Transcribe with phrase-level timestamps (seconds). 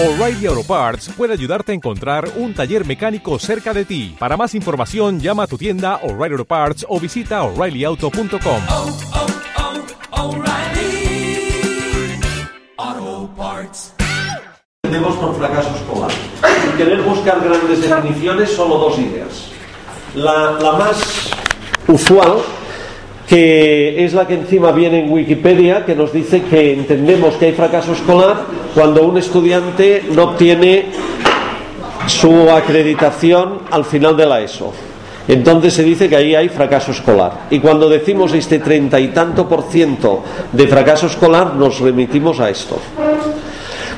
[0.00, 4.14] O'Reilly Auto Parts puede ayudarte a encontrar un taller mecánico cerca de ti.
[4.16, 8.62] Para más información, llama a tu tienda O'Reilly Auto Parts o visita oreillyauto.com.
[8.68, 8.96] oh,
[12.78, 13.92] oh, Parts.
[14.84, 16.12] Entendemos por fracaso escolar.
[16.62, 19.50] Sin querer buscar grandes definiciones, solo dos ideas.
[20.14, 21.28] La, la más
[21.88, 22.38] usual,
[23.28, 27.52] que es la que encima viene en Wikipedia, que nos dice que entendemos que hay
[27.52, 28.36] fracaso escolar
[28.74, 30.86] cuando un estudiante no obtiene
[32.06, 34.72] su acreditación al final de la ESO.
[35.28, 37.48] Entonces se dice que ahí hay fracaso escolar.
[37.50, 42.48] Y cuando decimos este treinta y tanto por ciento de fracaso escolar, nos remitimos a
[42.48, 42.78] esto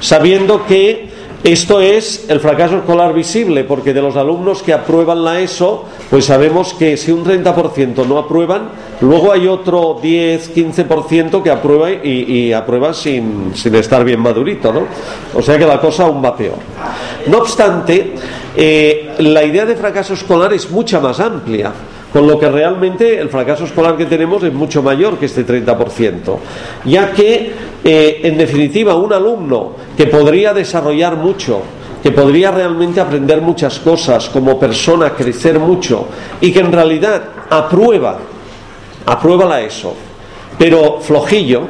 [0.01, 1.09] sabiendo que
[1.45, 6.25] esto es el fracaso escolar visible, porque de los alumnos que aprueban la ESO, pues
[6.25, 12.53] sabemos que si un 30% no aprueban, luego hay otro 10, 15% que aprueba y,
[12.53, 14.83] aprueba sin, sin estar bien madurito, ¿no?
[15.35, 16.59] O sea que la cosa aún va peor.
[17.29, 18.15] No obstante,
[18.57, 21.73] eh, la idea de fracaso escolar es mucha más amplia.
[22.13, 26.39] Con lo que realmente el fracaso escolar que tenemos es mucho mayor que este 30%,
[26.87, 27.53] ya que,
[27.85, 31.63] eh, en definitiva, un alumno que podría desarrollar mucho,
[32.03, 36.07] que podría realmente aprender muchas cosas como persona, crecer mucho,
[36.41, 38.19] y que en realidad aprueba,
[39.07, 39.95] aprueba la ESO,
[40.59, 41.63] pero flojillo,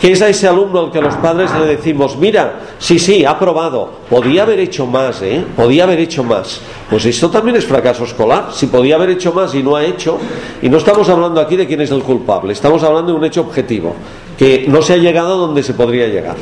[0.00, 3.32] que es a ese alumno al que los padres le decimos, mira, sí, sí, ha
[3.32, 5.44] aprobado, podía haber hecho más, ¿eh?
[5.54, 6.62] Podía haber hecho más.
[6.88, 8.48] Pues esto también es fracaso escolar.
[8.50, 10.18] Si podía haber hecho más y no ha hecho,
[10.62, 13.42] y no estamos hablando aquí de quién es el culpable, estamos hablando de un hecho
[13.42, 13.94] objetivo,
[14.38, 16.36] que no se ha llegado donde se podría llegar.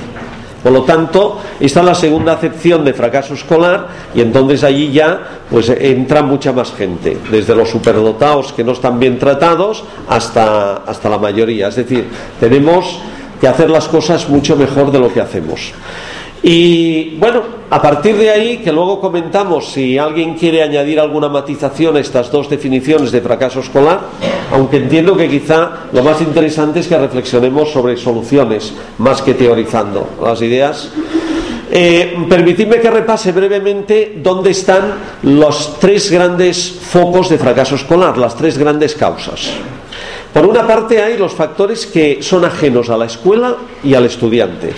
[0.68, 5.40] Por lo tanto, esta es la segunda acepción de fracaso escolar y entonces allí ya
[5.48, 11.08] pues entra mucha más gente, desde los superdotados que no están bien tratados hasta, hasta
[11.08, 11.68] la mayoría.
[11.68, 13.00] Es decir, tenemos
[13.40, 15.72] que hacer las cosas mucho mejor de lo que hacemos.
[16.50, 21.94] Y bueno, a partir de ahí, que luego comentamos si alguien quiere añadir alguna matización
[21.98, 24.00] a estas dos definiciones de fracaso escolar,
[24.50, 30.08] aunque entiendo que quizá lo más interesante es que reflexionemos sobre soluciones más que teorizando
[30.24, 30.90] las ideas.
[31.70, 38.34] Eh, permitidme que repase brevemente dónde están los tres grandes focos de fracaso escolar, las
[38.34, 39.50] tres grandes causas.
[40.32, 44.72] Por una parte hay los factores que son ajenos a la escuela y al estudiante.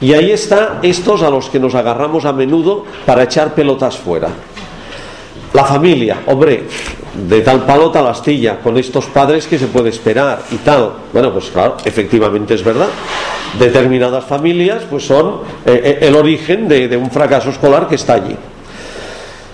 [0.00, 4.28] Y ahí está estos a los que nos agarramos a menudo para echar pelotas fuera.
[5.52, 6.64] La familia, hombre,
[7.28, 10.92] de tal palo tal astilla, con estos padres que se puede esperar y tal.
[11.12, 12.88] Bueno, pues claro, efectivamente es verdad.
[13.58, 18.36] Determinadas familias pues son eh, el origen de un fracaso escolar que está allí.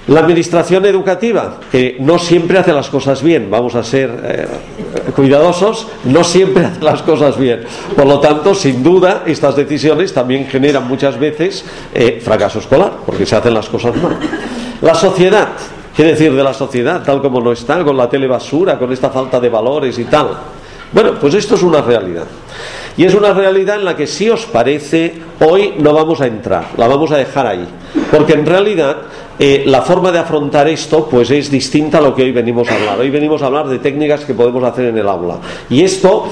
[0.09, 4.47] La administración educativa, que no siempre hace las cosas bien, vamos a ser eh,
[5.17, 7.65] cuidadosos, no siempre hace las cosas bien.
[7.97, 13.27] Por lo tanto, sin duda, estas decisiones también generan muchas veces eh, fracaso escolar, porque
[13.27, 14.17] se hacen las cosas mal.
[14.81, 15.49] La sociedad,
[15.97, 17.03] ¿qué decir de la sociedad?
[17.03, 20.29] Tal como no está, con la telebasura, con esta falta de valores y tal.
[20.93, 22.27] Bueno, pues esto es una realidad.
[22.97, 26.69] Y es una realidad en la que si os parece, hoy no vamos a entrar,
[26.77, 27.67] la vamos a dejar ahí.
[28.11, 28.97] Porque en realidad
[29.39, 32.75] eh, la forma de afrontar esto pues es distinta a lo que hoy venimos a
[32.75, 32.99] hablar.
[32.99, 35.39] Hoy venimos a hablar de técnicas que podemos hacer en el aula.
[35.69, 36.29] Y esto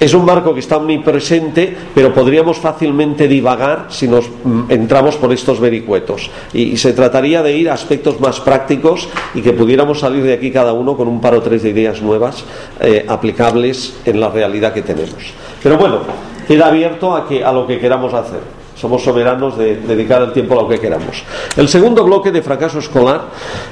[0.00, 5.32] es un marco que está omnipresente, pero podríamos fácilmente divagar si nos mm, entramos por
[5.32, 6.30] estos vericuetos.
[6.52, 10.52] Y, se trataría de ir a aspectos más prácticos y que pudiéramos salir de aquí
[10.52, 12.44] cada uno con un par o tres de ideas nuevas
[12.80, 15.32] eh, aplicables en la realidad que tenemos.
[15.60, 15.98] Pero bueno,
[16.46, 18.57] queda abierto a, que, a lo que queramos hacer.
[18.80, 21.24] Somos soberanos de dedicar el tiempo a lo que queramos.
[21.56, 23.22] El segundo bloque de fracaso escolar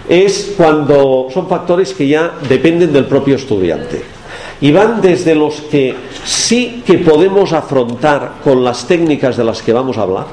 [0.09, 4.03] es cuando son factores que ya dependen del propio estudiante
[4.61, 9.73] y van desde los que sí que podemos afrontar con las técnicas de las que
[9.73, 10.27] vamos a hablar,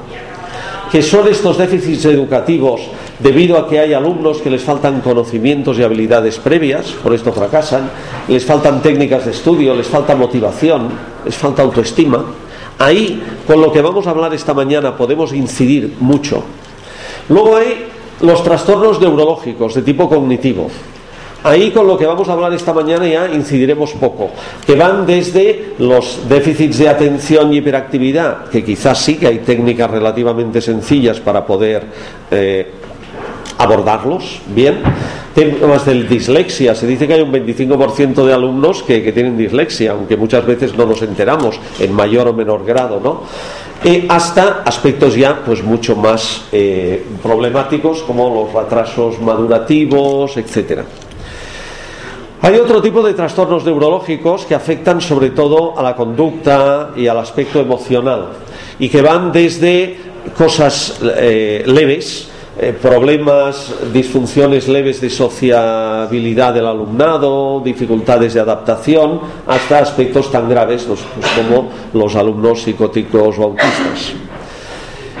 [0.90, 2.80] que son estos déficits educativos
[3.18, 7.90] debido a que hay alumnos que les faltan conocimientos y habilidades previas, por esto fracasan,
[8.28, 10.88] les faltan técnicas de estudio, les falta motivación,
[11.24, 12.24] les falta autoestima.
[12.78, 16.42] Ahí, con lo que vamos a hablar esta mañana, podemos incidir mucho.
[17.28, 17.86] Luego hay
[18.20, 20.70] los trastornos neurológicos de tipo cognitivo,
[21.44, 24.30] Ahí con lo que vamos a hablar esta mañana ya incidiremos poco,
[24.66, 29.90] que van desde los déficits de atención y hiperactividad, que quizás sí que hay técnicas
[29.90, 31.84] relativamente sencillas para poder
[32.30, 32.72] eh,
[33.58, 34.82] abordarlos bien.
[35.34, 39.90] Temas del dislexia, se dice que hay un 25% de alumnos que, que, tienen dislexia,
[39.90, 43.22] aunque muchas veces no nos enteramos en mayor o menor grado, ¿no?
[43.86, 50.84] Eh, hasta aspectos ya pues mucho más eh, problemáticos como los retrasos madurativos, etcétera.
[52.40, 57.18] Hay otro tipo de trastornos neurológicos que afectan sobre todo a la conducta y al
[57.18, 58.28] aspecto emocional
[58.78, 59.98] y que van desde
[60.36, 69.80] cosas eh, leves, eh, problemas, disfunciones leves de sociabilidad del alumnado, dificultades de adaptación, hasta
[69.80, 71.00] aspectos tan graves pues,
[71.34, 74.12] como los alumnos psicóticos o autistas.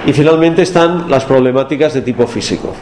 [0.06, 2.72] Y finalmente están las problemáticas de tipo físico.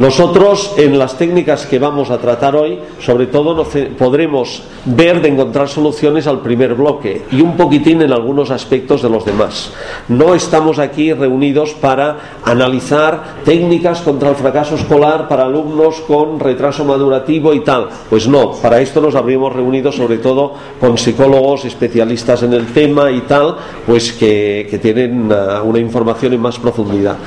[0.00, 3.68] Nosotros en las técnicas que vamos a tratar hoy, sobre todo nos
[3.98, 9.10] podremos ver de encontrar soluciones al primer bloque y un poquitín en algunos aspectos de
[9.10, 9.74] los demás.
[10.08, 16.82] No estamos aquí reunidos para analizar técnicas contra el fracaso escolar para alumnos con retraso
[16.86, 17.90] madurativo y tal.
[18.08, 23.10] Pues no, para esto nos habríamos reunido sobre todo con psicólogos especialistas en el tema
[23.10, 23.54] y tal,
[23.86, 27.18] pues que, que tienen uh, una información en más profundidad.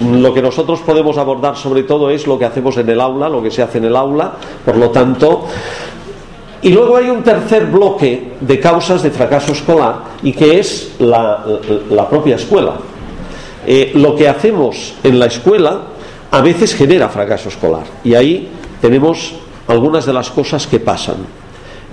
[0.00, 3.42] Lo que nosotros podemos abordar sobre todo es lo que hacemos en el aula, lo
[3.42, 4.32] que se hace en el aula,
[4.64, 5.46] por lo tanto,
[6.62, 11.44] y luego hay un tercer bloque de causas de fracaso escolar y que es la,
[11.90, 12.74] la propia escuela.
[13.66, 15.82] Eh, lo que hacemos en la escuela
[16.30, 18.48] a veces genera fracaso escolar y ahí
[18.80, 19.34] tenemos
[19.68, 21.16] algunas de las cosas que pasan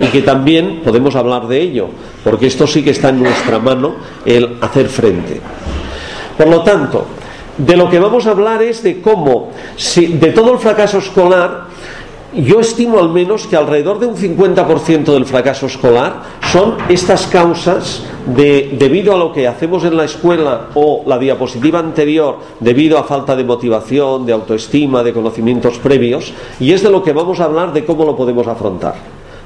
[0.00, 1.88] y que también podemos hablar de ello,
[2.22, 5.40] porque esto sí que está en nuestra mano el hacer frente.
[6.36, 7.04] Por lo tanto,
[7.58, 9.50] de lo que vamos a hablar es de cómo,
[9.96, 11.66] de todo el fracaso escolar,
[12.34, 16.22] yo estimo al menos que alrededor de un 50% del fracaso escolar
[16.52, 21.78] son estas causas de, debido a lo que hacemos en la escuela o la diapositiva
[21.78, 27.02] anterior, debido a falta de motivación, de autoestima, de conocimientos previos, y es de lo
[27.02, 28.94] que vamos a hablar de cómo lo podemos afrontar.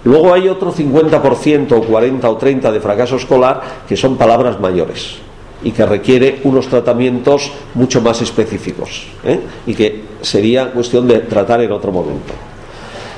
[0.05, 5.31] Luego hay otro 50% o 40 o 30 de fracaso escolar que son palabras mayores
[5.64, 9.41] y que requiere unos tratamientos mucho más específicos ¿eh?
[9.67, 12.32] y que sería cuestión de tratar en otro momento.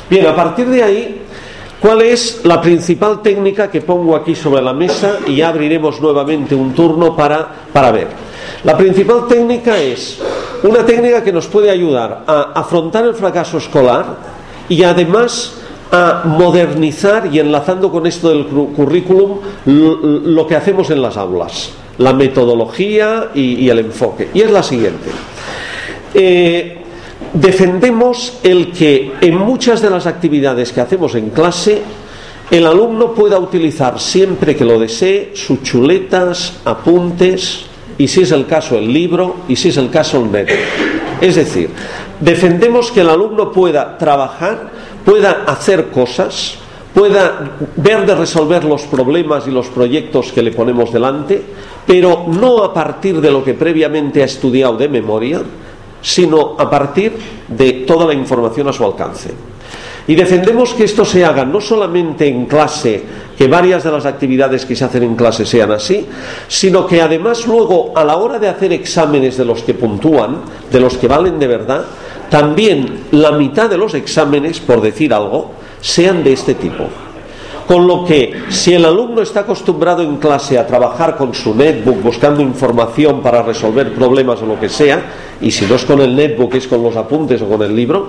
[0.08, 1.22] Bien, a partir de ahí,
[1.80, 6.54] ¿cuál es la principal técnica que pongo aquí sobre la mesa y ya abriremos nuevamente
[6.54, 8.08] un turno para, para ver?
[8.64, 10.18] La principal técnica es
[10.62, 14.34] una técnica que nos puede ayudar a afrontar el fracaso escolar
[14.68, 15.54] y además
[15.92, 22.12] a modernizar y enlazando con esto del currículum lo que hacemos en las aulas la
[22.12, 24.28] metodología y, el enfoque.
[24.34, 25.10] Y es la siguiente.
[26.14, 26.78] Eh,
[27.32, 31.82] defendemos el que en muchas de las actividades que hacemos en clase
[32.50, 37.64] el alumno pueda utilizar siempre que lo desee sus chuletas, apuntes
[37.96, 40.58] y si es el caso el libro y si es el caso el método.
[41.20, 41.70] Es decir,
[42.20, 44.70] defendemos que el alumno pueda trabajar,
[45.04, 46.56] pueda hacer cosas,
[46.92, 51.42] pueda ver de resolver los problemas y los proyectos que le ponemos delante,
[51.86, 55.42] pero no a partir de lo que previamente ha estudiado de memoria,
[56.00, 57.12] sino a partir
[57.48, 59.30] de toda la información a su alcance.
[60.06, 63.02] Y defendemos que esto se haga no solamente en clase,
[63.36, 66.06] que varias de las actividades que se hacen en clase sean así,
[66.46, 70.80] sino que además luego a la hora de hacer exámenes de los que puntúan, de
[70.80, 71.84] los que valen de verdad,
[72.28, 76.84] también la mitad de los exámenes, por decir algo, sean de este tipo.
[77.66, 82.02] Con lo que si el alumno está acostumbrado en clase a trabajar con su netbook
[82.02, 85.02] buscando información para resolver problemas o lo que sea,
[85.40, 88.08] y si no es con el netbook es con los apuntes o con el libro,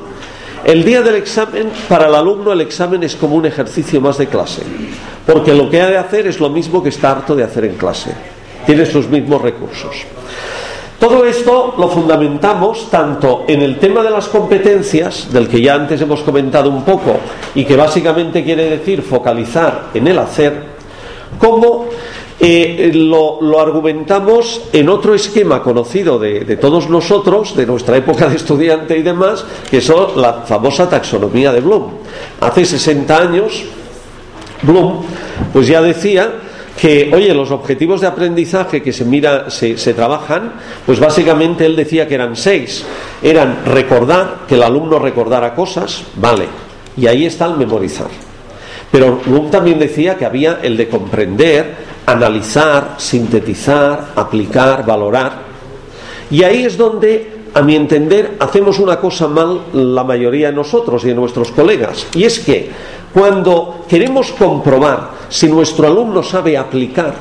[0.65, 4.27] el día del examen, para el alumno el examen es como un ejercicio más de
[4.27, 4.63] clase,
[5.25, 7.75] porque lo que ha de hacer es lo mismo que está harto de hacer en
[7.75, 8.11] clase,
[8.65, 10.05] tiene sus mismos recursos.
[10.99, 16.01] Todo esto lo fundamentamos tanto en el tema de las competencias, del que ya antes
[16.01, 17.17] hemos comentado un poco,
[17.53, 20.75] y que básicamente quiere decir focalizar en el hacer,
[21.37, 21.87] como
[22.39, 28.37] eh, lo, argumentamos en otro esquema conocido de, de, todos nosotros, de nuestra época de
[28.37, 31.91] estudiante y demás, que son la famosa taxonomía de Bloom.
[32.39, 33.65] Hace 60 años,
[34.61, 35.03] Bloom
[35.51, 36.41] pues ya decía
[36.79, 40.53] que, oye, los objetivos de aprendizaje que se mira, se, trabajan,
[40.85, 42.85] pues básicamente él decía que eran seis.
[43.21, 46.47] Eran recordar, que el alumno recordara cosas, vale,
[46.97, 48.07] y ahí está el memorizar.
[48.91, 55.43] Pero Bloom también decía que había el de comprender, analizar, sintetizar, aplicar, valorar.
[56.29, 61.05] Y ahí es donde, a mi entender, hacemos una cosa mal la mayoría de nosotros
[61.05, 62.05] y de nuestros colegas.
[62.13, 62.69] Y es que
[63.13, 67.15] cuando queremos comprobar si nuestro alumno sabe aplicar,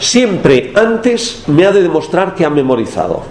[0.00, 3.22] siempre antes me ha de demostrar que ha memorizado.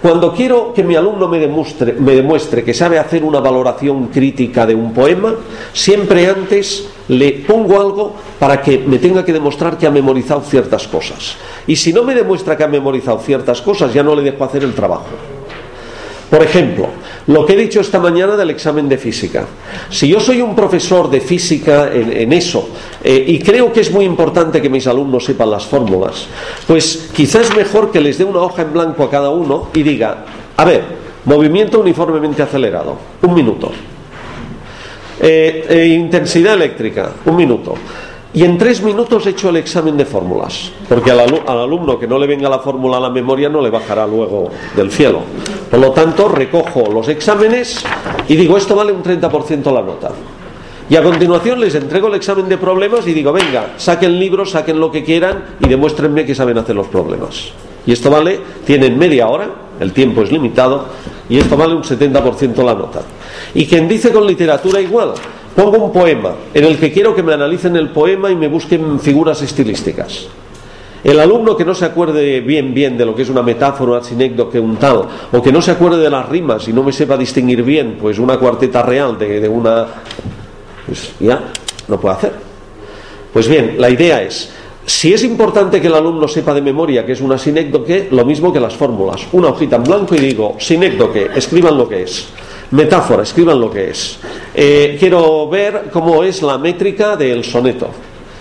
[0.00, 4.66] Cuando quiero que mi alumno me demuestre, me demuestre, que sabe hacer una valoración crítica
[4.66, 5.34] de un poema,
[5.72, 10.86] siempre antes le pongo algo para que me tenga que demostrar que ha memorizado ciertas
[10.86, 11.34] cosas.
[11.66, 14.62] Y si no me demuestra que ha memorizado ciertas cosas, ya no le dejo hacer
[14.62, 15.39] el trabajo.
[16.30, 16.86] Por ejemplo,
[17.26, 19.46] lo que he dicho esta mañana del examen de física.
[19.90, 22.70] Si yo soy un profesor de física en, eso
[23.02, 26.26] eh, y creo que es muy importante que mis alumnos sepan las fórmulas,
[26.68, 29.82] pues quizás es mejor que les dé una hoja en blanco a cada uno y
[29.82, 30.24] diga,
[30.56, 30.84] a ver,
[31.24, 33.72] movimiento uniformemente acelerado, un minuto.
[35.20, 37.74] Eh, eh, intensidad eléctrica, un minuto.
[38.32, 42.16] Y en tres minutos he hecho el examen de fórmulas, porque al, alumno que no
[42.16, 45.22] le venga la fórmula a la memoria no le bajará luego del cielo.
[45.68, 47.84] Por lo tanto, recojo los exámenes
[48.28, 50.12] y digo, esto vale un 30% la nota.
[50.88, 54.78] Y a continuación les entrego el examen de problemas y digo, venga, saquen libros, saquen
[54.78, 57.52] lo que quieran y demuéstrenme que saben hacer los problemas.
[57.84, 59.48] Y esto vale, tienen media hora,
[59.80, 60.86] el tiempo es limitado,
[61.28, 63.02] y esto vale un 70% la nota.
[63.54, 65.14] Y quien dice con literatura igual,
[65.54, 69.00] Pongo un poema en el que quiero que me analicen el poema y me busquen
[69.00, 70.28] figuras estilísticas.
[71.02, 74.04] El alumno que no se acuerde bien bien de lo que es una metáfora, un
[74.04, 77.16] sinécdoque, un tal, o que no se acuerde de las rimas y no me sepa
[77.16, 79.86] distinguir bien, pues una cuarteta real de, una,
[80.86, 81.42] pues ya
[81.88, 82.32] no puede hacer.
[83.32, 84.52] Pues bien, la idea es,
[84.84, 88.52] si es importante que el alumno sepa de memoria que es una sinécdoque, lo mismo
[88.52, 89.26] que las fórmulas.
[89.32, 92.28] Una hojita en blanco y digo, sinécdoque, escriban lo que es.
[92.72, 94.18] Metáfora, escriban lo que es.
[94.54, 97.90] Eh, quiero ver cómo es la métrica del soneto.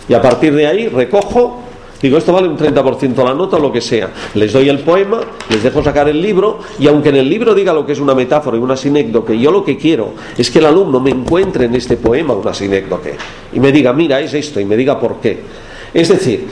[0.07, 1.61] Y a partir de ahí recojo,
[2.01, 4.09] digo, esto vale un 30% la nota o lo que sea.
[4.33, 7.73] Les doy el poema, les dejo sacar el libro, y aunque en el libro diga
[7.73, 10.65] lo que es una metáfora y una sinécdoque, yo lo que quiero es que el
[10.65, 13.15] alumno me encuentre en este poema una sinécdoque.
[13.53, 15.39] Y me diga, mira, es esto, y me diga por qué.
[15.93, 16.47] Es decir,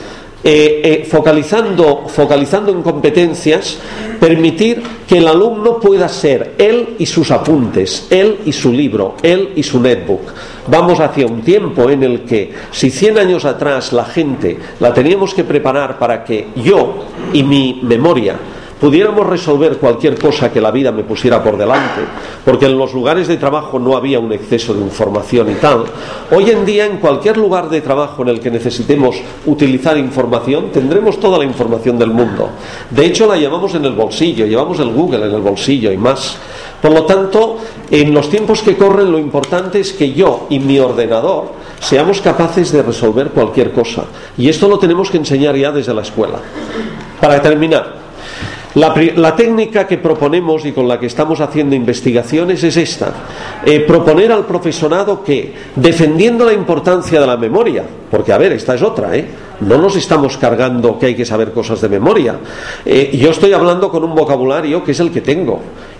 [0.50, 3.80] eh, eh, focalizando, focalizando en competencias,
[4.18, 9.50] permitir que el alumno pueda ser él y sus apuntes, él y su libro, él
[9.58, 10.22] y su netbook.
[10.68, 15.34] Vamos hacia un tiempo en el que, si 100 años atrás la gente la teníamos
[15.34, 18.38] que preparar para que yo y mi memoria
[18.80, 22.02] pudiéramos resolver cualquier cosa que la vida me pusiera por delante,
[22.46, 25.86] porque en los lugares de trabajo no había un exceso de información y tal,
[26.32, 31.20] hoy en día en cualquier lugar de trabajo en el que necesitemos utilizar información, tendremos
[31.20, 32.50] toda la información del mundo.
[32.90, 36.38] De hecho, la llevamos en el bolsillo, llevamos el Google en el bolsillo y más.
[36.82, 37.58] Por lo tanto,
[37.90, 42.72] en los tiempos que corren lo importante es que yo y mi ordenador seamos capaces
[42.72, 44.04] de resolver cualquier cosa.
[44.38, 46.40] Y esto lo tenemos que enseñar ya desde la escuela.
[47.20, 48.07] Para terminar,
[48.76, 53.12] la, técnica que proponemos y con la que estamos haciendo investigaciones es esta.
[53.66, 58.76] Eh, proponer al profesorado que, defendiendo la importancia de la memoria, porque a ver, esta
[58.76, 59.28] es otra, ¿eh?
[59.62, 62.36] no nos estamos cargando que hay que saber cosas de memoria.
[62.86, 65.60] Eh, yo estoy hablando con un vocabulario que es el que tengo.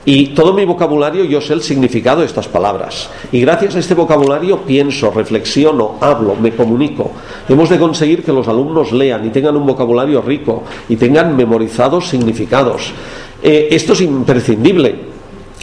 [0.10, 3.10] Y todo mi vocabulario yo sé el significado de estas palabras.
[3.30, 7.12] Y gracias a este vocabulario pienso, reflexiono, hablo, me comunico.
[7.50, 12.08] Hemos de conseguir que los alumnos lean y tengan un vocabulario rico y tengan memorizados
[12.08, 12.94] significados.
[13.44, 15.07] Eh, esto es imprescindible.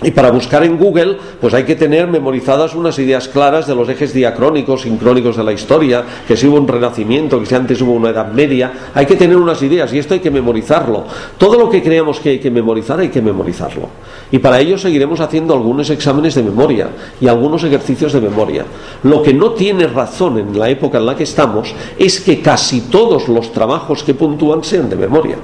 [0.02, 3.88] Y para buscar en Google, pues hay que tener memorizadas unas ideas claras de los
[3.88, 7.92] ejes diacrónicos, sincrónicos de la historia, que si hubo un renacimiento, que si antes hubo
[7.92, 11.04] una edad media, hay que tener unas ideas y esto hay que memorizarlo.
[11.38, 13.88] Todo lo que creamos que hay que memorizar hay que memorizarlo.
[14.32, 16.88] Y para ello seguiremos haciendo algunos exámenes de memoria
[17.20, 18.64] y algunos ejercicios de memoria.
[19.04, 22.82] Lo que no tiene razón en la época en la que estamos es que casi
[22.82, 25.36] todos los trabajos que puntúan sean de memoria.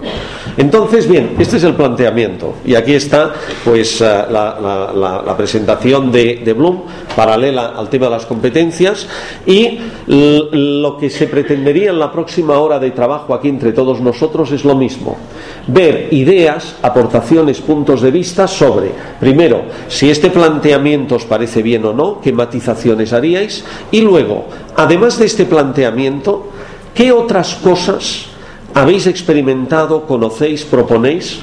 [0.56, 2.54] Entonces, bien, este es el planteamiento.
[2.64, 3.32] Y aquí está,
[3.64, 4.02] pues,
[4.60, 6.82] la la, presentación de, de, Bloom,
[7.14, 9.06] paralela al tema de las competencias,
[9.46, 14.50] y lo que se pretendería en la próxima hora de trabajo aquí entre todos nosotros
[14.52, 15.16] es lo mismo.
[15.66, 21.92] Ver ideas, aportaciones, puntos de vista sobre, primero, si este planteamiento os parece bien o
[21.92, 26.48] no, qué matizaciones haríais, y luego, además de este planteamiento,
[26.94, 28.26] ¿qué otras cosas
[28.74, 31.40] habéis experimentado, conocéis, proponéis?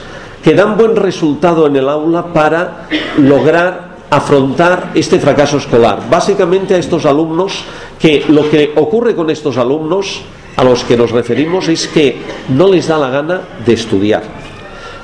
[0.47, 2.87] Que dan buen resultado en el aula para
[3.17, 6.07] lograr afrontar este fracaso escolar.
[6.09, 7.65] Básicamente a estos alumnos
[7.99, 10.21] que lo que ocurre con estos alumnos
[10.55, 14.23] a los que nos referimos es que no les da la gana de estudiar.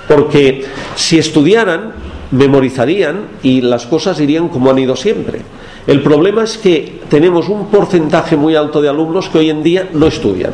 [0.07, 0.63] Porque
[0.95, 1.91] si estudiaran,
[2.31, 5.41] memorizarían y las cosas irían como han ido siempre.
[5.85, 9.89] El problema es que tenemos un porcentaje muy alto de alumnos que hoy en día
[9.91, 10.53] no estudian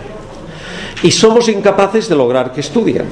[1.03, 3.05] y somos incapaces de lograr que estudien.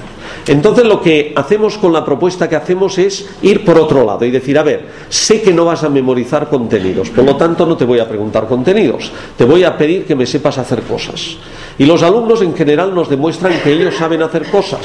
[0.48, 4.32] Entonces lo que hacemos con la propuesta que hacemos es ir por otro lado y
[4.32, 7.86] decir, a ver, sé que no vas a memorizar contenidos, por lo tanto no te
[7.86, 11.38] voy a preguntar contenidos, te voy a pedir que me sepas hacer cosas.
[11.78, 14.82] Y los alumnos en general nos demuestran que ellos saben hacer cosas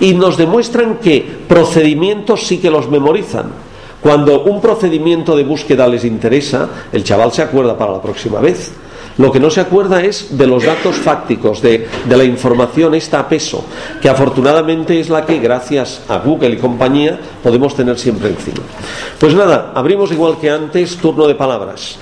[0.00, 3.70] y nos demuestran que procedimientos sí que los memorizan.
[4.00, 8.72] Cuando un procedimiento de búsqueda les interesa, el chaval se acuerda para la próxima vez.
[9.20, 13.20] Lo que no se acuerda es de los datos fácticos, de, de la información esta
[13.20, 13.62] a peso,
[14.00, 18.64] que afortunadamente es la que, gracias a Google y compañía, podemos tener siempre encima.
[19.18, 21.98] Pues nada, abrimos igual que antes, turno de palabras.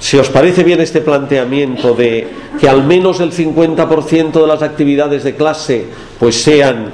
[0.00, 2.26] Si os parece bien este planteamiento de
[2.60, 5.86] que al menos el 50% de las actividades de clase
[6.18, 6.90] pues sean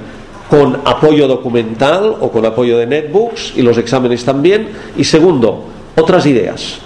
[0.50, 4.68] con apoyo documental o con apoyo de netbooks y los exámenes también.
[4.99, 5.64] Y segundo,
[5.97, 6.80] otras ideas.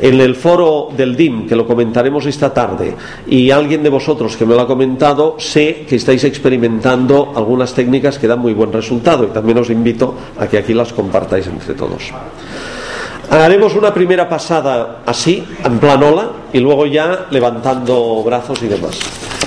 [0.00, 2.94] En el foro del DIM, que lo comentaremos esta tarde,
[3.26, 8.18] y alguien de vosotros que me lo ha comentado, sé que estáis experimentando algunas técnicas
[8.18, 11.74] que dan muy buen resultado y también os invito a que aquí las compartáis entre
[11.74, 12.12] todos.
[13.30, 18.98] Haremos una primera pasada así, en plan ola, y luego ya levantando brazos y demás.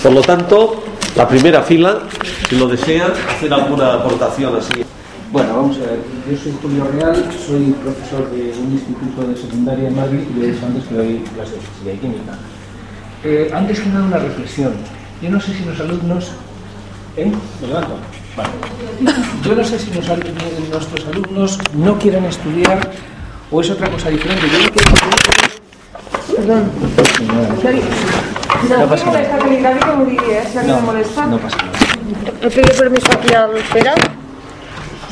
[0.04, 0.84] Por lo tanto,
[1.16, 2.00] la primera fila,
[2.48, 4.84] si lo desean, hacer alguna aportación así.
[5.32, 6.00] Bueno, vamos a ver.
[6.30, 7.16] Yo soy Julio Real,
[7.48, 11.24] soy profesor de un instituto de secundaria en Madrid y he dicho antes que doy
[11.36, 12.34] clases de física y química.
[13.24, 14.74] Eh, antes que nada, una reflexión.
[15.22, 16.32] Yo no sé si los alumnos.
[17.16, 17.32] ¿Eh?
[17.62, 17.96] ¿Me levanto?
[18.36, 18.50] Vale.
[19.44, 22.92] Yo no sé si nuestros alumnos no quieren estudiar
[23.52, 24.48] o es otra cosa diferente.
[24.50, 24.82] Yo lo que
[26.36, 26.72] Perdón.
[28.70, 29.22] No No, pasa no nada.
[29.22, 31.26] eh, no molesta.
[31.26, 32.34] no pasa nada.
[32.42, 33.92] Le pido permiso aquí al Pere.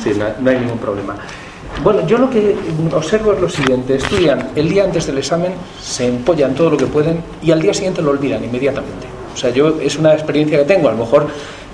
[0.02, 1.16] Sí, no, no hay ningún problema.
[1.82, 2.54] Bueno, yo lo que
[2.92, 6.86] observo es lo siguiente, estudian el día antes del examen, se empollan todo lo que
[6.86, 9.06] pueden y al día siguiente lo olvidan inmediatamente.
[9.32, 11.28] O sea, yo es una experiencia que tengo, a lo mejor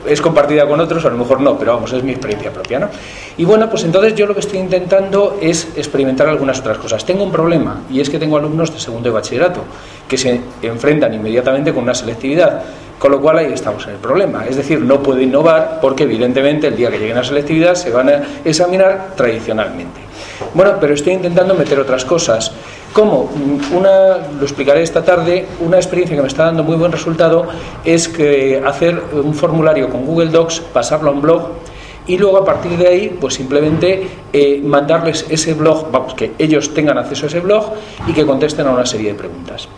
[0.07, 2.89] es compartida con otros, a lo mejor no, pero vamos, es mi experiencia propia, ¿no?
[3.37, 7.05] Y bueno, pues entonces yo lo que estoy intentando es experimentar algunas otras cosas.
[7.05, 9.65] Tengo un problema y es que tengo alumnos de segundo de bachillerato
[10.07, 12.63] que se enfrentan inmediatamente con una selectividad.
[12.99, 14.47] Con lo cual ahí estamos en el problema.
[14.47, 18.09] Es decir, no puedo innovar porque evidentemente el día que lleguen a selectividad se van
[18.09, 20.01] a examinar tradicionalmente.
[20.55, 22.53] Bueno, pero estoy intentando meter otras cosas.
[22.93, 23.31] Como
[23.73, 27.47] una, lo explicaré esta tarde, una experiencia que me está dando muy buen resultado
[27.85, 31.51] es que hacer un formulario con Google Docs, pasarlo a un blog
[32.07, 36.73] y luego a partir de ahí pues simplemente eh, mandarles ese blog, vamos, que ellos
[36.73, 37.75] tengan acceso a ese blog
[38.07, 39.69] y que contesten a una serie de preguntas.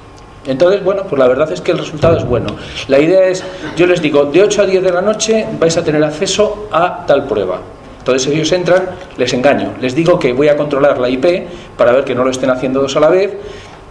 [0.48, 2.48] Entonces, bueno, pues la verdad es que el resultado es bueno.
[2.88, 3.44] La idea es,
[3.76, 7.04] yo les digo, de 8 a 10 de la noche vais a tener acceso a
[7.06, 7.60] tal prueba.
[7.98, 8.84] Entonces ellos entran,
[9.18, 12.30] les engaño, les digo que voy a controlar la IP para ver que no lo
[12.30, 13.36] estén haciendo dos a la vez,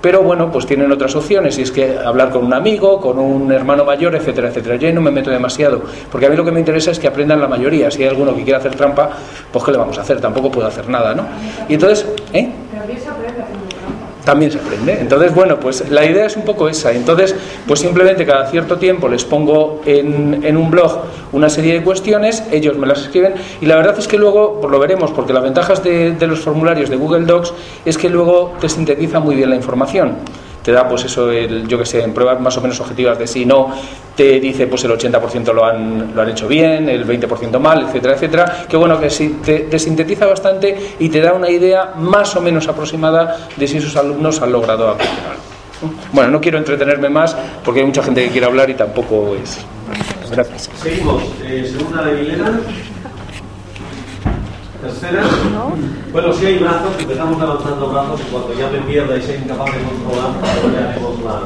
[0.02, 3.52] pero bueno, pues tienen otras opciones y es que hablar con un amigo, con un
[3.52, 4.78] hermano mayor, etcétera, etcétera.
[4.78, 7.39] Yo no me meto demasiado, porque a mí lo que me interesa es que aprendan
[7.39, 7.91] la mayoría.
[7.91, 9.12] Si hay alguno que quiera hacer trampa,
[9.52, 10.20] pues ¿qué le vamos a hacer?
[10.20, 11.24] Tampoco puedo hacer nada, ¿no?
[11.70, 12.50] Y entonces, ¿eh?
[14.28, 15.00] También se aprende.
[15.00, 16.92] Entonces, bueno, pues la idea es un poco esa.
[16.92, 17.34] Entonces,
[17.66, 21.00] pues simplemente cada cierto tiempo les pongo en, en, un blog
[21.32, 24.70] una serie de cuestiones, ellos me las escriben y la verdad es que luego, pues
[24.70, 27.54] lo veremos, porque las ventajas de, de los formularios de Google Docs
[27.86, 30.18] es que luego te sintetiza muy bien la información
[30.67, 33.25] te da pues eso, el, yo que sé, en pruebas más o menos objetivas de
[33.25, 33.73] sí no,
[34.17, 38.15] te dice pues el 80% lo han, lo han hecho bien, el 20% mal, etcétera,
[38.15, 42.36] etcétera, que bueno, que sí, te, te, sintetiza bastante y te da una idea más
[42.36, 45.93] o menos aproximada de si esos alumnos han logrado aprender algo.
[46.12, 49.60] Bueno, no quiero entretenerme más porque hay mucha gente que quiere hablar y tampoco es.
[50.30, 50.69] Gracias.
[50.84, 51.23] Seguimos.
[51.45, 52.60] Eh, segunda de Vilena.
[54.82, 55.22] Tercera.
[55.52, 55.76] ¿No?
[56.12, 59.74] Bueno, si hay brazos, empezamos levantando brazos y cuando ya me pierda y sea incapaz
[59.74, 60.32] de controlar,
[60.74, 61.42] ya haremos la.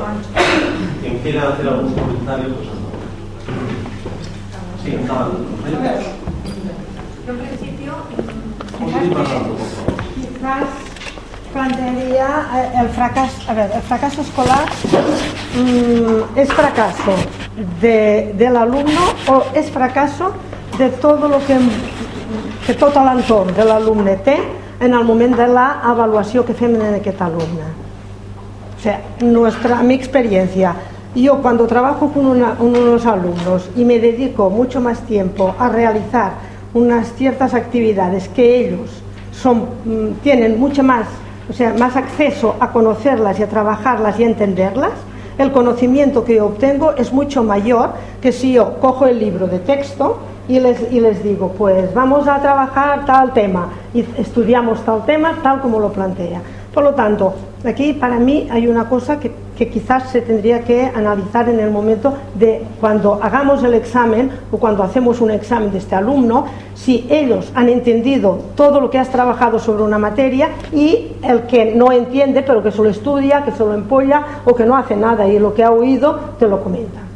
[1.02, 2.68] Quien quiera hacer algún comentario, pues
[4.84, 5.30] Sí, estaba.
[7.28, 7.94] En principio,
[10.16, 10.66] quizás
[11.54, 14.66] plantearía eh, el fracaso, a ver, el fracaso escolar
[15.56, 17.14] mmm, es fracaso
[17.82, 20.34] de, del alumno o es fracaso
[20.78, 21.58] de todo lo que,
[22.66, 24.38] que tot l'entorn de l'alumne té
[24.82, 27.70] en el moment de la avaluació que fem en aquest alumne.
[28.78, 30.74] O sea, nuestra, mi experiencia,
[31.16, 36.32] yo cuando trabajo con una, unos alumnos y me dedico mucho más tiempo a realizar
[36.74, 39.66] unas ciertas actividades que ellos son,
[40.24, 41.08] tienen mucho más,
[41.50, 44.94] o sea, más acceso a conocerlas y a trabajarlas y a entenderlas,
[45.38, 47.92] el conocimiento que yo obtengo es mucho mayor
[48.22, 50.18] que si yo cojo el libro de texto
[50.52, 55.80] y les, digo, pues vamos a trabajar tal tema y estudiamos tal tema tal como
[55.80, 56.42] lo plantea.
[56.74, 57.34] Por lo tanto,
[57.66, 61.72] aquí para mí hay una cosa que, que, quizás se tendría que analizar en el
[61.72, 67.08] momento de cuando hagamos el examen o cuando hacemos un examen de este alumno, si
[67.10, 71.94] ellos han entendido todo lo que has trabajado sobre una materia y el que no
[71.94, 75.54] entiende pero que solo estudia, que solo empolla o que no hace nada y lo
[75.54, 77.11] que ha oído te lo comenta.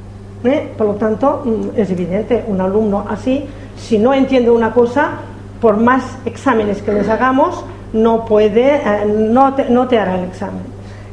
[0.48, 0.72] ¿Eh?
[0.78, 1.44] Por lo tanto,
[1.76, 3.46] es evidente, un alumno así,
[3.78, 5.12] si no entiende una cosa,
[5.60, 10.26] por más exámenes que les hagamos, no puede, eh, no, te, no te hará el
[10.26, 10.62] examen.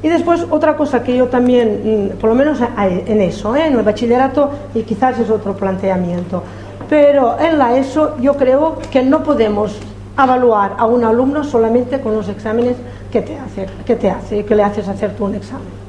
[0.03, 3.67] Y después otra cosa que yo también, mm, por lo menos en eso, ¿eh?
[3.67, 6.43] en el bachillerato, y quizás es otro planteamiento,
[6.89, 9.79] pero en la ESO yo creo que no podemos
[10.23, 12.77] evaluar a un alumno solamente con los exámenes
[13.11, 15.82] que te hace, que te hace, que le haces hacer tú un examen.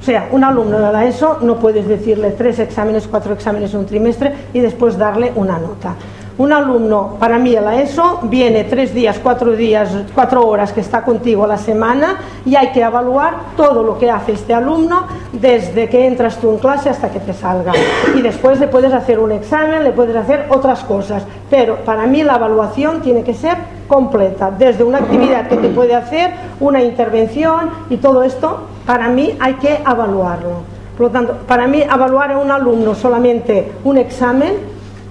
[0.00, 3.80] O sea, un alumno de la ESO no puedes decirle tres exámenes, cuatro exámenes en
[3.80, 5.94] un trimestre y después darle una nota.
[6.38, 10.80] Un alumno, para mí en la ESO, viene tres días, cuatro días, cuatro horas que
[10.80, 15.08] está contigo a la semana y hay que evaluar todo lo que hace este alumno
[15.32, 17.72] desde que entras tú en clase hasta que te salga.
[18.14, 21.24] Y después le puedes hacer un examen, le puedes hacer otras cosas.
[21.50, 23.56] Pero para mí la evaluación tiene que ser
[23.88, 29.36] completa, desde una actividad que te puede hacer, una intervención y todo esto, para mí
[29.38, 30.62] hay que evaluarlo.
[30.96, 34.54] Por lo tanto, para mí evaluar a un alumno solamente un examen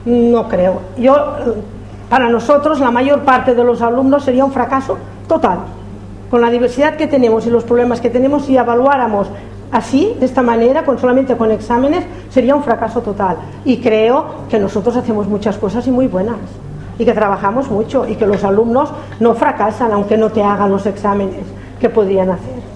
[0.03, 0.79] no creo.
[0.97, 1.15] Yo,
[2.09, 5.59] para nosotros, la mayor parte de los alumnos sería un fracaso total.
[6.31, 9.27] Con la diversidad que tenemos y los problemas que tenemos, si evaluáramos
[9.71, 13.37] así, de esta manera, con solamente con exámenes, sería un fracaso total.
[13.63, 16.37] Y creo que nosotros hacemos muchas cosas y muy buenas.
[16.97, 20.87] Y que trabajamos mucho y que los alumnos no fracasan aunque no te hagan los
[20.87, 21.45] exámenes
[21.79, 22.66] que podrían hacer.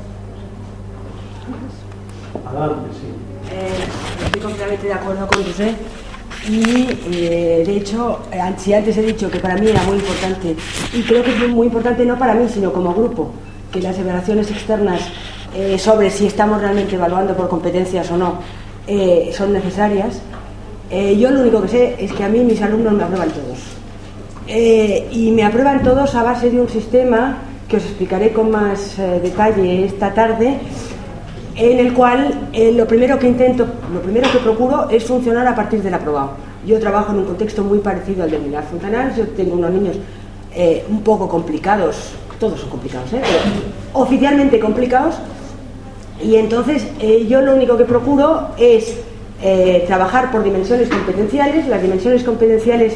[3.51, 5.73] Eh, estoy completamente de acuerdo con José.
[6.49, 10.55] Y eh, de hecho, eh, si antes he dicho que para mí era muy importante,
[10.93, 13.31] y creo que es muy importante no para mí, sino como grupo,
[13.71, 15.01] que las evaluaciones externas
[15.77, 18.39] sobre si estamos realmente evaluando por competencias o no
[19.33, 20.21] son necesarias,
[20.89, 23.59] yo lo único que sé es que a mí mis alumnos me aprueban todos.
[24.47, 29.85] y me aprueban todos a base de un sistema que os explicaré con más detalle
[29.85, 30.57] esta tarde,
[31.55, 35.55] en el cual eh, lo primero que intento, lo primero que procuro es funcionar a
[35.55, 36.31] partir del aprobado.
[36.65, 39.97] Yo trabajo en un contexto muy parecido al de Minar Fontanals, yo tengo unos niños
[40.55, 43.21] eh, un poco complicados, todos son complicados, ¿eh?
[43.21, 45.15] pero oficialmente complicados,
[46.23, 46.85] y entonces
[47.27, 48.95] yo lo único que procuro es
[49.87, 52.93] trabajar por dimensiones competenciales, las dimensiones competenciales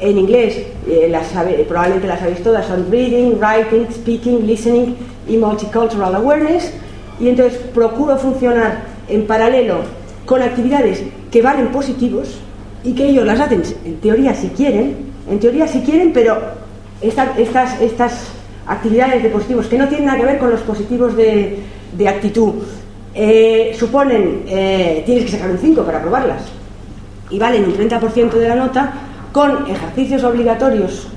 [0.00, 0.66] en inglés
[1.08, 1.28] las
[1.68, 4.96] probablemente las sabéis todas, son reading, writing, speaking, listening
[5.28, 6.72] y multicultural awareness,
[7.20, 9.78] y entonces procuro funcionar en paralelo
[10.24, 12.40] con actividades que valen positivos
[12.82, 14.96] y que ellos las hacen en teoría si quieren,
[15.28, 16.38] en teoría si quieren, pero
[17.00, 18.28] estas, estas
[18.66, 21.62] actividades de positivos que no tienen nada que ver con los positivos de,
[22.06, 22.54] actitud,
[23.14, 26.42] eh, suponen, eh, tienes que sacar un 5 para probarlas
[27.30, 28.92] y valen un 30% de la nota
[29.32, 31.08] con ejercicios obligatorios.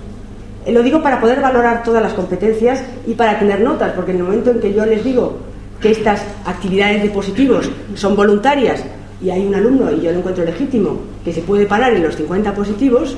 [0.65, 4.17] Eh, lo digo para poder valorar todas las competencias y para tener notas, porque en
[4.17, 5.46] el momento en que yo les digo
[5.81, 8.83] que estas actividades de positivos son voluntarias
[9.21, 12.15] y hay un alumno, y yo lo encuentro legítimo, que se puede parar en los
[12.15, 13.17] 50 positivos,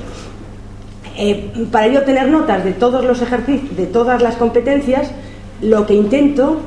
[1.17, 5.11] eh, para yo tener notas de todos los ejercicios, de todas las competencias,
[5.61, 6.61] lo que intento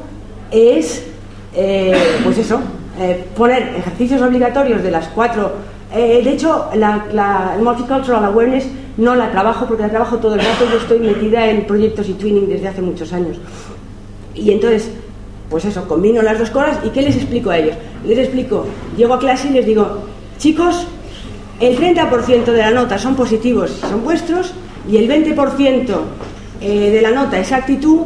[0.51, 1.07] es,
[1.55, 2.61] eh, pues eso,
[3.01, 5.73] eh, poner ejercicios obligatorios de las cuatro.
[5.93, 10.65] de hecho, la, Multicultural Awareness no la trabajo porque la trabajo todo el rato.
[10.71, 13.37] Yo estoy metida en proyectos y twinning desde hace muchos años.
[14.35, 14.91] Y entonces,
[15.53, 17.77] pues eso, combino las dos cosas y ¿qué les explico a ellos?
[18.07, 18.65] Les explico,
[18.97, 19.99] llego a clase y les digo,
[20.39, 20.87] chicos,
[21.61, 24.55] el 30% de la nota son positivos, son vuestros,
[24.89, 25.95] y el 20%
[26.63, 27.99] eh, de la nota es actitud,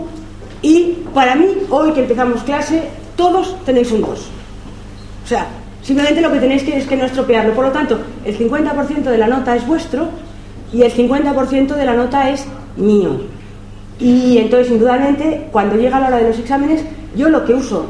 [0.60, 2.82] y para mí, hoy que empezamos clase,
[3.16, 4.10] todos tenéis un 2.
[4.10, 5.46] O sea,
[5.82, 7.54] simplemente lo que tenéis que es que no estropearlo.
[7.54, 10.08] Por lo tanto, el 50% de la nota es vuestro
[10.72, 12.44] y el 50% de la nota es
[12.76, 13.35] mío.
[13.98, 16.82] Y entonces, indudablemente, cuando llega la hora de los exámenes,
[17.16, 17.86] yo lo que uso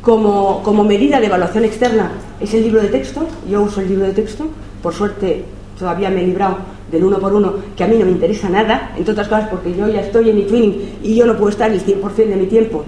[0.00, 3.26] como, como, medida de evaluación externa es el libro de texto.
[3.48, 4.46] Yo uso el libro de texto.
[4.82, 5.44] Por suerte,
[5.78, 6.58] todavía me he librado
[6.90, 9.74] del uno por uno, que a mí no me interesa nada, entre otras cosas porque
[9.74, 12.84] yo ya estoy en e-twinning y yo no puedo estar el 100% de mi tiempo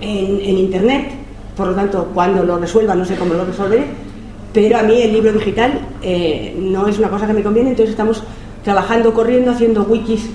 [0.00, 1.12] en, en Internet.
[1.56, 3.84] Por lo tanto, cuando lo resuelva, no sé cómo lo resolveré.
[4.52, 7.90] Pero a mí el libro digital eh, no es una cosa que me conviene, entonces
[7.90, 8.22] estamos
[8.64, 10.28] trabajando, corriendo, haciendo wikis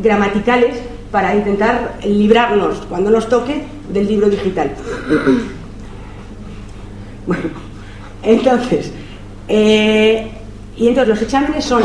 [0.00, 0.76] gramaticales
[1.10, 4.72] para intentar librarnos, cuando nos toque, del libro digital.
[7.24, 7.44] Bueno,
[8.24, 8.90] entonces,
[9.46, 10.28] eh,
[10.76, 11.80] y entonces los exámenes son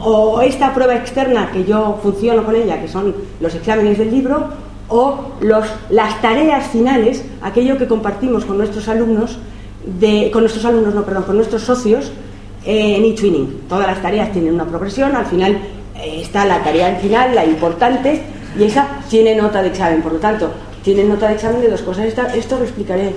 [0.00, 4.48] o esta prueba externa que yo funciono con ella, que son los exámenes del libro,
[4.88, 9.38] o los, las tareas finales, aquello que compartimos con nuestros alumnos,
[9.98, 12.12] de, con nuestros alumnos, no, perdón, con nuestros socios
[12.64, 13.62] en eTwinning.
[13.68, 15.58] Todas las tareas tienen una progresión, al final eh,
[16.02, 18.22] está la tarea final, la importante,
[18.58, 20.02] y esa tiene nota de examen.
[20.02, 20.50] Por lo tanto,
[20.82, 22.06] tiene nota de examen de dos cosas.
[22.06, 23.14] esto lo explicaré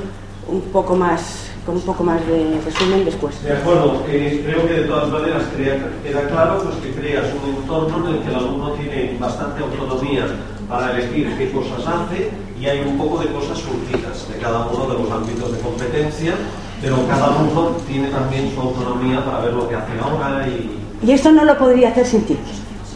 [0.48, 3.42] un poco más, con un poco más de resumen después.
[3.44, 8.10] De acuerdo, eh, creo que de todas maneras queda claro pues, que creas un entorno
[8.10, 10.26] en el que el alumno tiene bastante autonomía
[10.68, 14.88] para elegir qué cosas hace y hay un poco de cosas surgidas de cada uno
[14.88, 16.34] de los ámbitos de competencia,
[16.82, 21.12] pero cada alumno tiene también su autonomía para ver lo que hace ahora y Y
[21.12, 22.38] esto no lo podría hacer sin ti.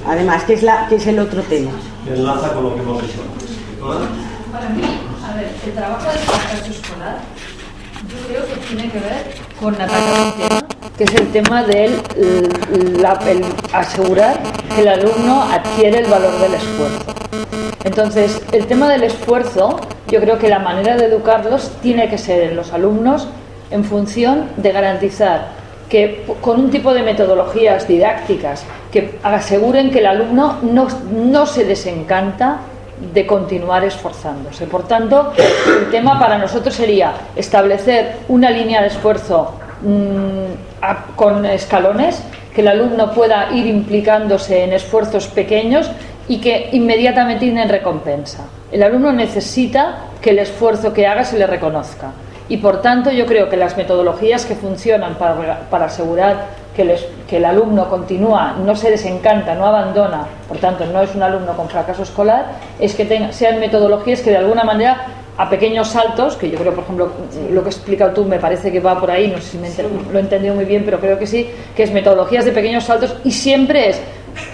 [0.08, 1.72] Además, que es, la, que es el otro tema.
[2.08, 3.20] enlaza con lo que hemos dicho.
[4.52, 4.82] Para mí,
[5.28, 7.18] a ver, el trabajo del fracaso escolar,
[8.10, 10.62] yo creo que tiene que ver con atacar un tema,
[10.98, 12.02] que es el tema del
[13.02, 14.40] la- el asegurar
[14.76, 17.06] que el alumno adquiere el valor del esfuerzo.
[17.84, 22.44] Entonces, el tema del esfuerzo, yo creo que la manera de educarlos tiene que ser
[22.44, 23.28] en los alumnos
[23.72, 25.48] en función de garantizar
[25.90, 31.66] que con un tipo de metodologías didácticas que aseguren que el alumno no, no se
[31.66, 32.60] desencanta
[33.12, 34.68] de continuar esforzándose.
[34.68, 42.22] Por tanto, el tema para nosotros sería establecer una línea de esfuerzo mm, con escalones,
[42.54, 45.90] que el alumno pueda ir implicándose en esfuerzos pequeños
[46.28, 48.46] y que inmediatamente tienen recompensa.
[48.72, 52.12] El alumno necesita que el esfuerzo que haga se le reconozca.
[52.48, 56.92] Y por tanto yo creo que las metodologías que funcionan para, para asegurar que el,
[56.92, 61.24] es- que el alumno continúa, no se desencanta, no abandona, por tanto no es un
[61.24, 62.46] alumno con fracaso escolar,
[62.80, 65.06] es que tenga- sean metodologías que de alguna manera
[65.38, 67.12] a pequeños saltos, que yo creo, por ejemplo,
[67.52, 69.70] lo que has explicado tú me parece que va por ahí, no sé si me
[70.12, 73.16] lo he entendido muy bien, pero creo que sí, que es metodologías de pequeños saltos
[73.24, 74.02] y siempre es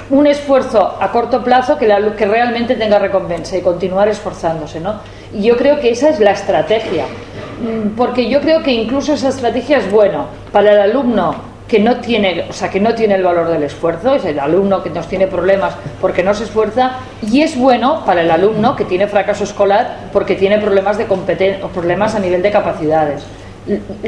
[0.09, 4.95] un esfuerzo a corto plazo que, la- que realmente tenga recompensa y continuar esforzándose, ¿no?
[5.33, 7.05] Y yo creo que esa es la estrategia,
[7.61, 11.35] Mm, porque yo creo que incluso esa estrategia es bueno para el alumno
[11.69, 14.81] que no tiene, o sea, que no tiene el valor del esfuerzo, es el alumno
[14.81, 18.85] que nos tiene problemas porque no se esfuerza, y es bueno para el alumno que
[18.85, 23.23] tiene fracaso escolar porque tiene problemas de competen- problemas a nivel de capacidades.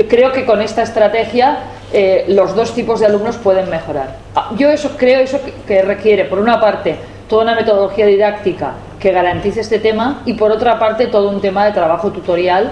[0.09, 1.59] Creo que con esta estrategia
[1.93, 4.15] eh, los dos tipos de alumnos pueden mejorar.
[4.35, 6.95] Ah, Yo eso creo eso que requiere, por una parte,
[7.29, 11.65] toda una metodología didáctica que garantice este tema y por otra parte todo un tema
[11.65, 12.71] de trabajo tutorial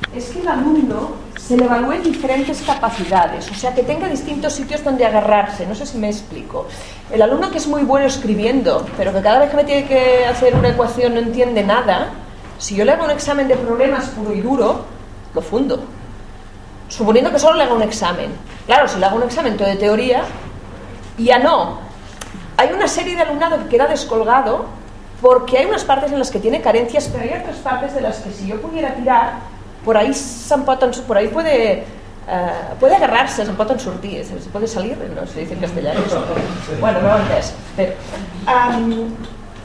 [0.15, 4.83] es que el alumno se le evalúe diferentes capacidades, o sea, que tenga distintos sitios
[4.83, 5.65] donde agarrarse.
[5.65, 6.67] No sé si me explico.
[7.11, 10.25] El alumno que es muy bueno escribiendo, pero que cada vez que me tiene que
[10.25, 12.09] hacer una ecuación no entiende nada,
[12.57, 14.85] si yo le hago un examen de problemas puro y duro,
[15.33, 15.83] lo fundo
[16.91, 18.31] suponiendo que solo le haga un examen.
[18.65, 20.23] Claro, si le hago un examen todo de teoría,
[21.17, 21.79] ya no.
[22.57, 24.65] Hay una serie de alumnado que queda descolgado
[25.21, 28.17] porque hay unas partes en las que tiene carencias, pero hay otras partes de las
[28.19, 29.35] que si yo pudiera tirar,
[29.85, 31.85] por ahí, se'n pot en- por ahí puede, eh,
[32.79, 35.99] puede agarrarse, se'n pot en sortir, se, puede salir, no se dice en castellano.
[36.79, 37.53] bueno, no ho entès.
[37.75, 37.93] Pero,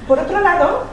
[0.09, 0.85] por otro lado,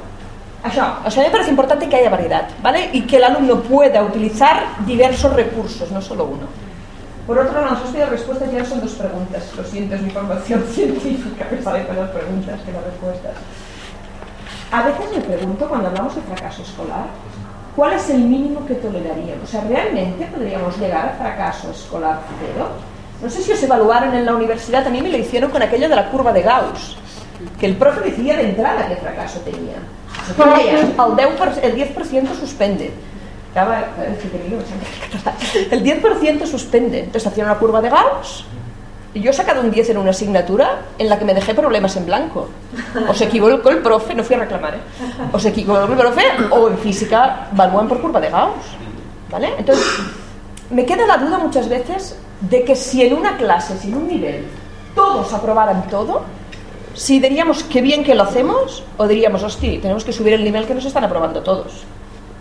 [0.64, 2.90] Això, això me parece importante que haya variedad, ¿vale?
[2.94, 6.48] Y que el alumno pueda utilizar diversos recursos, no solo uno.
[7.28, 9.44] Por otro lado, nos has pedido respuestas ya son dos preguntas.
[9.58, 13.34] Lo siento, es mi formación científica, me sale con las preguntas que las respuestas.
[14.72, 17.08] A veces me pregunto, cuando hablamos de fracaso escolar,
[17.76, 19.44] ¿cuál es el mínimo que toleraríamos?
[19.44, 22.68] O sea, ¿realmente podríamos llegar a fracaso escolar cero?
[23.22, 25.88] No sé si os evaluaron en la universidad, a mí me lo hicieron con aquello
[25.88, 26.98] de la curva de Gauss,
[27.60, 29.78] que el profe decía de entrada qué fracaso tenía.
[30.38, 32.92] El, 10%, el 10% suspende.
[33.54, 33.72] Que no,
[35.72, 37.00] El 10% suspende.
[37.00, 38.46] Entonces hacían una curva de Gauss
[39.21, 42.06] yo he sacado un 10 en una asignatura en la que me dejé problemas en
[42.06, 42.49] blanco.
[43.08, 44.80] O se equivocó el profe, no fui a reclamar, ¿eh?
[45.32, 48.54] O se equivocó el profe, o en física evalúan por curva de Gauss.
[49.30, 49.54] ¿Vale?
[49.58, 49.86] Entonces,
[50.69, 54.08] me queda la duda muchas veces de que si en una clase, si en un
[54.08, 54.45] nivel,
[54.95, 56.23] todos aprobaran todo,
[56.95, 60.65] si diríamos qué bien que lo hacemos, o diríamos, hostia, tenemos que subir el nivel
[60.65, 61.84] que nos están aprobando todos.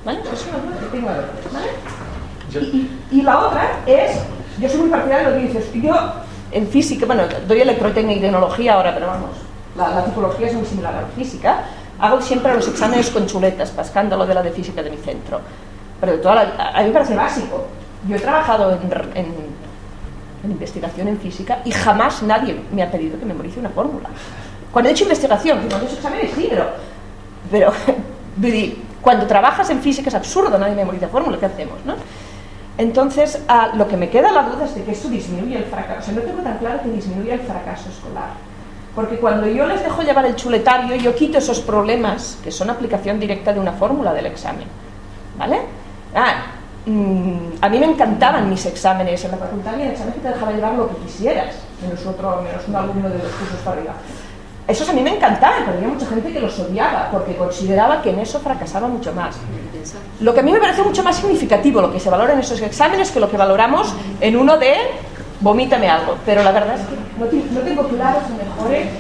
[0.04, 0.20] ¿Vale?
[0.20, 1.08] Eso es una duda que tengo
[1.52, 2.70] ¿vale?
[3.10, 4.18] Y, y la otra es,
[4.58, 5.94] yo soy muy partidaria de lo que dices, yo
[6.52, 9.30] en física, bueno, doy electrotecnia y tecnología ahora, pero vamos,
[9.76, 11.64] la, la tipología es muy similar a la física,
[11.98, 15.40] hago siempre los exámenes con chuletas, para escándalo de la de física de mi centro.
[16.00, 17.64] Pero toda la- a mí me parece básico.
[18.08, 18.80] Yo he trabajado en,
[19.14, 19.52] en-
[20.44, 24.08] en investigación en física y jamás nadie me ha pedido que memorice una fórmula.
[24.72, 26.66] Cuando he hecho investigación, cuando he hecho exámenes sí, pero,
[27.50, 27.72] pero
[29.02, 31.74] cuando trabajas en física es absurdo, nadie memoriza fórmulas, ¿qué hacemos?
[31.84, 31.94] No?
[32.78, 33.42] Entonces,
[33.74, 36.00] lo que me queda la duda es de que esto disminuye el fracaso.
[36.00, 38.30] O sea, no tengo tan claro que disminuye el fracaso escolar.
[38.94, 43.18] Porque cuando yo les dejo llevar el chuletario, yo quito esos problemas que son aplicación
[43.18, 44.66] directa de una fórmula del examen.
[45.38, 45.60] ¿Vale?
[46.14, 46.46] Ah,
[46.84, 49.24] mm, a mí me encantaban mis exámenes.
[49.24, 52.68] En la facultad había exámenes que te dejaba llevar lo que quisieras, menos otro, menos
[52.68, 53.94] un alumno de los cursos para arriba.
[54.68, 58.10] Esos a mí me encantaban, pero había mucha gente que los odiaba porque consideraba que
[58.10, 59.36] en eso fracasaba mucho más.
[60.20, 62.60] Lo que a mí me parece mucho más significativo lo que se valora en esos
[62.62, 64.74] exámenes que lo que valoramos en uno de
[65.40, 66.14] vomítame algo.
[66.24, 68.90] Pero la verdad es que no, te- no tengo claro si mejore.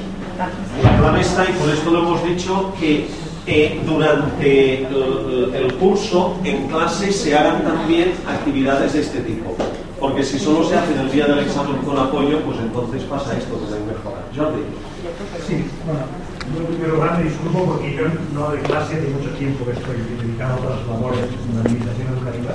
[0.82, 3.06] La clave está, y por esto lo hemos dicho, que
[3.46, 9.54] eh, durante el, el curso en clase se hagan también actividades de este tipo.
[10.00, 13.54] Porque si solo se hacen el día del examen con apoyo, pues entonces pasa esto
[13.60, 14.24] que debe mejorar.
[14.36, 14.62] Jordi.
[15.52, 16.00] Sí, bueno,
[16.56, 20.54] yo primero me disculpo porque yo no doy clase de mucho tiempo que estoy dedicado
[20.54, 22.52] a otras labores en la administración educativa.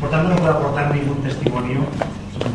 [0.00, 1.80] Por tanto, no puedo aportar ningún testimonio,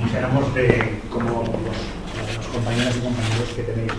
[0.03, 3.91] dijéramos, de como los, compañeras y compañeros que tenéis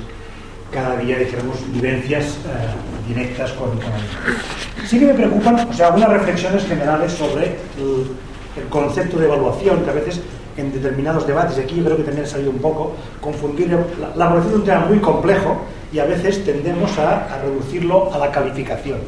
[0.72, 4.42] cada día, dijéramos, vivencias eh, directas con, con alumnos.
[4.88, 8.10] Sí que me preocupan, o sea, algunas reflexiones generales sobre el,
[8.56, 10.20] el concepto de evaluación, que a veces
[10.56, 13.78] en determinados debates, y aquí yo creo que también ha salido un poco, confundir la,
[14.16, 15.56] la evaluación es un tema muy complejo
[15.92, 18.98] y a veces tendemos a, reducirlo a la calificación.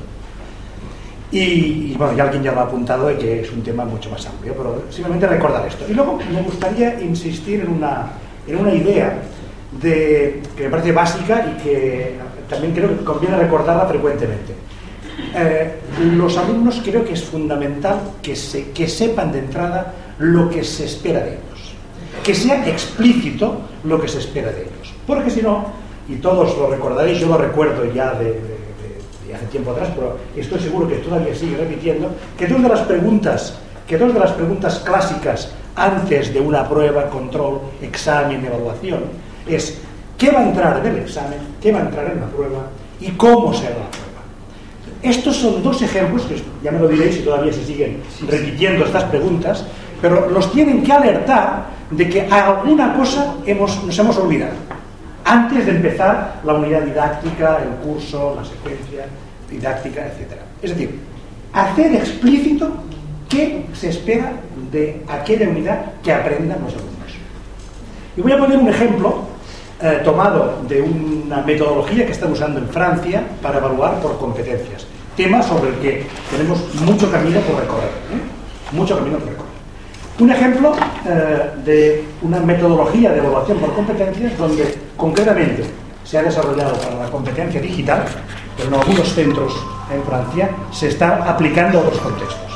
[1.31, 4.25] Y, bueno, ya alguien ya lo ha apuntado y que es un tema mucho más
[4.27, 5.85] amplio, pero simplemente recordar esto.
[5.87, 8.13] Y luego me gustaría insistir en una,
[8.47, 9.21] en una idea
[9.83, 12.15] de, que me parece básica y que
[12.49, 14.55] también creo que conviene recordarla frecuentemente.
[15.35, 15.75] Eh,
[16.15, 20.85] los alumnos creo que es fundamental que, se, que sepan de entrada lo que se
[20.85, 21.75] espera de ellos,
[22.23, 25.67] que sea explícito lo que se espera de ellos, porque si no,
[26.09, 29.91] y todos lo recordaréis, yo lo recuerdo ya de, de, de, de hace tiempo atrás,
[29.95, 34.21] pero estoy seguro que todavía sigue repitiendo, que dos de las preguntas, que dos de
[34.21, 39.01] las preguntas clásicas antes de una prueba, control, examen, evaluación,
[39.47, 39.79] es
[40.17, 42.67] qué va a entrar en el examen, qué va a entrar en la prueba
[43.01, 44.09] y cómo será la prueba.
[45.01, 49.05] Estos son dos ejemplos, que ya me lo diréis si todavía se siguen repitiendo estas
[49.05, 49.65] preguntas,
[50.01, 54.53] pero los tienen que alertar de que alguna cosa hemos, nos hemos olvidado
[55.25, 59.07] antes de empezar la unidad didáctica, el curso, la secuencia
[59.51, 60.41] didáctica, etc.
[60.63, 60.99] Es decir,
[61.53, 62.71] hacer explícito
[63.29, 64.33] qué se espera
[64.73, 67.13] de aquella unidad que aprendan los alumnos.
[68.17, 69.23] Y voy a poner un ejemplo
[69.81, 74.87] eh, tomado de una metodología que están usando en Francia para evaluar por competencias.
[75.15, 77.91] Tema sobre el que tenemos mucho camino por recorrer.
[78.13, 78.73] ¿eh?
[78.73, 79.48] Mucho camino por recorrer.
[80.21, 80.75] Un ejemplo
[81.07, 85.63] eh, de una metodología de evaluación por competencias donde concretamente
[86.03, 88.05] se ha desarrollado para la competencia digital,
[88.57, 89.55] pero en algunos centros
[89.95, 92.49] en Francia se está aplicando a otros contextos.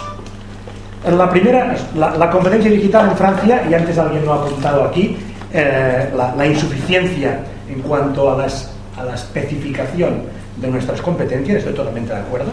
[1.09, 5.17] La primera, la, competencia digital en Francia, y antes alguien lo ha apuntado aquí,
[5.53, 10.23] eh, la, insuficiencia en cuanto a, a, la especificación
[10.57, 12.51] de nuestras competencias, estoy totalmente de acuerdo.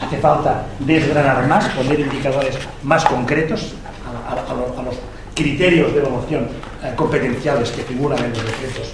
[0.00, 3.74] Hace falta desgranar más, poner indicadores más concretos
[4.38, 4.96] a, a, a los
[5.34, 6.48] criterios de evaluación
[6.82, 8.92] eh, competenciales que figuran en los decretos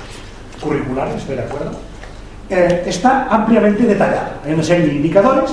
[0.61, 1.70] curriculares, estoy de acuerdo.
[2.51, 4.31] Eh, está ampliamente detallado.
[4.44, 5.51] Hay una serie de indicadores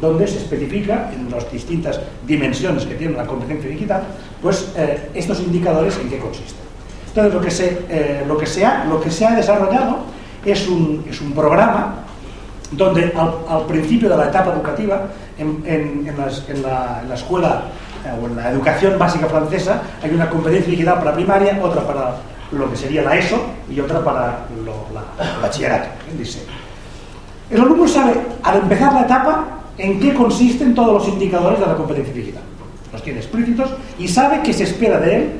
[0.00, 4.02] donde se especifica en las distintas dimensiones que tiene la competencia digital,
[4.40, 6.68] pues eh, estos indicadores en qué consisten.
[7.08, 9.98] Entonces, lo que se, eh, lo que se, ha, lo que se ha desarrollado
[10.44, 12.04] es un, es un programa
[12.70, 17.14] donde al, al, principio de la etapa educativa, en, en, en, las, en la, la,
[17.14, 17.62] escuela
[18.20, 22.16] o en la educación básica francesa, hay una competencia digital para primaria, otra para
[22.52, 26.46] lo que sería la ESO y otra para lo, la, el bachillerato, diseño.
[27.50, 29.44] El alumno sabe, al empezar la etapa,
[29.78, 32.42] en qué consisten todos los indicadores de la competencia digital.
[32.92, 35.32] Los tiene explícitos y sabe que se espera de él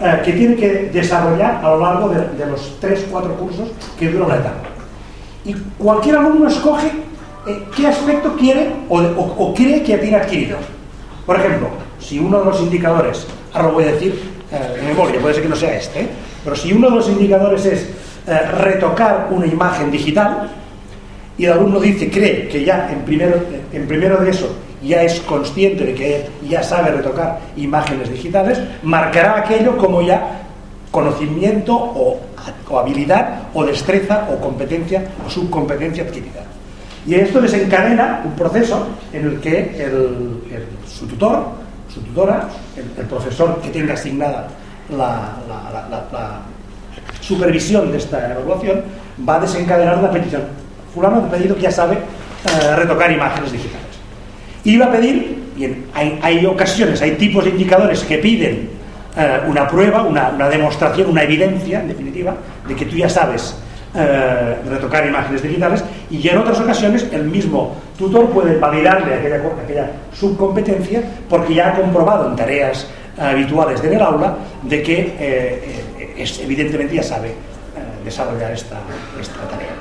[0.00, 4.28] eh, que tiene que desarrollar a lo largo de, de los 3-4 cursos que dura
[4.28, 4.68] la etapa.
[5.44, 6.90] Y cualquier alumno escoge
[7.46, 10.58] eh, qué aspecto quiere o, o, o, cree que tiene adquirido.
[11.26, 11.68] Por ejemplo,
[12.02, 15.42] si uno de los indicadores, ahora lo voy a decir eh, de memoria, puede ser
[15.42, 16.08] que no sea este,
[16.44, 17.82] pero si uno de los indicadores es
[18.26, 20.50] eh, retocar una imagen digital,
[21.38, 23.36] y el alumno dice, cree que ya en primero,
[23.72, 29.38] en primero de eso ya es consciente de que ya sabe retocar imágenes digitales, marcará
[29.38, 30.42] aquello como ya
[30.90, 32.20] conocimiento o,
[32.68, 36.44] o, habilidad o destreza o competencia o subcompetencia adquirida.
[37.06, 40.38] Y esto desencadena un proceso en el que el,
[40.86, 41.46] su tutor,
[41.92, 44.48] su tutora, el, profesor que tenga asignada
[44.96, 46.42] la,
[47.20, 48.82] supervisión de esta evaluación,
[49.28, 50.42] va a desencadenar una petición.
[50.92, 53.86] Fulano ha pedido que ya sabe eh, retocar imágenes digitales.
[54.64, 58.70] Y va a pedir, bien, hay, hay, ocasiones, hay tipos de indicadores que piden
[59.16, 62.34] eh, una prueba, una, una, demostración, una evidencia, en definitiva,
[62.66, 63.56] de que tú ya sabes
[63.94, 69.90] eh, retocar imágenes digitales y en otras ocasiones el mismo tutor puede validarle aquella, aquella
[70.14, 72.88] subcompetencia porque ya ha comprobado en tareas
[73.18, 77.34] habituales en el aula de que eh, eh, es, evidentemente ya sabe
[78.02, 78.78] desarrollar esta,
[79.20, 79.74] esta tarea.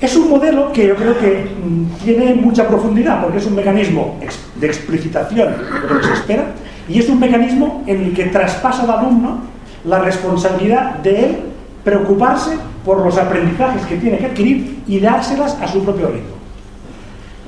[0.00, 4.20] Es un modelo que yo creo que mm, tiene mucha profundidad porque es un mecanismo
[4.54, 6.44] de explicitación de lo que se espera
[6.88, 9.40] y es un mecanismo en el que traspasa al alumno
[9.84, 11.36] la responsabilidad de él
[11.82, 12.56] preocuparse
[12.86, 16.36] por los aprendizajes que tiene que adquirir y dárselas a su propio ritmo.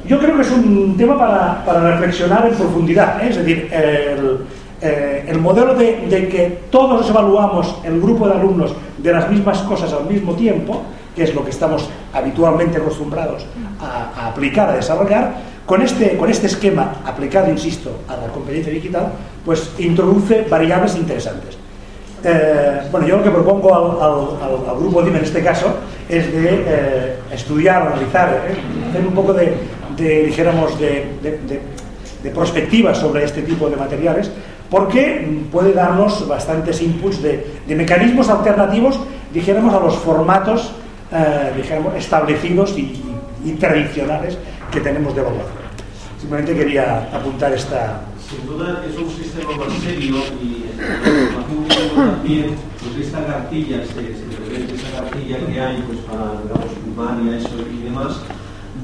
[0.05, 3.29] Yo creo que es un tema para, para reflexionar en profundidad, ¿eh?
[3.31, 4.41] es decir, el,
[4.83, 9.59] eh, el modelo de, de que todos evaluamos el grupo de alumnos de las mismas
[9.61, 10.83] cosas al mismo tiempo,
[11.15, 13.47] que es lo que estamos habitualmente acostumbrados
[13.81, 15.35] a, a aplicar, a desarrollar,
[15.67, 19.13] con este, con este esquema aplicado, insisto, a la competencia digital,
[19.45, 21.58] pues introduce variables interesantes.
[22.25, 25.75] Eh, bueno, yo lo que propongo al, grupo DIM en este caso
[26.09, 29.55] es de eh, estudiar, analizar, eh, hacer un poco de,
[29.97, 31.79] de, dijéramos, de, de-
[32.35, 34.31] perspectiva sobre este tipo de materiales,
[34.69, 39.01] porque puede darnos bastantes inputs de, mecanismos alternativos,
[39.33, 40.73] dijéramos, a los formatos
[41.57, 43.03] dijéramos, establecidos y,
[43.59, 44.37] tradicionales
[44.71, 45.57] que tenemos de evaluación.
[46.21, 50.67] Simplemente quería apuntar esta, Sin duda es un sistema más serio y
[51.99, 57.49] también, pues esta cartilla, este, este- esta cartilla que hay pues para digamos, primaria eso
[57.73, 58.21] y demás,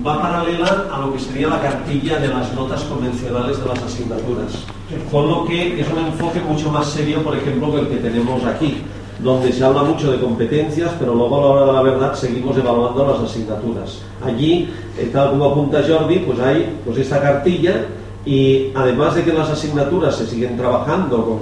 [0.05, 4.65] va paralela a lo que sería la cartilla de las notas convencionales de las asignaturas.
[5.11, 8.45] Con lo que es un enfoque mucho más serio, por ejemplo, que el que tenemos
[8.45, 8.79] aquí,
[9.23, 12.57] donde se habla mucho de competencias, pero luego a la hora de la verdad seguimos
[12.57, 14.01] evaluando las asignaturas.
[14.25, 17.87] Allí, eh, tal como apunta Jordi, pues hay pues esta cartilla
[18.27, 21.39] y además de que las asignaturas se siguen trabajando con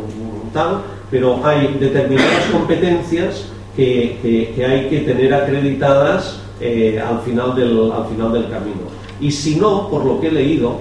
[0.53, 0.83] tal,
[1.13, 3.45] pero hay determinadas competencias
[3.77, 4.19] que,
[4.57, 8.83] que- hay que tener acreditadas eh, al, final del, al final del camino.
[9.21, 10.79] Y si no, por lo que he leído,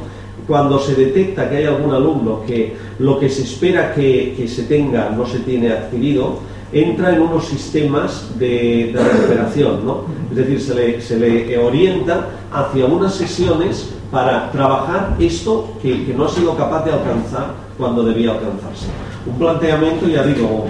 [0.47, 4.63] cuando se detecta que hay algún alumno que lo que se espera que, que se
[4.63, 6.39] tenga no se tiene adquirido,
[6.73, 10.05] entra en unos sistemas de, de recuperación, ¿no?
[10.31, 16.25] Es decir, se le, se le orienta hacia unas sesiones para trabajar esto que no
[16.25, 18.87] ha sido capaz de alcanzar cuando debía alcanzarse.
[19.25, 20.65] Un planteamiento, ya digo,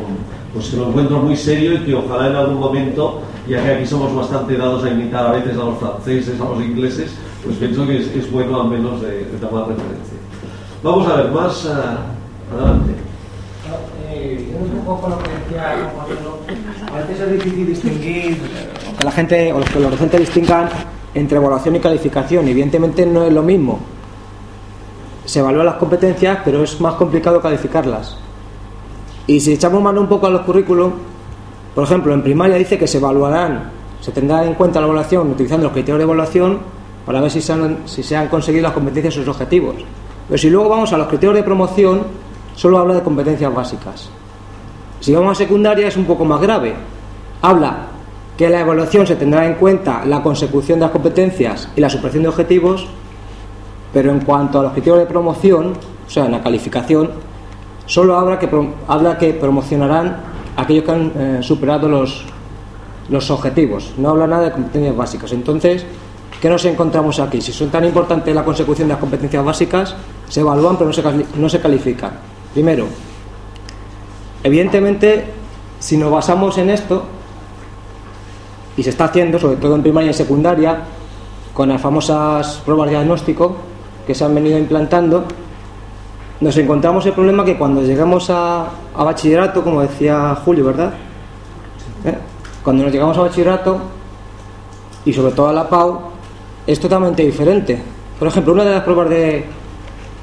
[0.53, 3.85] pues que lo encuentro muy serio y que ojalá en algún momento, ya que aquí
[3.85, 7.11] somos bastante dados a imitar a veces a los franceses, a los ingleses,
[7.43, 10.17] pues pienso que es, es bueno al menos de, tomar referencia.
[10.83, 11.99] Vamos a ver, más ah,
[12.53, 12.93] adelante.
[14.13, 15.89] Eh, un poco lo que decía
[16.93, 20.67] a veces es difícil distinguir, eh, que la gente o los que los docentes distingan
[21.13, 22.47] entre evaluación y calificación.
[22.47, 23.79] Evidentemente no es lo mismo.
[25.25, 28.17] Se evalúan las competencias, pero es más complicado calificarlas.
[29.27, 30.91] Y si echamos mano un poco a los currículum,
[31.75, 35.65] por ejemplo, en primaria dice que se evaluarán, se tendrá en cuenta la evaluación utilizando
[35.65, 36.59] los criterios de evaluación
[37.05, 39.75] para ver si se han, si se han conseguido las competencias y sus objetivos.
[40.27, 42.03] Pero si luego vamos a los criterios de promoción,
[42.55, 44.09] solo habla de competencias básicas.
[44.99, 46.73] Si vamos a secundaria es un poco más grave.
[47.41, 47.87] Habla
[48.37, 52.23] que la evaluación se tendrá en cuenta la consecución de las competencias y la supresión
[52.23, 52.87] de objetivos,
[53.93, 55.73] pero en cuanto a los criterios de promoción,
[56.07, 57.11] o sea, en la calificación,
[57.85, 58.49] solo habla que,
[58.87, 60.17] habla que promocionarán
[60.55, 62.25] aquellos que han eh, superado los,
[63.09, 63.93] los objetivos.
[63.97, 65.31] No habla nada de competencias básicas.
[65.31, 65.85] Entonces,
[66.41, 67.41] ¿qué nos encontramos aquí?
[67.41, 69.95] Si son tan importantes la consecución de las competencias básicas,
[70.27, 71.03] se evalúan pero no se,
[71.35, 72.11] no se califican.
[72.53, 72.85] Primero,
[74.43, 75.25] evidentemente,
[75.79, 77.03] si nos basamos en esto,
[78.77, 80.79] y se está haciendo, sobre todo en primaria y secundaria,
[81.53, 83.57] con las famosas pruebas de diagnóstico
[84.07, 85.25] que se han venido implantando,
[86.41, 88.65] nos encontramos el problema que cuando llegamos a,
[88.95, 90.91] a bachillerato, como decía Julio, ¿verdad?
[92.03, 92.17] ¿Eh?
[92.63, 93.79] Cuando nos llegamos a bachillerato,
[95.05, 95.99] y sobre todo a la PAU,
[96.67, 97.81] es totalmente diferente.
[98.19, 99.45] Por ejemplo, una de las pruebas de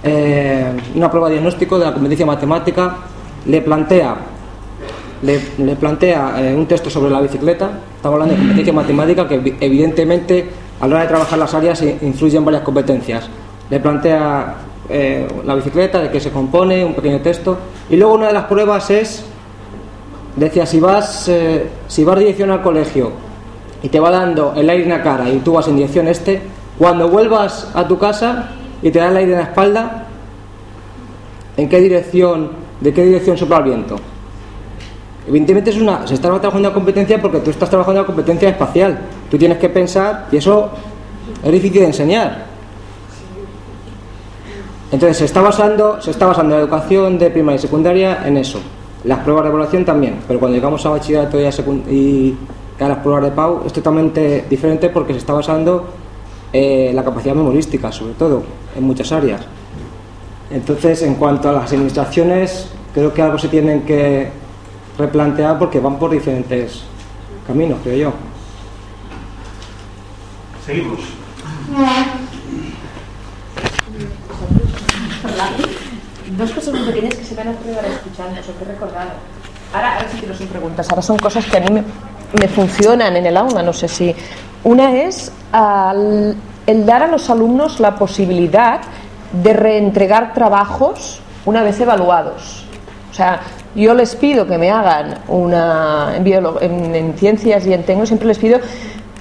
[0.04, 2.96] eh, una prueba de diagnóstico de la competencia matemática
[3.46, 4.16] le plantea
[5.22, 7.70] le, le plantea eh, un texto sobre la bicicleta.
[7.96, 10.48] Estamos hablando de competencia matemática que evi- evidentemente
[10.80, 13.28] a la hora de trabajar las áreas influyen varias competencias.
[13.68, 14.54] Le plantea
[14.88, 17.58] eh, la bicicleta, de qué se compone, un pequeño texto.
[17.90, 19.24] Y luego una de las pruebas es,
[20.36, 23.12] decía, si vas, eh, si vas dirección al colegio
[23.82, 26.40] y te va dando el aire en la cara y tú vas en dirección este,
[26.78, 28.50] cuando vuelvas a tu casa
[28.82, 30.06] y te da el aire en la espalda,
[31.56, 33.96] ¿en qué dirección, de qué dirección sopla el viento?
[35.28, 38.98] Evidentemente es una, se está trabajando una competencia porque tú estás trabajando una competencia espacial.
[39.30, 40.70] Tú tienes que pensar y eso
[41.44, 42.47] es difícil de enseñar.
[44.90, 48.58] Entonces se está basando, se está basando la educación de primaria y secundaria en eso.
[49.04, 51.50] Las pruebas de evaluación también, pero cuando llegamos a bachillerato y, a
[51.90, 52.36] y,
[52.80, 55.88] a las pruebas de PAU es totalmente diferente porque se está basando
[56.52, 58.42] en la capacidad memorística, sobre todo,
[58.74, 59.42] en muchas áreas.
[60.50, 64.30] Entonces, en cuanto a las administraciones, creo que algo se tienen que
[64.96, 66.82] replantear porque van por diferentes
[67.46, 68.12] caminos, creo yo.
[70.64, 71.00] Seguimos.
[76.36, 79.10] Dos cosas muy pequeñas que se me han ocurrido escuchando, eso que he recordado.
[79.72, 83.26] Ahora, ahora sí que no preguntas, ahora son cosas que a mí me, funcionan en
[83.26, 84.14] el aula, no sé si.
[84.64, 86.36] Una es al-
[86.66, 88.80] el dar a los alumnos la posibilidad
[89.32, 92.64] de reentregar trabajos una vez evaluados.
[93.10, 93.40] O sea,
[93.74, 96.14] yo les pido que me hagan una.
[96.16, 98.58] En, en- en ciencias y en tecno siempre les pido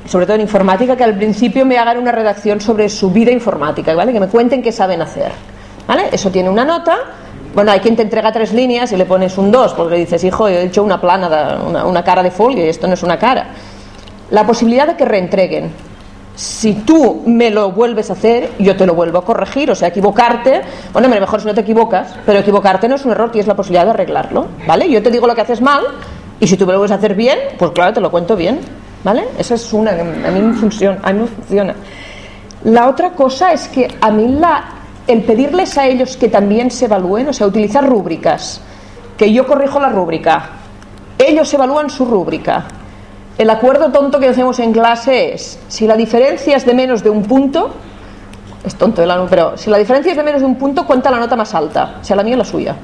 [0.08, 3.94] sobre todo en informática, que al principio me hagan una redacción sobre su vida informática,
[3.94, 4.14] ¿vale?
[4.14, 5.34] Que me cuenten qué saben hacer,
[5.88, 6.10] ¿vale?
[6.12, 6.98] Eso tiene una nota.
[7.56, 10.24] Bueno, hay quien te entrega tres líneas y le pones un 2, porque le dices,
[10.24, 13.18] hijo, he hecho una plana, de- una, cara de folio y esto no es una
[13.18, 13.48] cara.
[14.30, 15.72] La posibilidad de que reentreguen.
[16.36, 19.88] Si tú me lo vuelves a hacer, yo te lo vuelvo a corregir, o sea,
[19.88, 20.62] equivocarte,
[20.94, 23.86] bueno, mejor si no te equivocas, pero equivocarte no es un error, tienes la posibilidad
[23.86, 24.88] de arreglarlo, ¿vale?
[24.88, 25.82] Yo te digo lo que haces mal
[26.40, 28.60] y si tú me lo vuelves a hacer bien, pues claro, te lo cuento bien,
[29.04, 29.24] ¿vale?
[29.40, 29.96] Esa es una a
[30.32, 31.00] mí me funciona.
[31.02, 31.74] A mí me funciona.
[32.66, 34.64] La otra cosa es que a mí la,
[35.08, 38.62] el pedirles a ellos que también se evalúen, o sea, utilizar rúbricas,
[39.18, 40.50] que yo corrijo la rúbrica,
[41.18, 42.66] ellos evalúan su rúbrica.
[43.38, 47.10] El acuerdo tonto que hacemos en clase es, si la diferencia es de menos de
[47.10, 47.74] un punto,
[48.66, 51.10] es tonto el alumno, pero si la diferencia es de menos de un punto, cuenta
[51.10, 52.76] la nota más alta, sea la mía o la suya.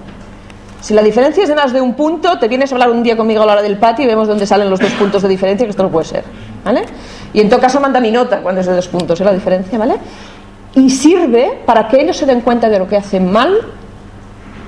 [0.80, 3.16] Si la diferencia es de más de un punto, te vienes a hablar un día
[3.16, 5.66] conmigo a la hora del patio y vemos dónde salen los dos puntos de diferencia,
[5.66, 6.24] que esto no puede ser.
[6.64, 6.84] ¿Vale?
[7.34, 9.24] Y en todo caso manda mi nota cuando es de dos puntos, ¿eh?
[9.24, 9.96] la diferencia, ¿vale?
[10.76, 13.60] Y sirve para que ellos se den cuenta de lo que hacen mal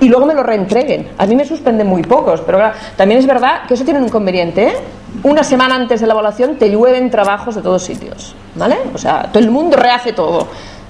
[0.00, 1.08] y luego me lo reentreguen.
[1.18, 2.60] A mí me suspenden muy pocos, pero
[2.96, 4.68] también es verdad que eso tiene un inconveniente.
[4.68, 4.76] ¿eh?
[5.22, 8.76] Una semana antes de la evaluación te llueven trabajos de todos sitios, ¿vale?
[8.94, 10.46] O sea, todo el mundo rehace todo.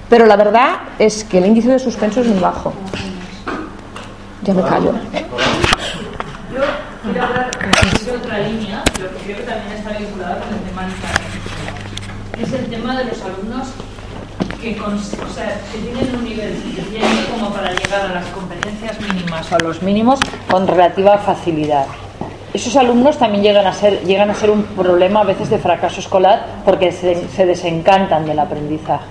[0.09, 2.73] Pero la verdad es que el índice de suspenso es muy bajo.
[4.43, 4.93] Ya me callo.
[6.53, 6.61] Yo
[7.11, 10.87] quiero hablar de otra línea, pero que creo que también está vinculada con el tema
[12.39, 13.67] Es el tema de los alumnos
[14.61, 19.81] que, tienen un nivel suficiente como para llegar a las competencias mínimas o a los
[19.81, 21.85] mínimos con relativa facilidad.
[22.53, 25.99] Esos alumnos también llegan a ser, llegan a ser un problema a veces de fracaso
[25.99, 29.05] escolar porque se, se desencantan del aprendizaje.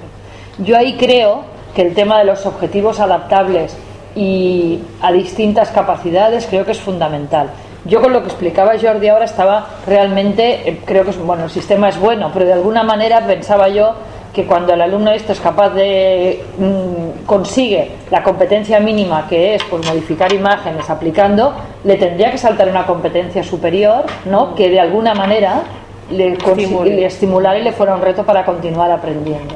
[0.59, 1.45] Yo ahí creo
[1.75, 3.77] que el tema de los objetivos adaptables
[4.17, 7.51] y a distintas capacidades creo que es fundamental.
[7.85, 11.89] Yo con lo que explicaba Jordi ahora estaba realmente, eh, creo que bueno, el sistema
[11.89, 13.95] es bueno, pero de alguna manera pensaba yo
[14.37, 19.65] que cuando el alumno este es capaz de mm, consigue la competencia mínima que es
[19.65, 24.55] pues modificar imágenes aplicando, le tendría que saltar una competencia superior, ¿no?
[24.55, 25.63] Que de alguna manera
[26.11, 29.55] le, le estimulara y le fuera un reto para continuar aprendiendo.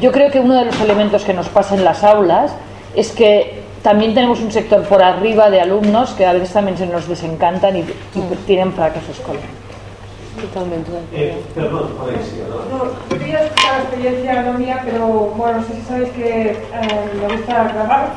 [0.00, 2.54] Yo creo que uno de los elementos que nos pasa en las aulas
[2.94, 6.86] es que también tenemos un sector por arriba de alumnos que a veces también se
[6.86, 9.61] nos desencantan y, y tienen fracaso escolar.
[10.40, 10.90] Totalmente.
[11.12, 12.78] Eh, perdón, ¿no?
[12.78, 15.06] No, yo quería escuchar la experiencia no mía, pero
[15.36, 16.56] bueno, no sé si sabéis que eh,
[17.20, 18.08] me gusta grabar.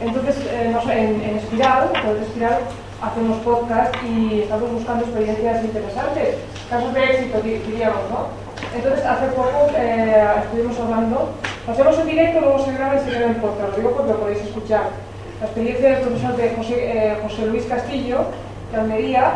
[0.00, 2.58] Entonces, eh, no sé, en, en Espiral, en Espiral,
[3.00, 6.36] hacemos podcast y estamos buscando experiencias interesantes,
[6.68, 8.26] casos de éxito, di- diríamos, ¿no?
[8.76, 11.30] Entonces, hace poco eh, estuvimos hablando,
[11.66, 14.12] lo hacemos en directo, luego se graba y se queda en podcast, lo digo porque
[14.12, 14.82] lo podéis escuchar.
[15.40, 18.18] La experiencia del profesor de José, eh, José Luis Castillo,
[18.72, 19.32] de Almería,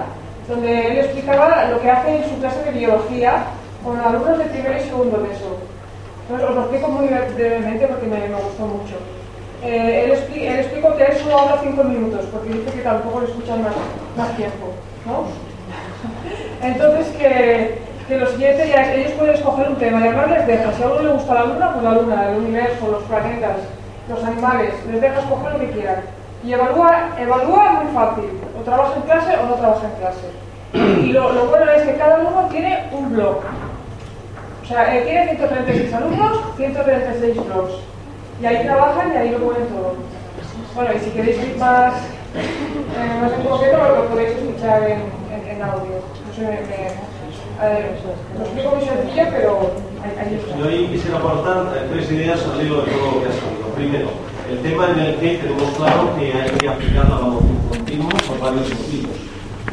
[0.48, 3.44] donde él explicaba lo que hace en su clase de biología
[3.84, 5.56] con alumnos de primero y segundo de eso.
[6.22, 8.94] Entonces os lo explico muy brevemente porque me, me gustó mucho.
[9.62, 13.20] Eh, él, expli- él explicó que él solo habla cinco minutos porque dice que tampoco
[13.20, 13.72] le escuchan más,
[14.16, 14.66] más tiempo,
[15.06, 15.24] ¿no?
[16.66, 17.78] Entonces que,
[18.08, 20.86] que lo siguiente ya ellos pueden escoger un tema y además les deja, si a
[20.86, 23.56] uno le gusta la luna, pues la luna, el universo, los planetas,
[24.08, 25.96] los animales, les deja escoger lo que quieran.
[26.46, 31.04] Y evalúa, evalúa muy fácil, o trabaja en clase o no trabaja en clase.
[31.04, 33.40] Y lo, bueno es que cada uno tiene un blog.
[34.62, 37.72] O sea, eh, tiene 136 alumnos, 136 blogs.
[38.40, 39.94] Y ahí trabajan y ahí lo ponen todo.
[40.76, 41.94] Bueno, y si queréis ir más,
[42.36, 45.98] eh, más en concreto, lo, podéis escuchar en, audio.
[46.28, 49.70] No sé, me, lo explico muy sencillo, pero
[50.20, 50.40] ahí.
[50.58, 53.66] Yo ahí quisiera aportar eh, tres ideas al hilo de todo lo que ha salido.
[53.74, 54.08] Primero,
[54.50, 58.40] el tema en el que tenemos claro que hay que aplicar la evaluación continua por
[58.40, 59.16] varios motivos.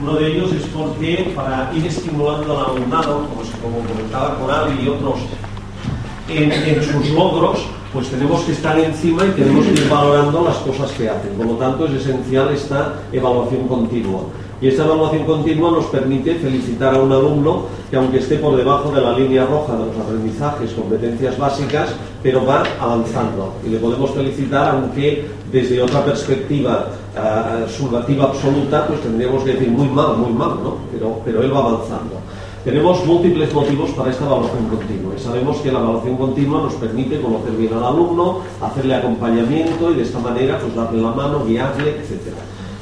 [0.02, 4.90] Uno de ellos es porque para ir estimulando al alumnado, como, como comentaba Coral y
[4.90, 5.20] otros,
[6.28, 10.58] en, en sus logros, pues tenemos que estar encima y tenemos que ir valorando las
[10.58, 11.34] cosas que hacen.
[11.34, 14.22] Por lo tanto, es esencial esta evaluación continua.
[14.64, 18.92] Y esta evaluación continua nos permite felicitar a un alumno que aunque esté por debajo
[18.92, 21.90] de la línea roja de los aprendizajes, competencias básicas,
[22.24, 23.56] pero va avanzando.
[23.68, 29.68] Y le podemos felicitar aunque desde otra perspectiva uh, sumativa absoluta, pues tendríamos que decir
[29.68, 30.78] muy mal, muy mal, ¿no?
[30.94, 32.22] Pero, pero él va avanzando.
[32.64, 37.20] Tenemos múltiples motivos para esta evaluación continua y sabemos que la evaluación continua nos permite
[37.20, 41.98] conocer bien al alumno, hacerle acompañamiento y de esta manera pues darle la mano, guiarle,
[41.98, 42.32] etc.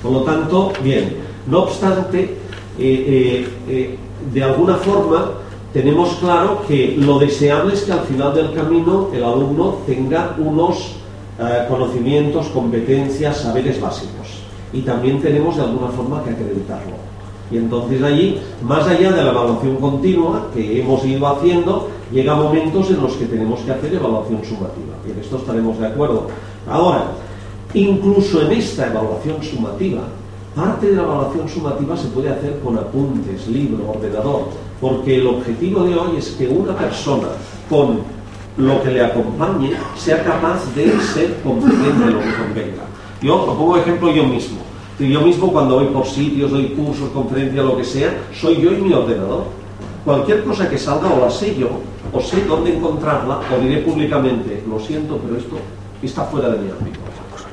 [0.04, 2.36] Por lo tanto, bien, no obstante, eh,
[2.80, 3.98] eh, eh,
[4.34, 5.32] de alguna forma
[5.74, 10.98] tenemos claro que lo deseable es que al final del camino el alumno tenga unos
[11.68, 14.28] conocimientos, competencias, saberes básicos
[14.72, 16.94] y también tenemos de alguna forma que acreditarlo.
[17.50, 22.92] Y entonces allí, más allá de la evaluación continua que hemos ido haciendo, llega momentos
[22.92, 24.96] en los que tenemos que hacer evaluación sumativa.
[25.08, 26.28] Y en esto estaremos de acuerdo.
[26.70, 27.06] Ahora,
[27.74, 30.04] incluso en esta evaluación sumativa,
[30.56, 34.49] parte de la evaluación sumativa se puede hacer con apuntes, libro, ordenador,
[34.80, 37.30] porque el objetivo de hoy es que una persona
[37.70, 37.99] con
[38.58, 42.84] lo que le acompañe sea capaz de ser competente en lo que convenga.
[43.22, 44.58] Yo pongo ejemplo yo mismo.
[44.99, 48.82] Yo mismo cuando voy por sitios, doy cursos, conferencias, lo que sea, soy yo y
[48.82, 49.45] mi ordenador.
[50.06, 51.70] Cualquier cosa que salga o la sé yo,
[52.12, 55.58] o sé dónde encontrarla, o diré públicamente, lo siento, pero esto
[56.04, 57.01] está fuera de mi ámbito.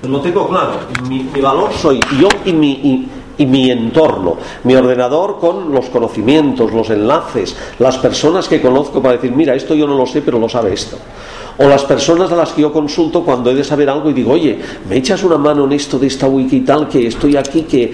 [0.02, 0.72] Lo tengo claro,
[1.08, 5.86] mi, mi valor soy yo y mi, y, y mi entorno, mi ordenador con los
[5.86, 10.22] conocimientos, los enlaces, las personas que conozco para decir, mira, esto yo no lo sé,
[10.22, 10.98] pero lo sabe esto.
[11.58, 14.32] O las personas a las que yo consulto cuando he de saber algo y digo,
[14.32, 17.62] oye, ¿me echas una mano en esto de esta wiki y tal, que estoy aquí,
[17.62, 17.92] que,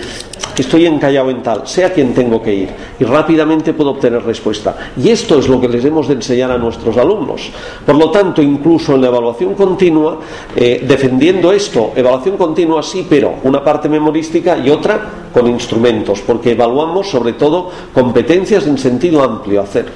[0.58, 1.66] estoy encallado en tal?
[1.66, 2.68] Sea quien tengo que ir.
[3.00, 4.92] Y rápidamente puedo obtener respuesta.
[5.02, 7.50] Y esto es lo que les hemos de enseñar a nuestros alumnos.
[7.86, 10.18] Por lo tanto, incluso en la evaluación continua,
[10.54, 16.52] eh, defendiendo esto, evaluación continua sí, pero una parte memorística y otra con instrumentos, porque
[16.52, 19.86] evaluamos sobre todo competencias en sentido amplio hacer.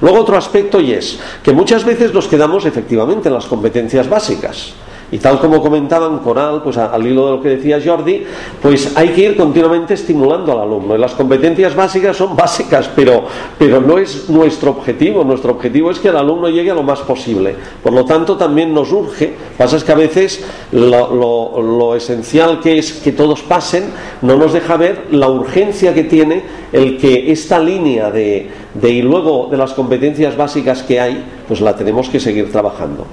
[0.00, 4.74] Luego otro aspecto y es que muchas veces nos quedamos efectivamente en las competencias básicas.
[5.10, 8.24] Y tal como comentaban Coral, pues al hilo de lo que decía Jordi,
[8.60, 10.94] pues hay que ir continuamente estimulando al alumno.
[10.94, 13.24] Y las competencias básicas son básicas, pero,
[13.58, 15.24] pero no es nuestro objetivo.
[15.24, 17.56] Nuestro objetivo es que el alumno llegue a lo más posible.
[17.82, 22.60] Por lo tanto, también nos urge, pasa es que a veces lo, lo, lo esencial
[22.60, 23.84] que es que todos pasen
[24.20, 28.50] no nos deja ver la urgencia que tiene el que esta línea de,
[28.80, 33.06] de y luego de las competencias básicas que hay, pues la tenemos que seguir trabajando.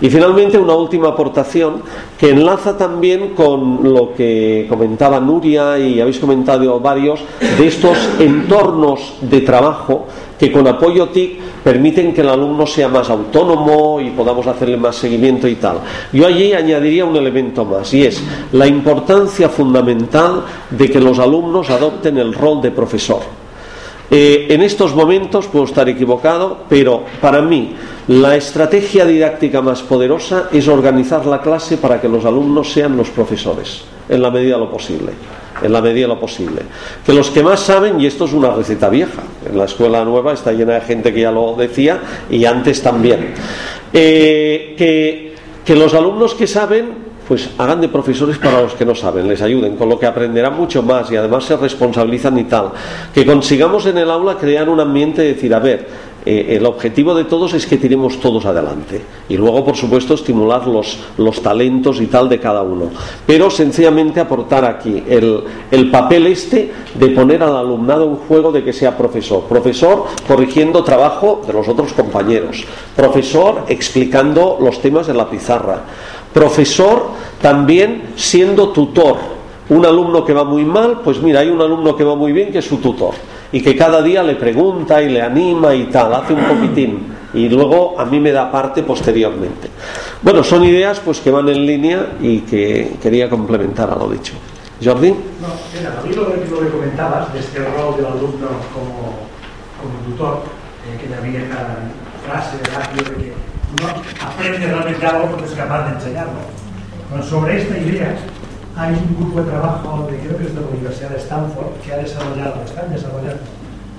[0.00, 1.82] Y finalmente una última aportación
[2.18, 7.20] que enlaza también con lo que comentaba Nuria y habéis comentado varios
[7.58, 10.06] de estos entornos de trabajo
[10.38, 14.96] que con apoyo TIC permiten que el alumno sea más autónomo y podamos hacerle más
[14.96, 15.80] seguimiento y tal.
[16.12, 21.70] Yo allí añadiría un elemento más y es la importancia fundamental de que los alumnos
[21.70, 23.47] adopten el rol de profesor.
[24.10, 27.74] Eh, en estos momentos puedo estar equivocado, pero para mí
[28.08, 33.10] la estrategia didáctica más poderosa es organizar la clase para que los alumnos sean los
[33.10, 35.12] profesores, en la medida de lo posible.
[35.60, 36.62] En la medida lo posible.
[37.04, 40.32] Que los que más saben, y esto es una receta vieja, en la escuela nueva
[40.32, 42.00] está llena de gente que ya lo decía,
[42.30, 43.34] y antes también.
[43.92, 45.34] Eh,
[45.64, 49.42] que los alumnos que saben pues hagan de profesores para los que no saben, les
[49.42, 52.72] ayuden, con lo que aprenderán mucho más y además se responsabilizan y tal.
[53.12, 55.86] Que consigamos en el aula crear un ambiente de decir, a ver,
[56.24, 59.02] eh, el objetivo de todos es que tiremos todos adelante.
[59.28, 62.90] Y luego, por supuesto, estimular los, los talentos y tal de cada uno.
[63.26, 68.64] Pero sencillamente aportar aquí el, el papel este de poner al alumnado en juego de
[68.64, 69.44] que sea profesor.
[69.44, 72.64] Profesor corrigiendo trabajo de los otros compañeros.
[72.94, 75.82] Profesor explicando los temas en la pizarra
[76.32, 77.06] profesor
[77.40, 79.16] también siendo tutor.
[79.70, 82.50] Un alumno que va muy mal, pues mira, hay un alumno que va muy bien
[82.50, 83.14] que es su tutor
[83.52, 87.48] y que cada día le pregunta y le anima y tal, hace un poquitín y
[87.48, 89.68] luego a mí me da parte posteriormente.
[90.22, 94.34] Bueno, son ideas pues que van en línea y que quería complementar a lo dicho.
[94.82, 95.10] Jordi.
[95.10, 99.18] No, mira, a mí lo, lo que comentabas de este rol del alumno como,
[99.80, 100.42] como tutor,
[100.86, 101.90] eh, que había una
[102.24, 103.32] frase de de que
[103.78, 103.88] uno
[104.24, 106.32] aprende realmente algo porque es capaz de enseñarlo.
[107.10, 108.16] Bueno, sobre esta idea
[108.78, 111.92] hay un grupo de trabajo de creo que es de la Universidad de Stanford que
[111.92, 113.42] ha desarrollado, están desarrollando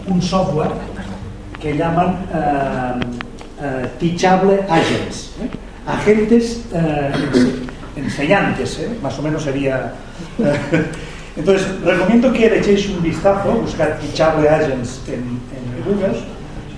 [0.08, 0.72] un software
[1.60, 2.98] que llaman uh,
[3.62, 5.50] uh, Teachable Agents, ¿eh?
[5.86, 6.64] agentes
[7.98, 8.90] enseñantes, ¿eh?
[9.04, 9.92] más o menos sería.
[11.36, 16.18] entonces, recomiendo que le echéis un vistazo, buscar Teachable Agents en, en Google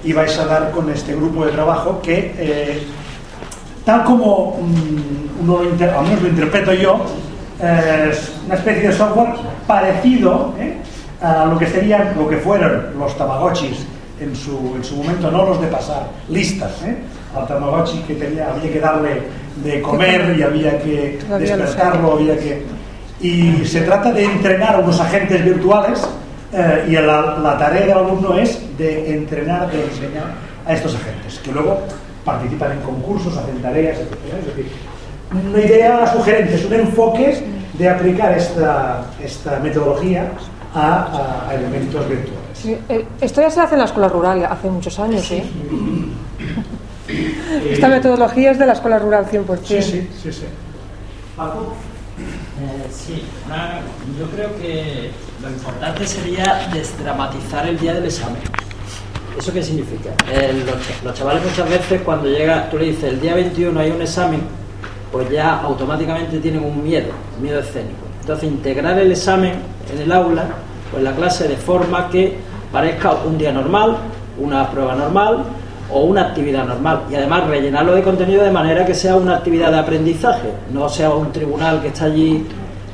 [0.03, 2.83] y vais a dar con este grupo de trabajo que, eh,
[3.85, 4.73] tal como um,
[5.43, 7.05] uno lo inter, al menos lo interpreto yo,
[7.61, 9.33] eh, es una especie de software
[9.67, 10.77] parecido, ¿eh?
[11.21, 13.85] a lo que serían, lo que fueron los tamagotchis
[14.19, 16.97] en su, en su momento, no los de pasar listas, ¿eh?
[17.35, 19.21] al tamagotchi que tenía, había que darle
[19.63, 22.63] de comer y había que despertarlo, había que...
[23.21, 26.01] Y se trata de entrenar a unos agentes virtuales
[26.53, 30.33] eh, y la, la tarea del alumno es de entrenar, de enseñar
[30.65, 31.79] a estos agentes, que luego
[32.25, 34.13] participan en concursos, hacen tareas, etc.
[34.39, 34.65] Es decir,
[35.31, 40.31] una idea sugerente, es un enfoque de aplicar esta, esta metodología
[40.73, 42.41] a, a elementos virtuales.
[42.53, 45.43] Sí, eh, esto ya se hace en la escuela rural hace muchos años, ¿eh?
[47.71, 49.59] Esta metodología es de la escuela rural 100%.
[49.65, 50.43] Sí, sí, sí, sí.
[52.59, 53.79] Eh, sí, una-
[54.19, 55.11] yo creo que
[55.41, 58.41] lo importante sería desdramatizar el día del examen.
[59.37, 60.09] ¿Eso qué significa?
[60.31, 63.89] Eh, los, los chavales muchas veces cuando llega, tú le dices el día 21 hay
[63.91, 64.41] un examen,
[65.11, 67.99] pues ya automáticamente tienen un miedo, un miedo escénico.
[68.21, 69.53] Entonces integrar el examen
[69.93, 70.45] en el aula,
[70.93, 72.37] o en la clase de forma que
[72.71, 73.97] parezca un día normal,
[74.39, 75.43] una prueba normal
[75.91, 77.03] o una actividad normal.
[77.09, 81.09] Y además rellenarlo de contenido de manera que sea una actividad de aprendizaje, no sea
[81.09, 82.45] un tribunal que está allí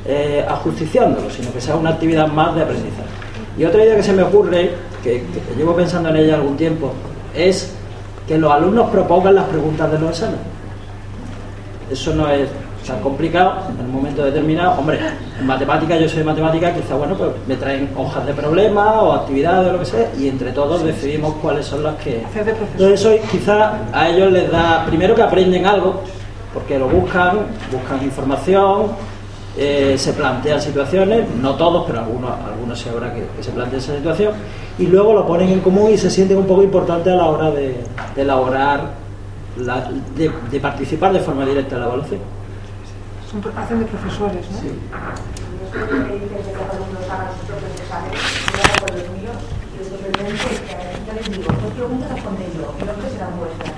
[0.06, 3.08] eh, ajusticiándolo, sino que sea una actividad más de aprendizaje.
[3.56, 6.92] Y otra idea que se me ocurre, que, que llevo pensando en ella algún tiempo,
[7.34, 7.74] es
[8.26, 10.57] que los alumnos propongan las preguntas de los exámenes.
[11.90, 12.48] Eso no es
[12.86, 14.78] tan complicado en un momento determinado.
[14.78, 14.98] Hombre,
[15.38, 19.12] en matemática, yo soy de matemática, quizá, bueno, pues me traen hojas de problemas o
[19.12, 22.22] actividades o lo que sea, y entre todos decidimos cuáles son las que...
[22.34, 26.02] Entonces eso quizá a ellos les da, primero que aprenden algo,
[26.54, 27.38] porque lo buscan,
[27.70, 28.86] buscan información,
[29.56, 33.80] eh, se plantean situaciones, no todos, pero algunos, algunos se habrá que, que se planteen
[33.80, 34.32] esa situación,
[34.78, 37.50] y luego lo ponen en común y se sienten un poco importantes a la hora
[37.50, 37.76] de,
[38.14, 39.07] de elaborar,
[39.58, 42.20] la- de, de participar de forma directa en la evaluación.
[43.30, 44.58] Son hacen de profesores, ¿no?
[50.38, 53.72] Dos preguntas responde yo, el otro serán vuestras.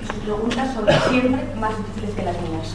[0.00, 2.74] Y sus preguntas son siempre más difíciles que las mías.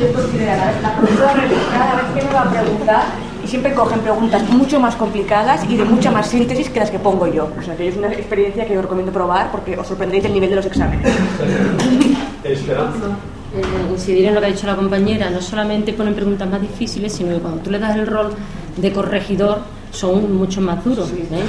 [0.00, 1.32] Yo considero la, la profesora
[1.72, 3.02] cada vez que me va a preguntar
[3.46, 6.98] y siempre cogen preguntas mucho más complicadas y de mucha más síntesis que las que
[6.98, 7.48] pongo yo.
[7.56, 10.50] O sea, que es una experiencia que os recomiendo probar porque os sorprendéis del nivel
[10.50, 11.06] de los exámenes.
[12.44, 13.06] Esperanza.
[13.54, 17.12] Eh, incidir en lo que ha dicho la compañera, no solamente ponen preguntas más difíciles,
[17.12, 18.30] sino que cuando tú le das el rol
[18.76, 19.58] de corregidor
[19.92, 21.10] son mucho más duros.
[21.12, 21.40] ¿eh?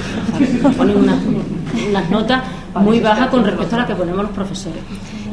[0.55, 1.17] O sea, ponen unas,
[1.89, 2.43] unas notas
[2.75, 4.79] muy bajas con respecto a las que ponemos los profesores.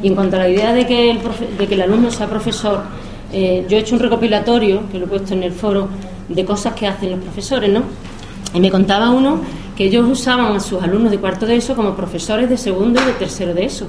[0.03, 2.27] Y en cuanto a la idea de que el, profe- de que el alumno sea
[2.27, 2.81] profesor,
[3.33, 5.89] eh, yo he hecho un recopilatorio, que lo he puesto en el foro,
[6.29, 7.83] de cosas que hacen los profesores, ¿no?
[8.53, 9.39] Y me contaba uno
[9.77, 13.05] que ellos usaban a sus alumnos de cuarto de eso como profesores de segundo y
[13.05, 13.89] de tercero de eso.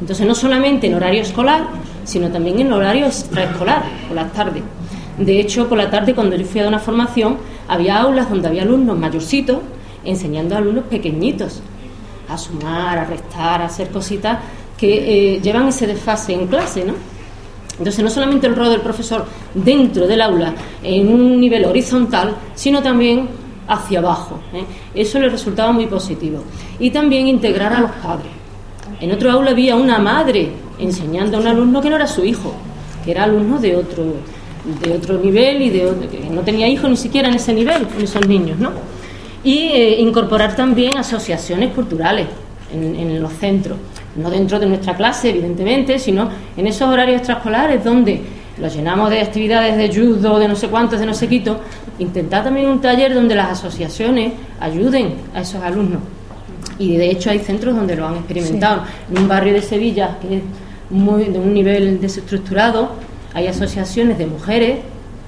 [0.00, 1.68] Entonces, no solamente en horario escolar,
[2.04, 4.62] sino también en horario extraescolar, por las tardes.
[5.18, 7.36] De hecho, por la tarde, cuando yo fui a dar una formación,
[7.68, 9.58] había aulas donde había alumnos mayorcitos
[10.04, 11.60] enseñando a alumnos pequeñitos
[12.28, 14.38] a sumar, a restar, a hacer cositas
[14.76, 16.94] que eh, llevan ese desfase en clase, ¿no?
[17.78, 19.24] Entonces, no solamente el rol del profesor
[19.54, 20.52] dentro del aula
[20.82, 23.28] en un nivel horizontal, sino también
[23.68, 24.40] hacia abajo.
[24.52, 24.64] ¿eh?
[24.94, 26.42] Eso le resultaba muy positivo.
[26.80, 28.32] Y también integrar a los padres.
[29.00, 32.52] En otro aula había una madre enseñando a un alumno que no era su hijo,
[33.04, 34.04] que era alumno de otro,
[34.82, 37.86] de otro nivel y de otro- que no tenía hijos ni siquiera en ese nivel,
[37.96, 38.70] en esos niños, ¿no?
[39.44, 42.26] Y eh, incorporar también asociaciones culturales
[42.72, 43.78] en los centros,
[44.18, 48.22] no dentro de nuestra clase, evidentemente, sino en esos horarios extraescolares donde
[48.60, 51.60] los llenamos de actividades de judo, de no sé cuántos, de no sé quito,
[51.98, 56.00] intentar también un taller donde las asociaciones ayuden a esos alumnos.
[56.78, 58.82] Y de hecho hay centros donde lo han experimentado.
[59.10, 60.42] En un barrio de Sevilla que es
[60.90, 62.90] muy, de un nivel desestructurado,
[63.34, 64.78] hay asociaciones de mujeres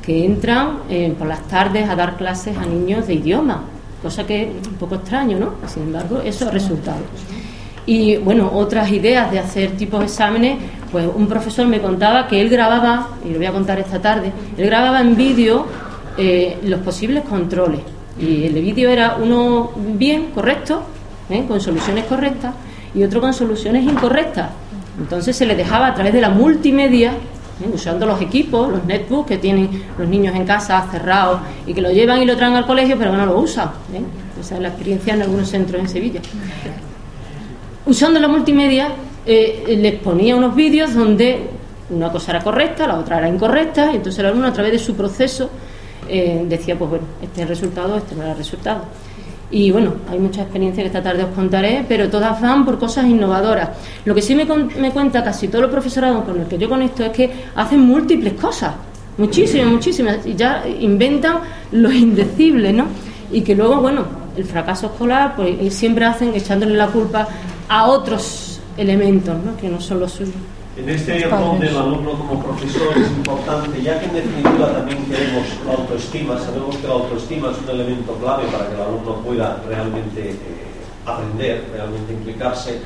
[0.03, 3.63] que entran eh, por las tardes a dar clases a niños de idioma,
[4.03, 5.55] cosa que es un poco extraño, ¿no?
[5.69, 7.01] Sin embargo, eso ha resultado.
[7.87, 10.59] Y bueno, otras ideas de hacer tipos de exámenes,
[10.93, 14.33] pues un profesor me contaba que él grababa, y lo voy a contar esta tarde,
[14.57, 15.67] él grababa en vídeo
[16.17, 17.81] eh, los posibles controles.
[18.21, 20.83] Y el vídeo era uno bien, correcto,
[21.31, 21.45] ¿eh?
[21.49, 22.55] con soluciones correctas,
[22.95, 24.51] y otro con soluciones incorrectas.
[24.99, 27.71] Entonces se le dejaba a través de la multimedia, ¿eh?
[27.73, 29.69] usando los equipos, los netbooks que tienen
[29.99, 33.13] los niños en casa cerrados y que lo llevan y lo traen al colegio, pero
[33.13, 33.69] que no lo usan.
[33.95, 34.03] ¿eh?
[34.41, 36.21] Esa es la experiencia en algunos centros en Sevilla.
[37.91, 38.93] Usando la multimedia,
[39.27, 41.41] eh, les ponía unos vídeos donde
[41.91, 44.79] una cosa era correcta, la otra era incorrecta, y entonces el alumno a través de
[44.79, 45.51] su proceso
[46.09, 48.83] eh, decía, pues bueno, este es el resultado, este no era el resultado.
[49.51, 53.07] Y bueno, hay muchas experiencias que esta tarde os contaré, pero todas van por cosas
[53.07, 53.71] innovadoras.
[54.05, 57.03] Lo que sí me, me cuenta casi todo el profesorado con el que yo conecto
[57.03, 58.73] es que hacen múltiples cosas,
[59.19, 61.41] muchísimas, muchísimas, y ya inventan
[61.73, 62.87] lo indecible, ¿no?
[63.33, 64.05] y que luego, bueno,
[64.37, 67.29] el fracaso escolar, pues siempre hacen echándole la culpa
[67.71, 69.57] a otros elementos, ¿no?
[69.57, 70.35] que no son los suyos.
[70.77, 75.47] En este rol del alumno como profesor es importante, ya que en definitiva también queremos
[75.65, 79.63] la autoestima, sabemos que la autoestima es un elemento clave para que el alumno pueda
[79.69, 80.37] realmente eh,
[81.07, 82.81] aprender, realmente implicarse,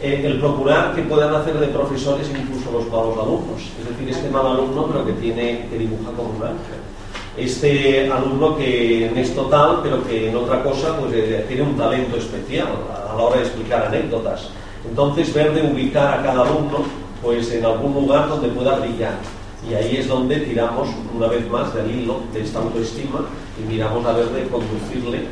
[0.00, 4.30] eh, el procurar que puedan hacer de profesores incluso los malos alumnos, es decir, este
[4.30, 6.83] mal alumno pero que tiene que dibuja como un ángel.
[7.36, 11.76] Este alumno que no es total, pero que en otra cosa pues, eh, tiene un
[11.76, 14.50] talento especial a, la hora de explicar anécdotas.
[14.88, 16.84] Entonces, ver de ubicar a cada alumno
[17.22, 19.14] pues en algún lugar donde pueda brillar.
[19.68, 23.20] Y ahí es donde tiramos una vez más del hilo de esta autoestima
[23.58, 25.24] y miramos a ver de conducirle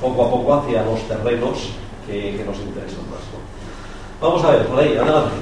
[0.00, 1.70] poco a poco hacia los terrenos
[2.06, 3.22] que, nos interesan más.
[4.20, 5.36] Vamos a ver, por ahí, adelante.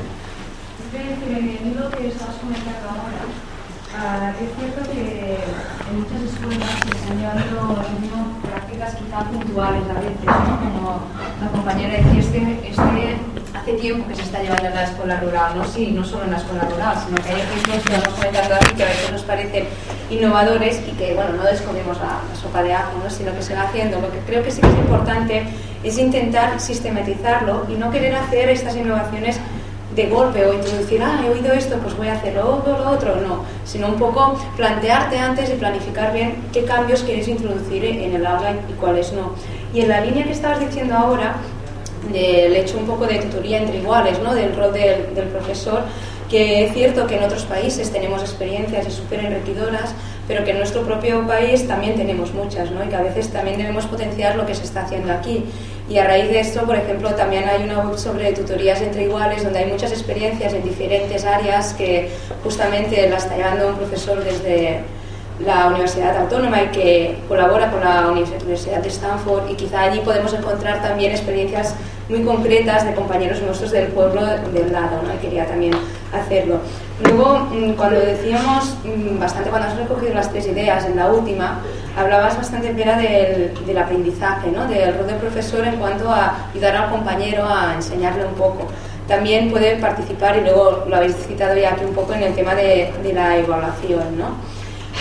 [0.94, 3.24] En lo que estabas comentando ahora,
[3.98, 5.38] ah, es cierto que
[5.90, 10.60] en muchas escuelas se están llevando lo mismo prácticas quizá puntuales a veces, ¿no?
[10.60, 11.00] como
[11.40, 13.16] la compañera decía, este, este
[13.54, 16.32] hace tiempo que se está llevando en la escuela rural, no, sí, no solo en
[16.32, 19.22] la escuela rural, sino que hay ejemplos que hemos comentado aquí que a veces nos
[19.22, 19.64] parecen
[20.10, 23.08] innovadores y que, bueno, no descubrimos la, la sopa de ajo, ¿no?
[23.08, 24.00] sino que se va haciendo.
[24.00, 25.46] Lo que creo que sí que es importante
[25.82, 29.38] es intentar sistematizarlo y no querer hacer estas innovaciones
[29.94, 32.90] de golpe o introducir, ah, he oído esto, pues voy a hacer lo otro, lo
[32.90, 38.14] otro, no, sino un poco plantearte antes y planificar bien qué cambios quieres introducir en
[38.14, 39.32] el aula y cuáles no.
[39.72, 41.36] Y en la línea que estabas diciendo ahora,
[42.12, 44.34] del hecho un poco de tutoría entre iguales, ¿no?
[44.34, 45.82] del rol del, profesor,
[46.28, 49.94] que es cierto que en otros países tenemos experiencias y súper enriquecedoras,
[50.26, 52.84] pero que en nuestro propio país también tenemos muchas, ¿no?
[52.84, 55.44] y que a veces también debemos potenciar lo que se está haciendo aquí.
[55.88, 59.44] Y a raíz de esto, por ejemplo, también hay una web sobre tutorías entre iguales,
[59.44, 62.08] donde hay muchas experiencias en diferentes áreas que
[62.42, 64.80] justamente la está llevando un profesor desde
[65.44, 70.32] la Universidad Autónoma y que colabora con la Universidad de Stanford y quizá allí podemos
[70.32, 71.74] encontrar también experiencias
[72.08, 75.12] muy concretas de compañeros nuestros del pueblo del lado, ¿no?
[75.12, 75.74] y quería también
[76.12, 76.60] hacerlo.
[77.02, 81.60] Luego, mm, cuando decíamos, mm, bastante cuando has recogido las tres ideas en la última,
[81.96, 84.66] hablabas bastante, Pera, del, del aprendizaje, ¿no?
[84.66, 88.68] del rol del profesor en cuanto a ayudar al compañero a enseñarle un poco.
[89.08, 92.54] También puede participar, y luego lo habéis citado ya aquí un poco, en el tema
[92.54, 94.16] de, de la evaluación.
[94.16, 94.28] ¿no?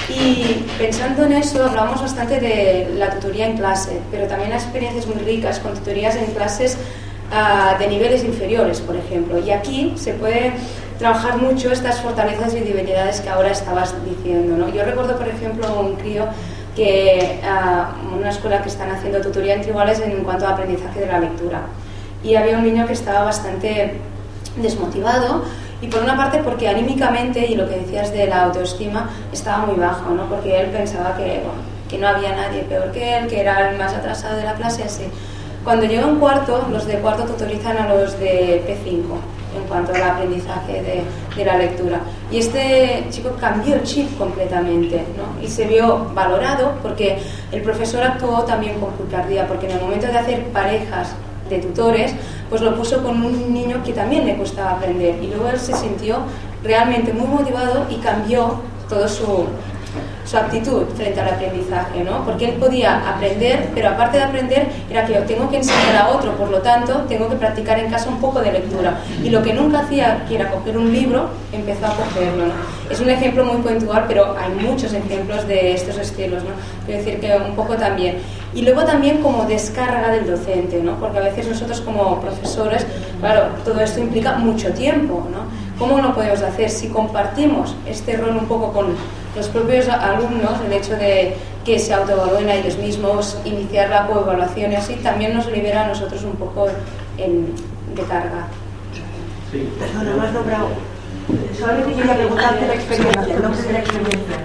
[0.09, 5.07] Y pensando en eso, hablamos bastante de la tutoría en clase, pero también hay experiencias
[5.07, 6.77] muy ricas con tutorías en clases
[7.31, 9.39] uh, de niveles inferiores, por ejemplo.
[9.39, 10.53] Y aquí se puede
[10.99, 14.57] trabajar mucho estas fortalezas y debilidades que ahora estabas diciendo.
[14.57, 14.73] ¿no?
[14.73, 16.25] Yo recuerdo, por ejemplo, un crío
[16.75, 21.07] que uh, una escuela que están haciendo tutoría entre iguales en cuanto a aprendizaje de
[21.07, 21.61] la lectura.
[22.23, 23.99] Y había un niño que estaba bastante
[24.57, 25.43] desmotivado
[25.81, 29.75] y por una parte porque anímicamente, y lo que decías de la autoestima, estaba muy
[29.75, 30.25] bajo, ¿no?
[30.27, 33.77] porque él pensaba que, bueno, que no había nadie peor que él, que era el
[33.77, 35.03] más atrasado de la clase, así.
[35.63, 40.03] Cuando llega un cuarto, los de cuarto tutorizan a los de P5 en cuanto al
[40.03, 40.81] aprendizaje
[41.35, 41.99] de, la lectura.
[42.31, 45.43] Y este chico cambió el chip completamente ¿no?
[45.43, 47.17] y se vio valorado porque
[47.51, 51.15] el profesor actuó también con picardía, porque en el momento de hacer parejas
[51.49, 52.13] de tutores,
[52.49, 55.15] pues lo puso con un niño que también le costaba aprender.
[55.21, 56.19] Y luego él se sintió
[56.63, 59.47] realmente muy motivado y cambió todo su,
[60.25, 62.23] su actitud frente al aprendizaje, ¿no?
[62.25, 66.09] Porque él podía aprender, pero aparte de aprender, era que yo tengo que enseñar a
[66.09, 68.99] otro, por lo tanto, tengo que practicar en casa un poco de lectura.
[69.23, 72.53] Y lo que nunca hacía, que era coger un libro, empezó a cogerlo, ¿no?
[72.89, 76.51] Es un ejemplo muy puntual, pero hay muchos ejemplos de estos estilos, ¿no?
[76.85, 78.17] Quiero decir que un poco también.
[78.53, 80.99] Y luego también como descarga del docente, ¿no?
[80.99, 82.85] Porque a veces nosotros como profesores,
[83.19, 85.43] claro, todo esto implica mucho tiempo, ¿no?
[85.79, 88.95] ¿Cómo lo podemos hacer si compartimos este rol un poco con
[89.35, 94.71] los propios alumnos, el hecho de que se autoevalúen a ellos mismos, iniciar la coevaluación
[94.71, 96.67] y así, también nos libera a nosotros un poco
[97.17, 97.53] en,
[97.95, 98.47] de carga.
[99.51, 99.69] Sí.
[99.79, 100.67] Perdona, me has nombrado.
[101.57, 104.37] Solamente quería preguntarte la experiencia, el nombre de la experiencia.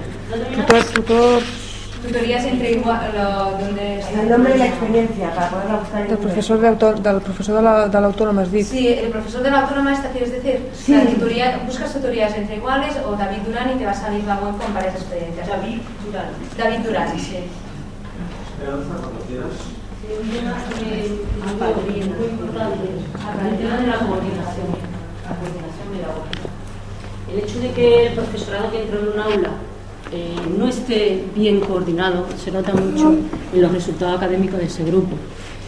[0.54, 1.42] Tutor, tutor.
[2.02, 6.18] Tutorías entre igual, lo, donde El nombre de la experiencia, para poderla buscar en Del
[6.18, 8.64] professor, de autor, del professor de la- de l'autònoma, has dit.
[8.66, 10.68] Sí, el profesor de la autónoma esta quieres decir.
[10.72, 10.94] Sí.
[10.94, 14.36] La tutoría, buscas tutorías entre iguales o David Durán y te va a salir la
[14.36, 15.48] web con varias experiencias.
[15.48, 16.26] David Durán.
[16.56, 17.36] David Durán, sí.
[18.48, 19.58] Esperanza, cuando quieras.
[20.08, 20.54] un tema
[21.84, 24.68] muy, muy importante, el tema de la coordinación,
[25.26, 26.46] la coordinación pedagógica.
[27.30, 29.50] El hecho de que el profesorado que entra en un aula
[30.10, 33.14] eh, no esté bien coordinado se nota mucho
[33.52, 35.16] en los resultados académicos de ese grupo.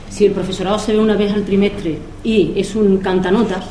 [0.08, 3.64] Si el profesorado se ve una vez al trimestre y es un cantanotas,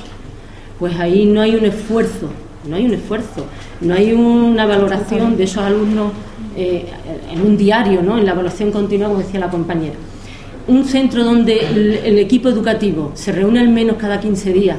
[0.78, 2.30] pues ahí no hay un esfuerzo,
[2.68, 3.46] no hay un esfuerzo,
[3.82, 6.12] no hay una valoración de esos alumnos
[6.56, 6.86] eh,
[7.32, 8.20] en un diario, ¿no?
[8.20, 9.96] en la evaluación continua, como decía la compañera.
[10.68, 14.78] Un centro donde el, el equipo educativo se reúne al menos cada 15 días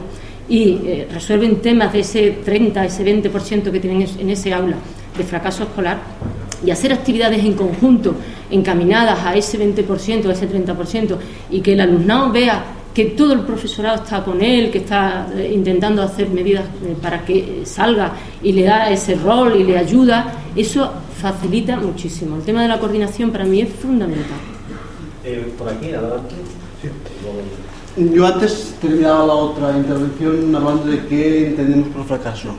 [0.49, 4.76] y eh, resuelven temas de ese 30, ese 20% que tienen en ese aula
[5.16, 5.98] de fracaso escolar
[6.64, 8.14] y hacer actividades en conjunto
[8.50, 11.16] encaminadas a ese 20%, a ese 30%
[11.50, 15.52] y que el alumnado vea que todo el profesorado está con él, que está eh,
[15.54, 20.32] intentando hacer medidas eh, para que salga y le da ese rol y le ayuda,
[20.56, 20.90] eso
[21.20, 22.36] facilita muchísimo.
[22.36, 24.38] El tema de la coordinación para mí es fundamental.
[25.24, 26.34] Eh, por aquí, adelante.
[27.96, 32.54] Yo antes terminaba la otra intervención hablando de qué entendemos por fracaso.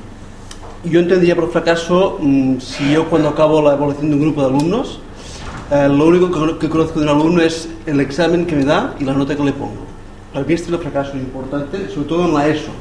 [0.84, 4.48] Yo entendería por fracaso mm, si yo cuando acabo la evaluación de un grupo de
[4.48, 5.00] alumnos,
[5.70, 9.04] eh, lo único que conozco de un alumno es el examen que me da y
[9.04, 9.86] la nota que le pongo.
[10.34, 12.72] Para mí este es el fracaso importante, sobre todo en la ESO.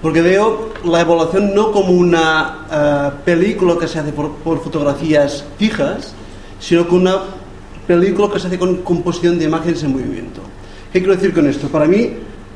[0.00, 5.44] Porque veo la evaluación no como una eh, película que se hace por, por fotografías
[5.58, 6.14] fijas,
[6.60, 7.16] sino como una
[7.88, 10.40] película que se hace con composición de imágenes en movimiento.
[10.92, 11.66] ¿Qué quiero decir con esto?
[11.66, 12.12] Para mí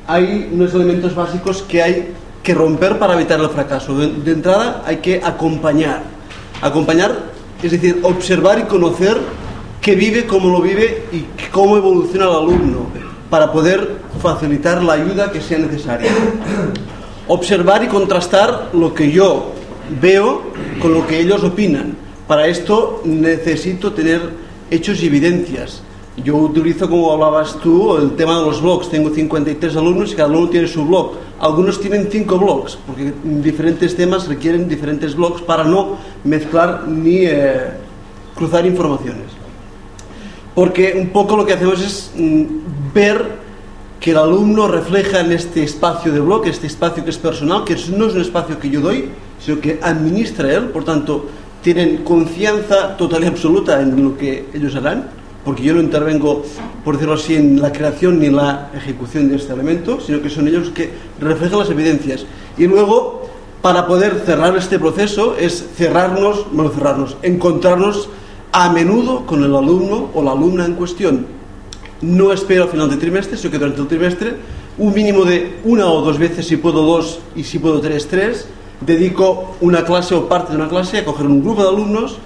[0.06, 3.96] hay unos elementos básicos que hay que romper para evitar el fracaso.
[3.96, 6.02] De, entrada hay que acompañar.
[6.60, 7.12] Acompañar,
[7.62, 9.16] es decir, observar y conocer
[9.80, 12.86] qué vive, cómo lo vive y cómo evoluciona el alumno
[13.30, 16.10] para poder facilitar la ayuda que sea necesaria.
[17.26, 19.52] Observar y contrastar lo que yo
[20.00, 20.42] veo
[20.80, 21.96] con lo que ellos opinan.
[22.26, 24.20] Para esto necesito tener
[24.70, 25.82] hechos y evidencias.
[26.24, 28.90] Yo utilizo, como hablabas tú, el tema de los blogs.
[28.90, 31.12] Tengo 53 alumnos y cada uno tiene su blog.
[31.38, 37.70] Algunos tienen 5 blogs, porque diferentes temas requieren diferentes blogs para no mezclar ni eh,
[38.34, 39.26] cruzar informaciones.
[40.54, 42.44] Porque un poco lo que hacemos es mm,
[42.92, 43.48] ver
[44.00, 47.76] que el alumno refleja en este espacio de blog, este espacio que es personal, que
[47.96, 49.08] no es un espacio que yo doy,
[49.40, 51.26] sino que administra él, por tanto,
[51.62, 55.17] tienen confianza total y absoluta en lo que ellos harán,
[55.48, 56.44] porque yo no intervengo,
[56.84, 60.28] por decirlo así, en la creación ni en la ejecución de este elemento, sino que
[60.28, 62.26] son ellos los que reflejan las evidencias.
[62.58, 63.22] Y luego,
[63.62, 68.10] para poder cerrar este proceso, es cerrarnos, bueno, cerrarnos, encontrarnos
[68.52, 71.24] a menudo con el alumno o la alumna en cuestión.
[72.02, 74.36] No espero al final del trimestre, sino que durante el trimestre,
[74.76, 78.46] un mínimo de una o dos veces, si puedo dos y si puedo tres, tres,
[78.82, 82.18] dedico una clase o parte de una clase a coger un grupo de alumnos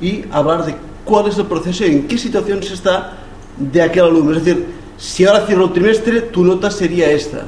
[0.00, 0.76] y hablar de
[1.10, 3.14] cuál es el proceso y en qué situación se está
[3.58, 4.30] de aquel alumno.
[4.36, 4.64] Es decir,
[4.96, 7.46] si ahora cierro el trimestre, tu nota sería esta.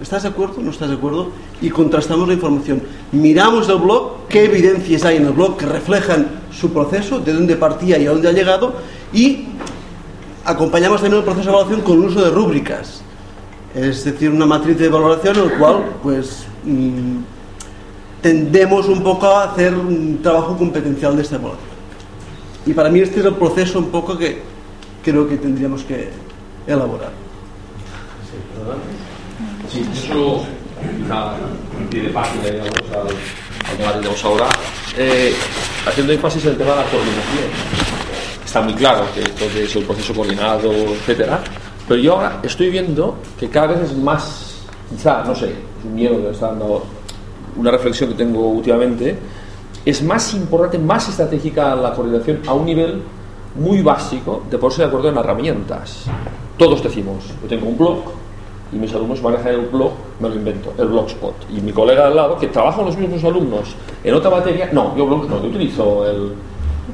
[0.00, 0.56] ¿Estás de acuerdo?
[0.60, 1.30] ¿No estás de acuerdo?
[1.62, 2.82] Y contrastamos la información.
[3.12, 7.54] Miramos el blog, qué evidencias hay en el blog que reflejan su proceso, de dónde
[7.54, 8.74] partía y a dónde ha llegado,
[9.12, 9.44] y
[10.44, 13.00] acompañamos también el proceso de evaluación con el uso de rúbricas.
[13.76, 17.18] Es decir, una matriz de valoración en el cual, pues, mm,
[18.20, 21.73] tendemos un poco a hacer un trabajo competencial de esta evaluación.
[22.66, 24.40] Y para mí este es el proceso un poco que
[25.04, 26.08] creo que tendríamos que
[26.66, 27.10] elaborar.
[29.70, 30.44] Sí, eso
[30.80, 31.34] quizá
[31.78, 32.72] en pie de página, digamos,
[33.76, 34.48] tema que tenemos ahora,
[34.96, 35.34] eh,
[35.86, 37.44] haciendo énfasis en el tema de la coordinación.
[38.44, 41.40] Está muy claro que esto es el proceso coordinado, etcétera,
[41.88, 45.94] pero yo ahora estoy viendo que cada vez es más, quizá, no sé, es un
[45.94, 46.84] miedo que me está dando,
[47.56, 49.18] una reflexión que tengo últimamente,
[49.84, 53.02] es más importante, más estratégica la coordinación a un nivel
[53.56, 56.06] muy básico de ponerse de acuerdo en herramientas.
[56.56, 57.98] Todos decimos, yo tengo un blog
[58.72, 61.34] y mis alumnos manejan el blog, me lo invento, el blogspot.
[61.56, 64.96] Y mi colega al lado, que trabaja con los mismos alumnos en otra materia, no,
[64.96, 66.32] yo blogs no, yo utilizo el,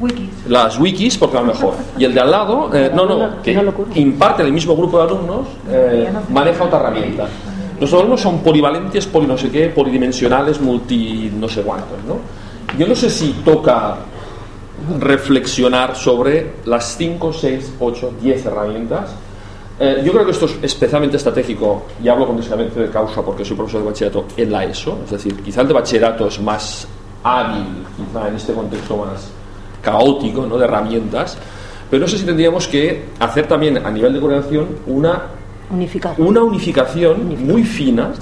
[0.00, 0.28] Wikis.
[0.48, 1.74] las wikis porque va mejor.
[1.98, 5.46] Y el de al lado, eh, no, no, que imparte el mismo grupo de alumnos,
[5.70, 7.28] eh, maneja otra herramienta.
[7.80, 12.16] Los alumnos son polivalentes, poli no sé qué, polidimensionales, multi no sé cuántos, ¿no?
[12.80, 13.98] Yo no sé si toca
[14.98, 19.10] reflexionar sobre las 5, 6, 8, 10 herramientas.
[19.78, 23.54] Eh, yo creo que esto es especialmente estratégico, y hablo con de causa porque soy
[23.54, 26.88] profesor de bachillerato en la ESO, es decir, quizá el de bachillerato es más
[27.22, 29.28] hábil, quizá en este contexto más
[29.82, 30.56] caótico, ¿no?
[30.56, 31.36] de herramientas,
[31.90, 35.20] pero no sé si tendríamos que hacer también a nivel de coordinación una
[35.70, 36.14] Unificar.
[36.18, 38.12] una unificación muy fina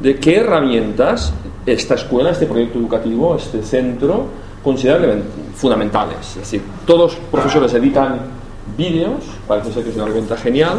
[0.00, 1.32] de qué herramientas
[1.64, 4.26] esta escuela, este proyecto educativo, este centro
[4.62, 5.22] considera elemen-
[5.54, 6.18] fundamentales.
[6.30, 8.18] Es decir, todos los profesores editan
[8.76, 10.78] vídeos, parece ser que es una herramienta genial,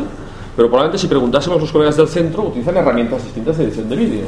[0.55, 3.95] pero probablemente si preguntásemos a los colegas del centro utilizan herramientas distintas de edición de
[3.95, 4.25] vídeo.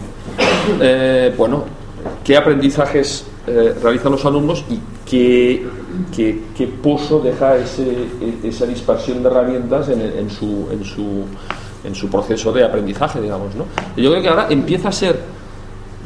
[0.79, 1.63] Eh, bueno,
[2.23, 4.79] ¿qué aprendizajes eh, realizan los alumnos y
[5.09, 5.65] qué,
[6.15, 7.83] qué, qué pozo deja ese,
[8.21, 11.23] e- esa dispersión de herramientas en, en su, en, su,
[11.83, 13.55] en su proceso de aprendizaje, digamos?
[13.55, 13.65] ¿no?
[13.95, 15.39] Yo creo que ahora empieza a ser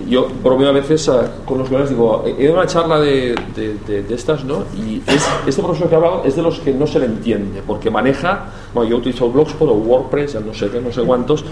[0.10, 3.76] yo bromeo a veces a- con los colegas, digo, he a una charla de, de-
[3.86, 4.64] de- de estas, ¿no?
[4.76, 7.62] Y es- este profesor que ha hablado es de los que no se le entiende,
[7.66, 11.46] porque maneja, bueno, yo utilizo Blogspot o WordPress, no sé qué, no sé cuántos,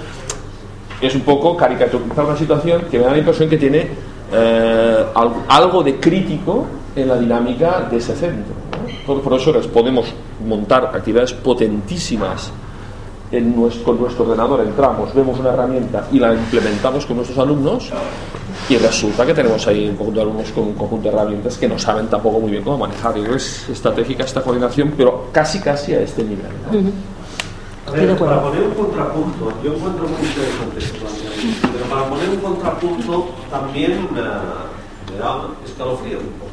[0.99, 3.87] es un poco caricaturizar una situación que me da la impresión que tiene
[4.33, 6.65] eh, al- algo de crítico
[6.95, 8.53] en la dinámica de ese centro.
[8.71, 9.05] ¿no?
[9.05, 10.07] Todos los profesores podemos
[10.47, 12.51] montar actividades potentísimas
[13.31, 13.53] en
[13.83, 17.91] con nuestro ordenador, entramos, vemos una herramienta y la implementamos con nuestros alumnos
[18.69, 21.67] y resulta que tenemos ahí un conjunto de alumnos con un conjunto de herramientas que
[21.67, 23.13] no saben tampoco muy bien cómo manejar.
[23.13, 26.45] Que es estratégica esta coordinación, pero casi casi a este nivel.
[26.71, 26.91] ¿no?
[27.87, 32.29] A ver, para poner un contrapunto, yo encuentro muy interesante este planteamiento, pero para poner
[32.29, 34.07] un contrapunto también eh,
[35.11, 36.51] me da escalofrío un poco.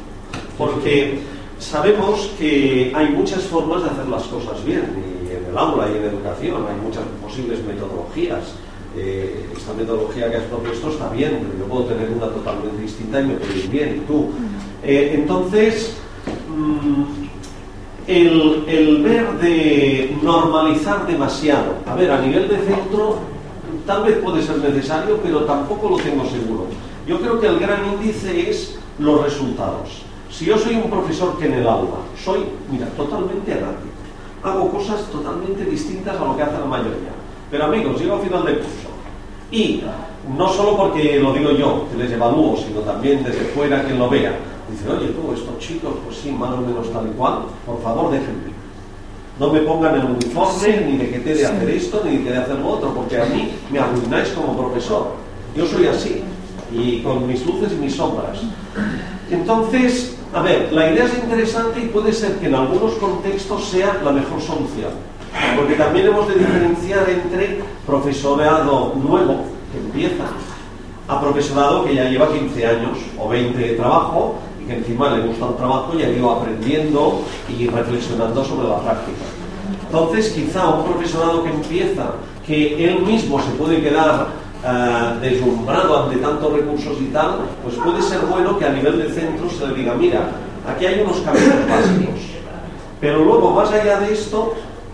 [0.57, 1.21] Porque
[1.59, 4.83] sabemos que hay muchas formas de hacer las cosas bien,
[5.27, 8.55] y en el aula y en educación hay muchas posibles metodologías.
[8.97, 13.21] Eh, esta metodología que has propuesto está bien, pero yo puedo tener una totalmente distinta
[13.21, 14.29] y me puede ir bien, y tú.
[14.83, 15.95] Eh, entonces,
[16.49, 17.03] mm,
[18.07, 21.75] el, el ver de normalizar demasiado.
[21.85, 23.19] A ver, a nivel de centro
[23.85, 26.65] tal vez puede ser necesario, pero tampoco lo tengo seguro.
[27.07, 30.08] Yo creo que el gran índice es los resultados.
[30.31, 33.99] Si yo soy un profesor que en el aula soy, mira, totalmente anárquico,
[34.43, 37.11] hago cosas totalmente distintas a lo que hace la mayoría.
[37.49, 38.89] Pero amigos, llego al final del curso
[39.51, 39.81] y
[40.37, 44.09] no solo porque lo digo yo, que les evalúo, sino también desde fuera quien lo
[44.09, 44.37] vea,
[44.69, 48.11] dice, oye tú, estos chicos, pues sí, más o menos tal y cual, por favor
[48.11, 48.59] déjenme.
[49.39, 52.31] No me pongan el uniforme, ni de que te de hacer esto, ni de que
[52.31, 55.13] de hacer lo otro, porque a mí me arruináis como profesor.
[55.55, 56.21] Yo soy así,
[56.71, 58.39] y con mis luces y mis sombras.
[59.31, 64.01] Entonces, a ver, la idea es interesante y puede ser que en algunos contextos sea
[64.03, 64.91] la mejor solución.
[65.55, 70.25] Porque también hemos de diferenciar entre profesorado nuevo, que empieza,
[71.07, 75.27] a profesorado que ya lleva 15 años o 20 de trabajo y que encima le
[75.27, 79.25] gusta el trabajo y ha ido aprendiendo y reflexionando sobre la práctica.
[79.85, 82.11] Entonces, quizá un profesorado que empieza,
[82.45, 84.27] que él mismo se puede quedar
[84.65, 89.09] eh, deslumbrado ante tantos recursos y tal, pues puede ser bueno que a nivel de
[89.09, 90.31] centro se le diga, mira,
[90.67, 92.19] aquí hay unos caminos básicos.
[92.99, 94.53] Pero luego, más allá de esto,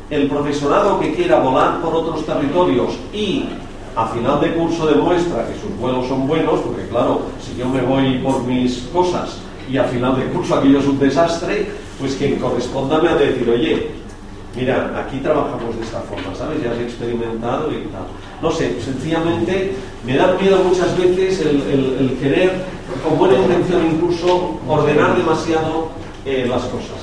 [0.09, 3.45] el profesorado que quiera volar por otros territorios y
[3.95, 7.81] a final de curso demuestra que sus vuelos son buenos, porque claro, si yo me
[7.81, 9.37] voy por mis cosas
[9.69, 13.31] y a final de curso aquello es un desastre, pues quien corresponda me ha de
[13.31, 13.91] decir, oye,
[14.55, 16.61] mira, aquí trabajamos de esta forma, ¿sabes?
[16.61, 18.05] Ya has experimentado y tal.
[18.41, 19.73] No sé, sencillamente
[20.05, 22.51] me da miedo muchas veces el, el- el querer,
[23.03, 25.89] con buena intención incluso, ordenar demasiado
[26.25, 26.97] eh, las cosas.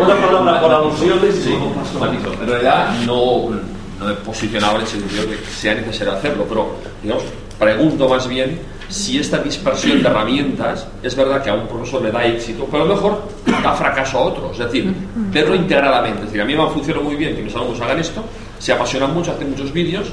[0.00, 1.54] Una palabra por alusiones Sí.
[1.98, 3.50] Juanito, en realidad no,
[3.98, 7.24] no he posicionado en el sentido de que sea necesario hacerlo, pero digamos,
[7.58, 8.58] pregunto más bien
[8.88, 12.84] si esta dispersión de herramientas es verdad que a un profesor le da éxito, pero
[12.84, 13.22] a lo mejor
[13.62, 14.50] da fracaso a otro.
[14.52, 14.92] Es decir,
[15.30, 16.20] verlo integradamente.
[16.20, 18.24] Es decir, a mí me funciona muy bien que mis alumnos hagan esto,
[18.58, 20.06] se apasionan mucho, hacen muchos vídeos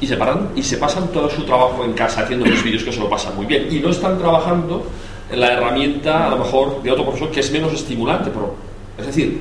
[0.00, 2.92] y se, paran, y se pasan todo su trabajo en casa haciendo los vídeos que
[2.92, 3.68] se lo pasan muy bien.
[3.70, 4.84] Y no están trabajando
[5.30, 8.54] en la herramienta a lo mejor de otro profesor que es menos estimulante pero
[8.98, 9.40] es decir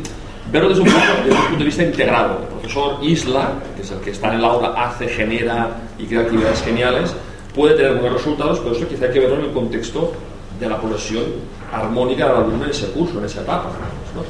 [0.51, 2.39] verlo desde un punto, desde un punto de vista integrado.
[2.41, 6.21] El profesor Isla que es el que está en el aula hace, genera y crea
[6.21, 7.15] actividades geniales
[7.53, 10.13] puede tener buenos resultados pero eso quizá hay que verlo en el contexto
[10.59, 11.23] de la progresión
[11.71, 13.69] armónica del alumno en ese curso, en esa etapa
[14.15, 14.23] ¿no?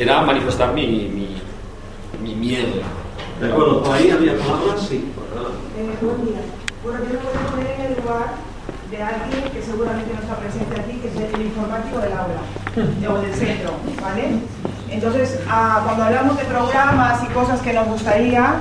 [0.00, 1.28] era manifestar mi, mi,
[2.22, 2.82] mi miedo
[3.40, 4.96] De acuerdo, por ahí había palabras, sí.
[5.76, 6.40] Eh, buen día.
[6.82, 8.34] Bueno, yo me voy a poner en el lugar
[8.90, 13.18] de alguien que seguramente no está presente aquí, que es el informático del aula o
[13.20, 13.72] del centro,
[14.02, 14.40] ¿vale?
[14.90, 18.54] Entonces, ah, cuando hablamos de programas y cosas que nos gustaría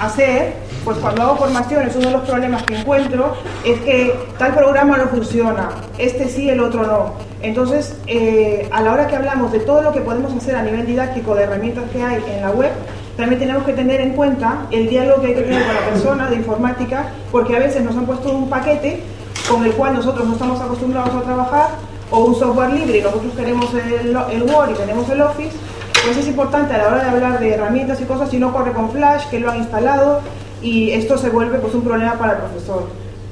[0.00, 0.54] hacer,
[0.84, 5.06] pues cuando hago formaciones, uno de los problemas que encuentro es que tal programa no
[5.06, 5.68] funciona,
[5.98, 7.14] este sí, el otro no.
[7.42, 10.84] Entonces, eh, a la hora que hablamos de todo lo que podemos hacer a nivel
[10.84, 12.72] didáctico, de herramientas que hay en la web,
[13.16, 16.30] también tenemos que tener en cuenta el diálogo que hay que tener con la persona
[16.30, 19.02] de informática, porque a veces nos han puesto un paquete
[19.48, 21.68] con el cual nosotros no estamos acostumbrados a trabajar,
[22.10, 25.56] o un software libre y nosotros queremos el, el Word y tenemos el Office,
[26.04, 28.72] pues es importante a la hora de hablar de herramientas y cosas, si no corre
[28.72, 30.20] con Flash, que lo han instalado,
[30.62, 32.84] y esto se vuelve pues un problema para el profesor.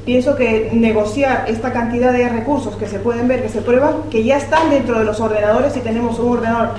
[0.04, 4.22] Pienso que negociar esta cantidad de recursos que se pueden ver, que se prueban, que
[4.22, 6.70] ya están dentro de los ordenadores, si tenemos un ordenador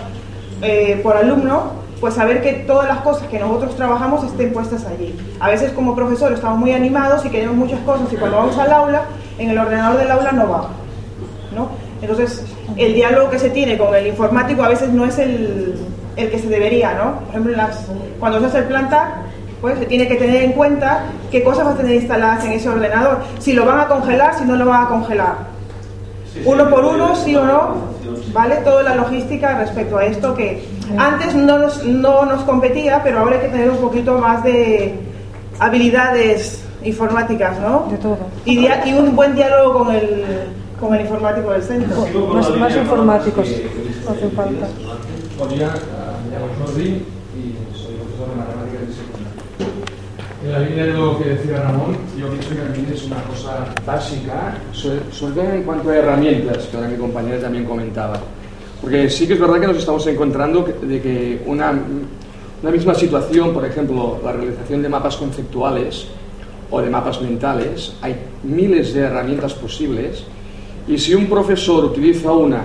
[0.61, 5.15] eh, por alumno, pues saber que todas las cosas que nosotros trabajamos estén puestas allí.
[5.39, 8.71] A veces como profesor estamos muy animados y queremos muchas cosas y cuando vamos al
[8.71, 9.01] aula,
[9.39, 10.67] en el ordenador del aula no va.
[11.55, 11.69] ¿no?
[12.03, 12.43] Entonces,
[12.77, 15.73] el diálogo que se tiene con el informático a veces no es el,
[16.15, 17.21] el que se debería, ¿no?
[17.21, 17.87] Por ejemplo, las-
[18.19, 19.23] cuando se hace el plantar,
[19.61, 22.69] pues se tiene que tener en cuenta qué cosas va a tener instaladas en ese
[22.69, 25.35] ordenador, si lo van a congelar, si no lo van a congelar.
[26.45, 27.94] Uno por uno, sí o no,
[28.35, 28.57] ¿vale?
[28.57, 30.67] Toda la logística respecto a esto que
[30.97, 34.93] antes no nos, no nos competía, pero ahora hay que tener un poquito más de
[35.57, 37.87] habilidades informáticas, ¿no?
[37.89, 38.17] De todo.
[38.43, 40.25] Y, y un buen diálogo con el,
[40.79, 42.05] con el informático del centro.
[42.33, 44.67] Más, más informáticos hacen falta.
[45.37, 45.69] Buen día,
[46.23, 49.41] me llamo Jordi y soy profesor de matemáticas de secundaria.
[49.59, 53.65] En la línea de lo que decía Ramón, yo pienso que también es una cosa
[53.85, 54.55] básica,
[55.19, 58.21] todo en cuanto a herramientas, que ahora mi compañera también comentaba.
[58.79, 61.73] Porque sí que es verdad que nos estamos encontrando de que una,
[62.61, 66.07] una misma situación, por ejemplo, la realización de mapas conceptuales
[66.71, 70.23] o de mapas mentales, hay miles de herramientas posibles
[70.87, 72.61] y si un profesor utiliza una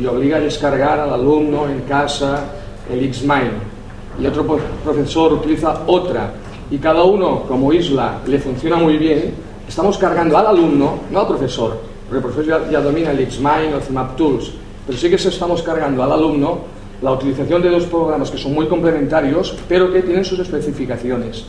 [0.00, 2.44] y obliga a descargar al alumno en casa
[2.88, 3.72] el Xmind
[4.20, 4.46] y otro
[4.84, 6.41] profesor utiliza otra
[6.72, 9.34] y cada uno como isla le funciona muy bien,
[9.68, 11.78] estamos cargando al alumno, no al profesor,
[12.08, 14.52] porque el profesor ya, domina el Xmind o el CMAP Tools,
[14.86, 16.60] pero sí que se estamos cargando al alumno
[17.02, 21.44] la utilización de dos programas que son muy complementarios, pero que tienen sus especificaciones.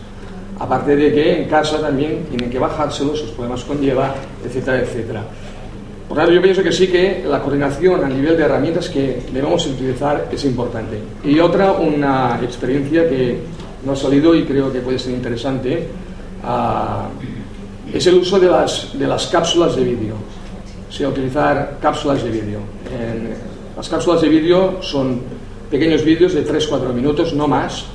[0.59, 4.13] Aparte de que en casa también tienen que bajárselos, sus problemas conlleva,
[4.45, 5.23] etcétera, etcétera.
[6.09, 9.65] Por tanto, yo pienso que sí que la coordinación a nivel de herramientas que debemos
[9.67, 10.99] utilizar es importante.
[11.23, 15.87] Y otra, una experiencia que no ha salido y creo que puede ser interesante,
[16.43, 17.07] ah,
[17.93, 20.15] es el uso de las, de las cápsulas de vídeo.
[20.89, 22.59] O sea, utilizar cápsulas de vídeo.
[23.75, 25.21] Las cápsulas de vídeo son
[25.69, 27.85] pequeños vídeos de 3-4 minutos, no más,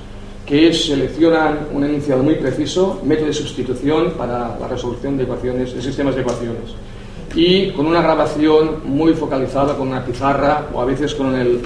[0.45, 5.83] que seleccionan un enunciado muy preciso, método de sustitución para la resolución de ecuaciones, de
[5.83, 6.75] sistemas de ecuaciones.
[7.35, 11.61] Y con una grabación muy focalizada con una pizarra o a veces con, el,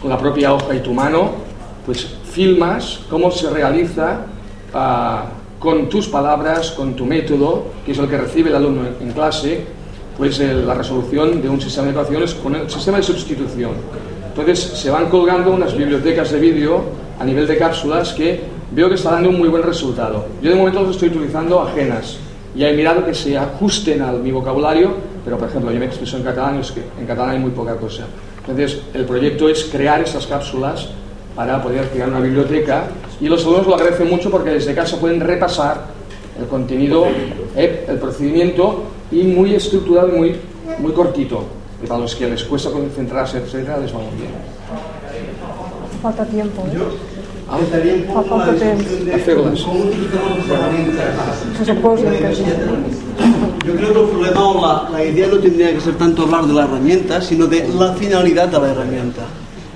[0.00, 1.32] con la propia hoja y tu mano,
[1.86, 4.26] pues filmas cómo se realiza
[4.74, 5.24] ah,
[5.60, 9.64] con tus palabras, con tu método, que es el que recibe el alumno en, clase,
[10.18, 13.70] pues el- la resolución de un sistema de ecuaciones con el sistema de sustitución.
[14.28, 16.82] Entonces se van colgando unas bibliotecas de vídeo
[17.20, 18.40] a nivel de cápsulas que
[18.72, 20.26] veo que está dando un muy buen resultado.
[20.42, 22.18] Yo de momento las estoy utilizando ajenas
[22.56, 24.90] y he mirado que se ajusten a mi vocabulario,
[25.24, 27.76] pero por ejemplo yo me expreso en catalán es que en catalán hay muy poca
[27.76, 28.04] cosa.
[28.40, 30.88] Entonces el proyecto es crear estas cápsulas
[31.34, 32.84] para poder crear una biblioteca
[33.20, 35.86] y los alumnos lo agradecen mucho porque desde casa pueden repasar
[36.38, 37.06] el contenido,
[37.56, 40.36] eh, el procedimiento y muy estructurado y muy,
[40.78, 41.44] muy cortito.
[41.82, 44.30] Y para los que les cuesta concentrarse, etcétera, les va muy bien.
[46.02, 46.62] Falta tiempo.
[46.62, 46.78] ¿eh?
[47.52, 49.60] Empezaría un poco la Falta de Hacerlas.
[49.62, 51.06] cómo utilizamos las herramientas.
[53.64, 56.46] Yo creo que el problema o la, la idea no tendría que ser tanto hablar
[56.46, 59.22] de la herramienta, sino de la finalidad de la herramienta.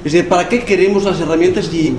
[0.05, 1.95] Es decir, ¿para qué queremos las herramientas y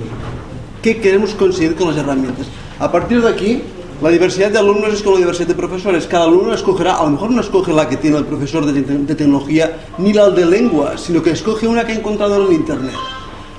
[0.82, 2.48] qué queremos conseguir con las herramientas?
[2.80, 3.62] A partir de aquí,
[4.02, 6.08] la diversidad de alumnos es como la diversidad de profesores.
[6.08, 8.98] Cada alumno escogerá, a lo mejor no escoge la que tiene el profesor de, te-
[8.98, 12.54] de tecnología ni la de lengua, sino que escoge una que ha encontrado en el
[12.54, 12.94] Internet.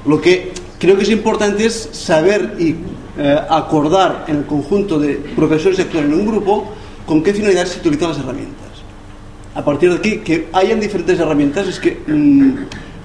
[0.07, 2.75] Lo que creo que es importante es saber y
[3.19, 6.73] eh, acordar en el conjunto de profesores que actúan en un grupo
[7.05, 8.57] con qué finalidad se utilizan las herramientas.
[9.55, 12.53] A partir de aquí, que hayan diferentes herramientas es que mm,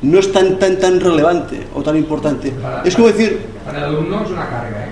[0.05, 2.53] no es tan, tan, tan relevante o tan importante.
[2.83, 4.89] Es como decir, Para el alumno es una carga, ¿eh?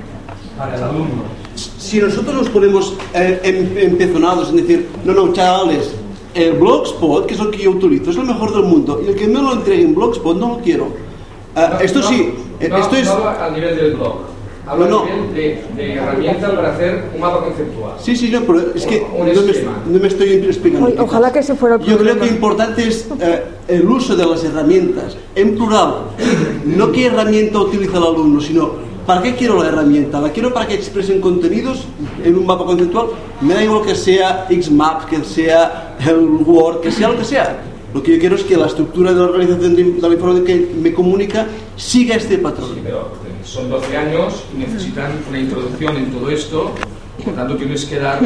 [0.57, 1.23] Para el alumno.
[1.55, 5.93] si nosotros nos ponemos eh, em- empezonados en decir, no, no, chavales,
[6.33, 9.15] el Blogspot, que es lo que yo utilizo, es lo mejor del mundo, y el
[9.15, 10.87] que me lo entregue en Blogspot no lo quiero.
[11.81, 12.33] Esto No, sí,
[12.69, 13.05] no, esto es...
[13.05, 14.32] No hablo al nivel del blog.
[14.65, 17.95] Hablo No, de, de herramientas para hacer un mapa conceptual.
[17.99, 19.53] Sí, sí, no, pero es que Un no me,
[19.93, 20.87] no me estoy explicando.
[20.87, 24.25] Oye, Ojalá que ese fuera el Yo creo que importante es eh, el uso de
[24.25, 25.95] las herramientas en plural.
[26.65, 28.71] No qué herramienta utiliza el alumno, sino
[29.05, 30.21] ¿para qué quiero la herramienta?
[30.21, 31.85] ¿La quiero para que expresen contenidos
[32.23, 33.07] en un mapa conceptual?
[33.41, 37.59] Me da igual que sea XMAP, que sea el Word, que sea lo que sea.
[37.93, 40.71] Lo que yo quiero es que la estructura de la organización de, la información que
[40.81, 42.69] me comunica siga este patrón.
[42.83, 43.11] Pero
[43.43, 46.71] son 12 años y necesitan una introducción en todo esto,
[47.23, 48.19] por tanto tienes que dar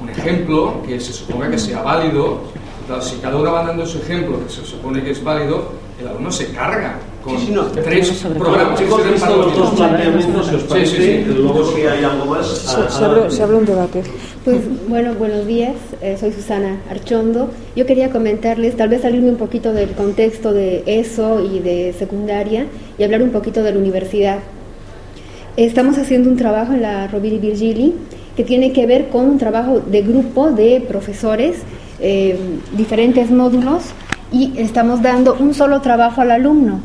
[0.00, 2.40] un ejemplo que se suponga que sea válido.
[2.86, 6.08] Claro, si cada uno va dando su ejemplo, que se supone que es válido, el
[6.08, 7.36] alumno se carga con
[7.82, 11.24] tres programas Hemos visto los dos planteamientos, si os Sí, parece, sí, sí.
[11.38, 12.46] luego si hay algo más...
[12.46, 14.02] Se, a- se a- abre, se abre un debate.
[14.44, 17.50] Pues bueno, buenos días, eh, soy Susana Archondo.
[17.76, 22.66] Yo quería comentarles, tal vez salirme un poquito del contexto de ESO y de secundaria
[22.98, 24.38] y hablar un poquito de la universidad.
[25.56, 27.94] Estamos haciendo un trabajo en la Rovira y Virgili
[28.36, 31.56] que tiene que ver con un trabajo de grupo de profesores,
[32.00, 32.38] eh,
[32.72, 33.82] diferentes módulos,
[34.32, 36.80] y estamos dando un solo trabajo al alumno.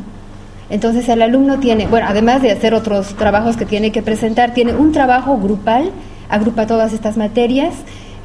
[0.68, 4.74] Entonces el alumno tiene, bueno, además de hacer otros trabajos que tiene que presentar, tiene
[4.74, 5.92] un trabajo grupal,
[6.28, 7.74] agrupa todas estas materias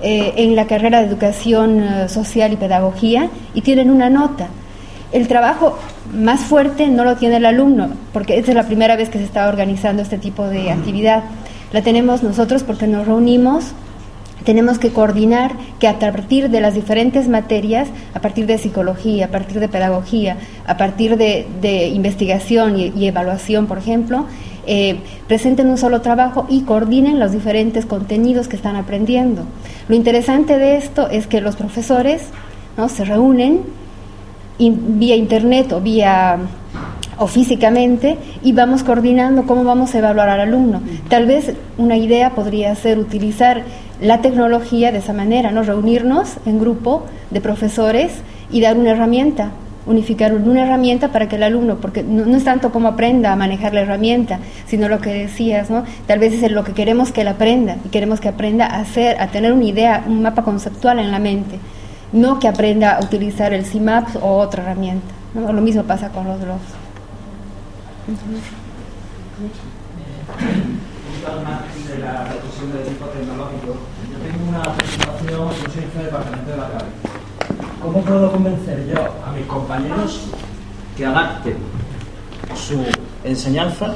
[0.01, 4.47] eh, en la carrera de educación eh, social y pedagogía y tienen una nota.
[5.11, 5.77] El trabajo
[6.13, 9.26] más fuerte no lo tiene el alumno, porque esta es la primera vez que se
[9.26, 11.23] está organizando este tipo de actividad.
[11.73, 13.73] La tenemos nosotros porque nos reunimos
[14.43, 19.30] tenemos que coordinar que a partir de las diferentes materias, a partir de psicología, a
[19.30, 20.38] partir de pedagogía,
[20.68, 24.26] a partir de, investigación y, evaluación, por ejemplo,
[24.68, 24.97] eh,
[25.27, 29.43] presenten un solo trabajo y coordinen los diferentes contenidos que están aprendiendo.
[29.88, 32.23] Lo interesante de esto es que los profesores
[32.77, 32.89] ¿no?
[32.89, 33.61] se reúnen
[34.59, 36.38] vía internet o vía
[37.18, 40.82] o físicamente y vamos coordinando cómo vamos a evaluar al alumno.
[41.10, 43.64] Tal vez una idea podría ser utilizar
[44.02, 45.64] la tecnología de esa manera, ¿no?
[45.64, 48.12] reunirnos en grupo de profesores
[48.52, 49.52] y dar una herramienta,
[49.86, 53.36] unificar una herramienta para que el alumno, porque no, no, es tanto como aprenda a
[53.36, 55.84] manejar la herramienta, sino lo que decías, ¿no?
[56.08, 59.20] tal vez es lo que queremos que él aprenda y queremos que aprenda a hacer,
[59.22, 61.60] a tener una idea, un mapa conceptual en la mente,
[62.12, 65.14] no que aprenda a utilizar el CIMAP o otra herramienta.
[65.34, 65.52] ¿no?
[65.54, 66.38] Lo mismo pasa con los.
[71.88, 73.76] De la profesión de tipo tecnológico.
[74.12, 76.86] Yo tengo una presentación, yo soy jefe de departamento de la CARE.
[77.82, 80.22] ¿Cómo puedo convencer yo a mis compañeros
[80.98, 81.58] que adapten
[82.54, 82.84] su
[83.24, 83.96] enseñanza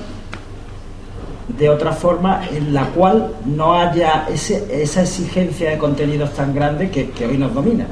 [1.49, 6.89] de otra forma en la cual no haya ese, esa exigencia de contenidos tan grande
[6.89, 7.85] que, que hoy nos domina?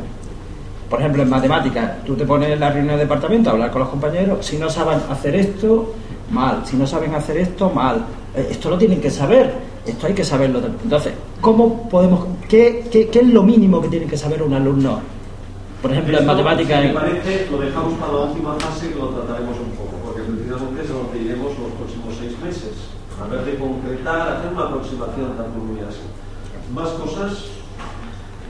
[0.90, 3.82] Por ejemplo, en matemáticas, tú te pones en la reunión de departamento a hablar con
[3.82, 5.96] los compañeros, si no saben hacer esto,
[6.32, 8.06] mal, si no saben hacer esto, mal,
[8.36, 9.54] esto lo tienen que saber,
[9.86, 10.60] esto hay que saberlo.
[10.84, 15.00] Entonces, ¿cómo podemos, qué, qué, qué es lo mínimo que tiene que saber un alumno?
[15.82, 16.82] Por ejemplo, Esto, en matemáticas...
[16.82, 20.22] Si me parece, lo dejamos para la última fase que lo trataremos un poco, porque
[20.22, 22.72] precisamente es lo que iremos los próximos seis meses.
[23.22, 26.00] A ver de concretar, hacer una aproximación también muy así.
[26.74, 27.46] Más cosas.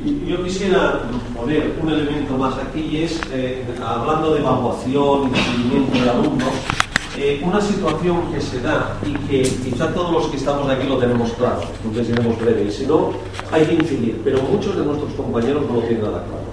[0.06, 1.02] Y yo quisiera
[1.36, 6.54] poner un elemento más aquí y es, eh, hablando de evaluación y seguimiento de alumnos,
[7.18, 10.98] eh, una situación que se da y que quizá todos los que estamos aquí lo
[10.98, 13.12] tenemos claro, entonces seremos breves, y si no,
[13.52, 16.44] hay que incidir, pero muchos de nuestros compañeros no lo tienen nada claro.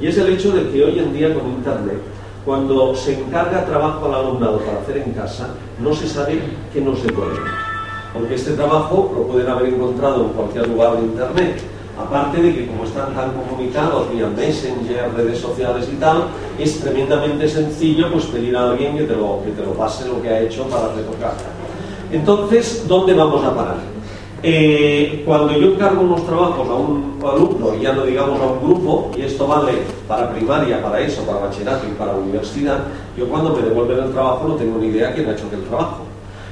[0.00, 1.98] Y es el hecho de que hoy en día con Internet,
[2.44, 5.50] cuando se encarga trabajo al alumnado para hacer en casa,
[5.80, 6.40] no se sabe
[6.72, 7.40] qué nos devuelve.
[8.12, 11.62] Porque este trabajo lo pueden haber encontrado en cualquier lugar de Internet.
[11.98, 17.48] Aparte de que como están tan comunicados vía Messenger, redes sociales y tal, es tremendamente
[17.48, 20.40] sencillo pues pedir a alguien que te lo, que te lo pase lo que ha
[20.40, 21.34] hecho para retocar.
[22.12, 23.76] Entonces, ¿dónde vamos a parar?
[24.40, 29.10] Eh, cuando yo encargo unos trabajos a un alumno, ya no digamos a un grupo,
[29.16, 29.72] y esto vale
[30.06, 32.78] para primaria, para eso, para bachillerato y para universidad,
[33.16, 36.07] yo cuando me devuelven el trabajo no tengo ni idea quién ha hecho aquel trabajo.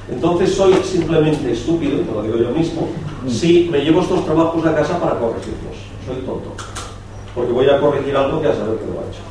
[0.09, 2.87] Entonces soy simplemente estúpido, te lo digo yo mismo,
[3.27, 5.75] si me llevo estos trabajos a casa para corregirlos.
[6.05, 6.53] Soy tonto.
[7.35, 9.27] Porque voy a corregir algo que a saber que lo ha hecho.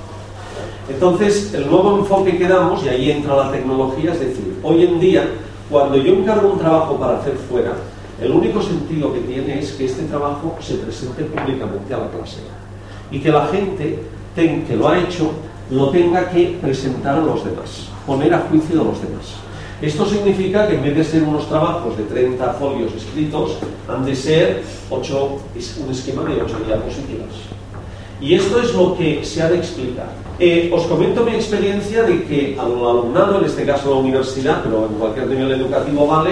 [0.88, 5.00] Entonces, el nuevo enfoque que damos, y ahí entra la tecnología, es decir, hoy en
[5.00, 5.28] día,
[5.70, 7.72] cuando yo encargo un trabajo para hacer fuera,
[8.20, 12.38] el único sentido que tiene es que este trabajo se presente públicamente a la clase
[13.10, 14.02] y que la gente
[14.34, 15.30] que lo ha hecho
[15.70, 19.45] lo tenga que presentar a los demás, poner a juicio de los demás.
[19.82, 24.16] Esto significa que en vez de ser unos trabajos de 30 folios escritos, han de
[24.16, 25.38] ser 8,
[25.84, 27.28] un esquema de 8 diapositivas.
[28.18, 30.08] Y esto es lo que se ha de explicar.
[30.38, 34.86] Eh, os comento mi experiencia de que al alumnado, en este caso la universidad, pero
[34.86, 36.30] en cualquier nivel educativo vale,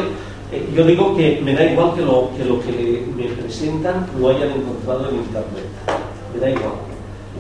[0.51, 5.11] eh, yo digo que me da igual que lo, que me presentan lo hayan encontrado
[5.11, 5.67] en Internet.
[6.33, 6.73] Me da igual.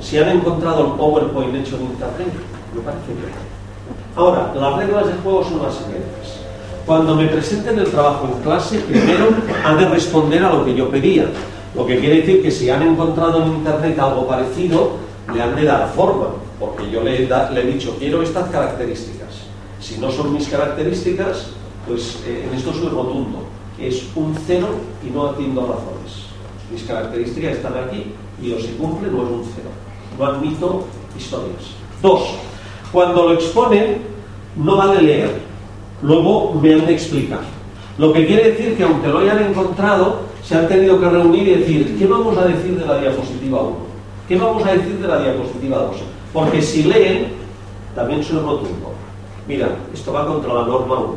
[0.02, 2.28] Si han encontrado el PowerPoint hecho en Internet,
[2.74, 3.53] me parece bien.
[4.16, 6.38] Ahora, las reglas de juego son las siguientes.
[6.86, 9.28] Cuando me presenten el trabajo en clase, primero
[9.64, 11.26] han de responder a lo que yo pedía.
[11.74, 14.92] Lo que quiere decir que si han encontrado en Internet algo parecido,
[15.34, 16.26] le han de dar forma,
[16.60, 19.30] porque yo le he, dicho, quiero estas características.
[19.80, 21.48] Si no son mis características,
[21.88, 23.40] pues eh, en esto soy rotundo.
[23.80, 24.68] Es un cero
[25.04, 26.26] y no atiendo razones.
[26.70, 29.70] Mis características están aquí y o se cumple no es un cero.
[30.18, 30.84] No admito
[31.18, 31.62] historias.
[32.00, 32.36] Dos,
[32.94, 33.98] cuando lo exponen,
[34.56, 35.30] no vale leer.
[36.00, 37.40] Luego me han de explicar.
[37.98, 41.54] Lo que quiere decir que aunque lo hayan encontrado, se han tenido que reunir y
[41.56, 43.76] decir, ¿qué vamos a decir de la diapositiva 1?
[44.28, 45.96] ¿Qué vamos a decir de la diapositiva 2?
[46.32, 47.32] Porque si leen,
[47.96, 48.92] también soy rotundo.
[49.48, 51.14] Mira, esto va contra la norma 1.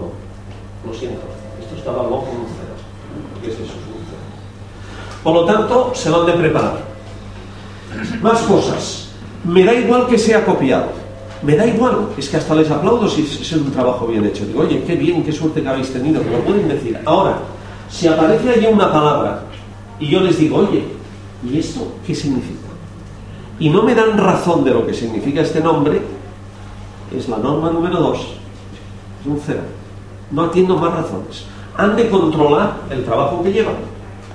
[0.87, 1.21] Lo siento,
[1.61, 3.41] esto estaba loco con un cero.
[3.41, 3.73] ¿Qué es eso?
[5.23, 6.79] Por lo tanto, se van de preparar.
[8.21, 9.09] Más cosas.
[9.43, 11.06] Me da igual que sea copiado.
[11.43, 14.45] Me da igual, es que hasta les aplaudo si es un trabajo bien hecho.
[14.45, 16.99] Digo, oye, qué bien, qué suerte que habéis tenido, que lo pueden decir.
[17.05, 17.37] Ahora,
[17.89, 19.43] si aparece allí una palabra
[19.99, 20.83] y yo les digo, oye,
[21.43, 22.67] ¿y esto qué significa?
[23.59, 26.01] Y no me dan razón de lo que significa este nombre,
[27.15, 28.19] es la norma número dos.
[29.21, 29.61] Es un cero.
[30.31, 31.45] No atiendo más razones.
[31.77, 33.75] Han de controlar el trabajo que llevan,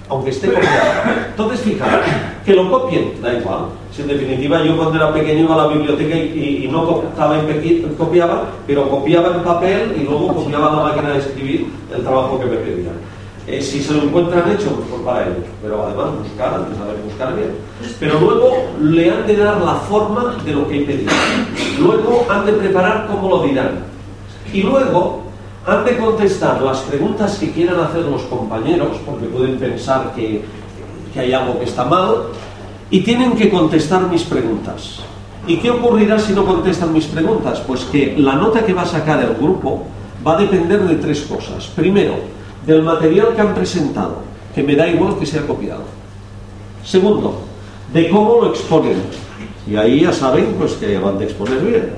[0.08, 0.86] aunque esté copiado.
[1.30, 2.06] Entonces, fijaros,
[2.44, 3.66] que lo copien, da igual.
[3.94, 7.42] Si en definitiva yo cuando era pequeño iba a la biblioteca y, no copiaba
[7.98, 12.46] copiaba, pero copiaba en papel y luego copiaba la máquina de escribir el trabajo que
[12.46, 12.94] me pedían.
[13.46, 15.44] Eh, si se lo encuentran hecho, mejor para ellos.
[15.60, 17.50] Pero además buscar, antes saber buscar bien.
[17.98, 21.10] Pero luego le han de dar la forma de lo que he pedido.
[21.78, 23.80] Luego han de preparar cómo lo dirán.
[24.52, 25.22] Y luego
[25.66, 30.42] han de contestar las preguntas que quieran hacer los compañeros, porque pueden pensar que,
[31.12, 32.28] que hay algo que está mal,
[32.92, 35.00] y tienen que contestar mis preguntas.
[35.46, 37.60] ¿Y qué ocurrirá si no contestan mis preguntas?
[37.66, 39.84] Pues que la nota que va a sacar el grupo
[40.24, 41.68] va a depender de tres cosas.
[41.68, 42.16] Primero,
[42.66, 44.18] del material que han presentado,
[44.54, 45.84] que me da igual que sea copiado.
[46.84, 47.40] Segundo,
[47.94, 49.02] de cómo lo exponen.
[49.66, 51.94] Y ahí ya saben pues, que van de exponer bien.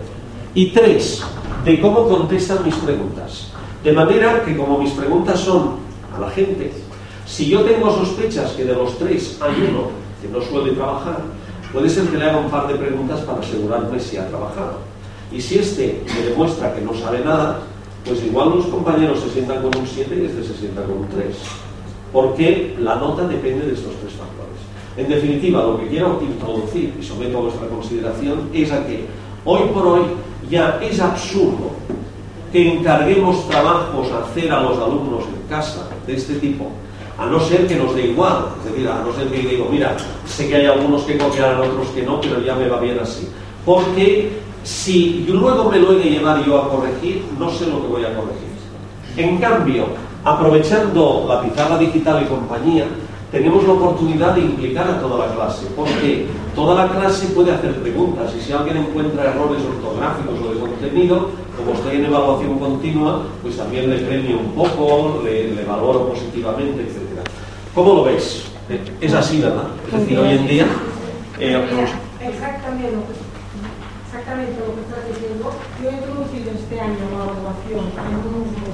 [0.54, 1.24] Y tres,
[1.64, 3.48] de cómo contestan mis preguntas.
[3.82, 5.70] De manera que como mis preguntas son
[6.16, 6.72] a la gente,
[7.26, 11.18] si yo tengo sospechas que de los tres hay uno que no suele trabajar,
[11.72, 14.78] puede ser que le haga un par de preguntas para asegurarme si ha trabajado.
[15.30, 17.60] Y si este me demuestra que no sabe nada,
[18.04, 21.08] pues igual los compañeros se sientan con un 7 y este se sienta con un
[21.08, 21.36] 3.
[22.12, 24.60] Porque la nota depende de estos tres factores.
[24.96, 29.06] En definitiva, lo que quiero introducir y someto a vuestra consideración es a que
[29.44, 30.02] hoy por hoy
[30.48, 31.72] ya es absurdo
[32.52, 36.68] que encarguemos trabajos a hacer a los alumnos en casa de este tipo,
[37.18, 39.96] a no ser que nos dé igual, es decir, a no ser que digo, mira,
[40.26, 43.28] sé que hay algunos que copiarán, otros que no, pero ya me va bien así.
[43.64, 44.32] Porque
[44.62, 48.04] si luego me lo he de llevar yo a corregir, no sé lo que voy
[48.04, 48.54] a corregir.
[49.16, 49.86] En cambio,
[50.24, 52.86] aprovechando la pizarra digital y compañía,
[53.30, 57.74] tenemos la oportunidad de implicar a toda la clase, porque toda la clase puede hacer
[57.82, 63.22] preguntas y si alguien encuentra errores ortográficos o de contenido, como estoy en evaluación continua,
[63.42, 67.03] pues también le premio un poco, le, le valoro positivamente, etc.
[67.74, 68.44] ¿Cómo lo ves?
[68.68, 69.64] Eh, Es así, ¿verdad?
[69.92, 70.66] Es decir, hoy en día...
[71.38, 71.56] eh,
[72.20, 73.14] Exactamente lo que,
[74.06, 75.52] exactamente lo que estás diciendo.
[75.82, 78.72] Yo he introducido este año la evaluación en un grupo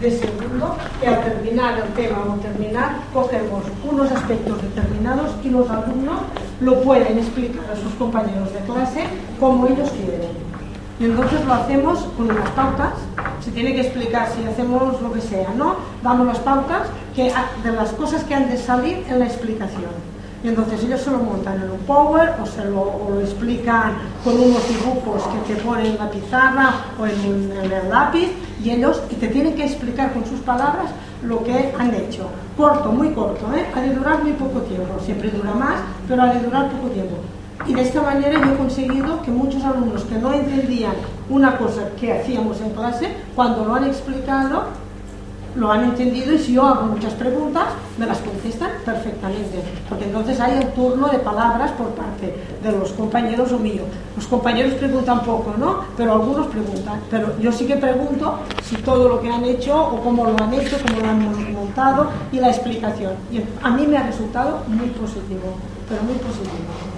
[0.00, 5.70] de segundo que al terminar el tema o terminar cogemos unos aspectos determinados y los
[5.70, 6.20] alumnos
[6.60, 9.04] lo pueden explicar a sus compañeros de clase
[9.40, 10.28] como ellos quieren.
[11.00, 12.92] Y entonces lo hacemos con unas pautas,
[13.44, 15.76] se tiene que explicar si hacemos lo que sea, ¿no?
[16.02, 17.32] Damos las pautas que,
[17.64, 20.14] de las cosas que han de salir en la explicación.
[20.44, 24.68] Y entonces ellos se lo montan en un Power o se lo, explican con unos
[24.68, 28.30] dibujos que te ponen en la pizarra o en el lápiz
[28.62, 30.90] y ellos y te tienen que explicar con sus palabras
[31.22, 32.28] lo que han hecho.
[32.58, 33.66] Corto, muy corto, ¿eh?
[33.74, 35.00] ha de durar muy poco tiempo.
[35.02, 37.16] Siempre dura más, pero ha de durar poco tiempo.
[37.66, 40.94] Y de esta manera yo he conseguido que muchos alumnos que no entendían
[41.30, 44.64] una cosa que hacíamos en clase, cuando lo han explicado,
[45.56, 49.62] lo han entendido y si yo hago muchas preguntas, me las contestan perfectamente.
[49.88, 53.82] Porque entonces hay el turno de palabras por parte de los compañeros o mío.
[54.16, 55.84] Los compañeros preguntan poco, ¿no?
[55.96, 57.00] Pero algunos preguntan.
[57.10, 60.52] Pero yo sí que pregunto si todo lo que han hecho o cómo lo han
[60.54, 63.12] hecho, cómo lo han montado y la explicación.
[63.30, 65.54] Y a mí me ha resultado muy positivo,
[65.88, 66.93] pero muy positivo.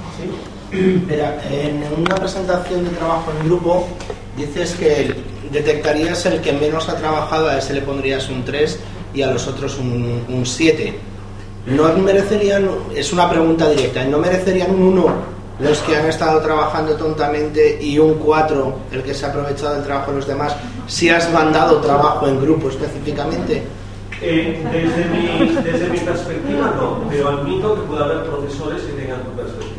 [0.71, 3.87] Pero en una presentación de trabajo en grupo
[4.37, 5.15] dices que
[5.53, 8.79] detectarías el que menos ha trabajado, a ese le pondrías un 3
[9.15, 10.95] y a los otros un, un 7.
[11.67, 16.95] ¿No merecerían, es una pregunta directa, ¿no merecerían un 1 los que han estado trabajando
[16.97, 20.55] tontamente y un 4 el que se ha aprovechado del trabajo de los demás
[20.87, 23.63] si has mandado trabajo en grupo específicamente?
[24.23, 29.23] Eh, desde, mi, desde mi perspectiva no, pero admito que puede haber profesores que tengan
[29.25, 29.76] tu perspectiva.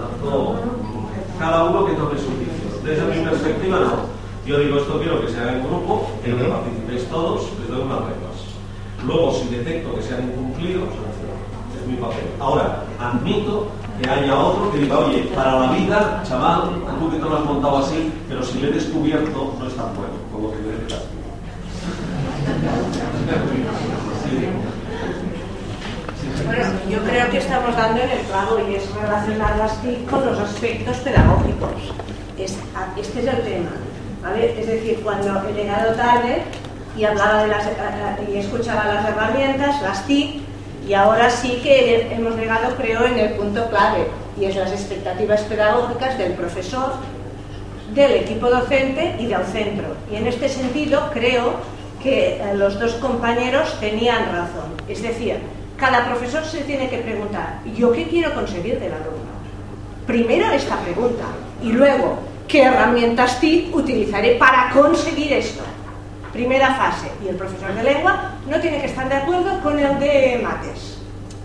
[0.00, 0.54] Lo tanto,
[1.38, 2.80] cada uno que tome su juicio.
[2.84, 4.20] Desde mi perspectiva no.
[4.46, 7.82] Yo digo esto quiero que se haga en grupo, quiero que participéis todos, les doy
[7.82, 8.36] unas reglas.
[9.06, 12.24] Luego, si detecto que se han incumplido, es mi papel.
[12.38, 13.68] Ahora, admito
[14.00, 17.44] que haya otro que diga, oye, para la vida, chaval, tú que te lo has
[17.44, 20.70] montado así, pero si le he descubierto, no es tan bueno, como que me.
[26.88, 30.38] Yo creo que estamos dando en el clavo y es relacionar las TIC con los
[30.40, 31.70] aspectos pedagógicos.
[32.38, 33.70] Es- a- este es el tema.
[34.22, 34.60] ¿vale?
[34.60, 36.42] Es decir, cuando he llegado tarde
[36.96, 37.64] y hablaba de las
[38.28, 40.42] y escuchaba las herramientas, las TIC,
[40.86, 44.08] y ahora sí que hemos llegado, creo, en el punto clave,
[44.38, 46.94] y es las expectativas pedagógicas del profesor
[47.94, 49.96] del equipo docente y del centro.
[50.12, 51.54] Y en este sentido creo
[52.02, 54.72] que eh, los dos compañeros tenían razón.
[54.88, 55.38] Es decir,
[55.80, 59.30] cada profesor se tiene que preguntar, ¿yo qué quiero conseguir del alumno?
[60.06, 61.24] Primero esta pregunta
[61.62, 65.62] y luego, ¿qué herramientas TIC utilizaré para conseguir esto?
[66.32, 67.10] Primera fase.
[67.24, 70.98] Y el profesor de lengua no tiene que estar de acuerdo con el de mates.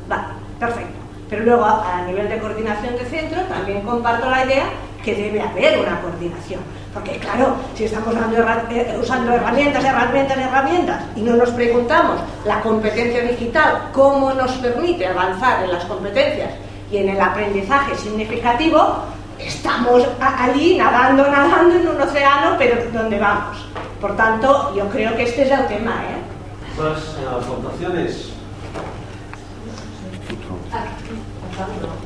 [0.07, 0.23] Vale,
[0.59, 0.93] perfecto.
[1.29, 4.65] Pero luego a, nivel de coordinación de centro también comparto la idea
[5.03, 6.61] que debe haber una coordinación.
[6.95, 13.21] Porque claro, si estamos eh, usando herramientas, herramientas, herramientas y no nos preguntamos la competencia
[13.21, 16.51] digital, cómo nos permite avanzar en las competencias
[16.89, 18.99] y en el aprendizaje significativo,
[19.37, 23.57] estamos allí nadando, nadando en un océano, pero ¿dónde vamos?
[23.99, 26.01] Por tanto, yo creo que este es el tema.
[26.01, 26.81] ¿eh?
[26.81, 28.29] Más eh, aportaciones.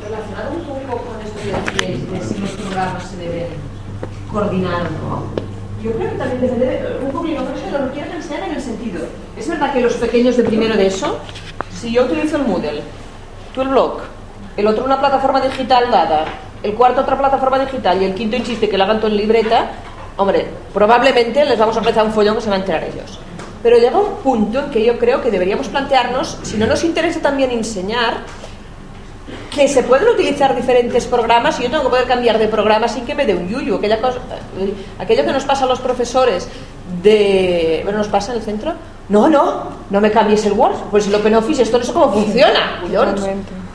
[0.04, 3.69] Relacionado un poco con esto de si los programas se deben
[4.32, 5.24] coordinar o no.
[5.84, 9.02] Yo creo que también debe un poquito, por eso lo quiero enseñar en el sentido.
[9.38, 11.20] Es verdad que los pequeños de primero de eso,
[11.74, 12.82] si yo utilizo el Moodle,
[13.54, 14.00] tú el blog,
[14.58, 16.26] el otro una plataforma digital dada,
[16.62, 19.72] el cuarto otra plataforma digital y el quinto insiste que lo hagan todo en libreta,
[20.18, 23.20] hombre, probablemente les vamos a empezar un follón que se van a enterar ellos.
[23.64, 27.22] Pero llega un punto en que yo creo que deberíamos plantearnos, si no nos interesa
[27.22, 28.24] también enseñar,
[29.54, 33.06] que se pueden utilizar diferentes programas y yo tengo que poder cambiar de programa sin
[33.06, 33.76] que me dé un yuyu.
[33.78, 34.20] Aquella cosa,
[34.60, 36.48] eh, aquello que nos pasa a los profesores
[37.02, 37.82] de...
[37.84, 38.74] Bueno, ¿nos pasa en el centro?
[39.10, 40.76] No, no, no me cambies el Word.
[40.92, 42.82] Pues el OpenOffice, esto no sé cómo funciona.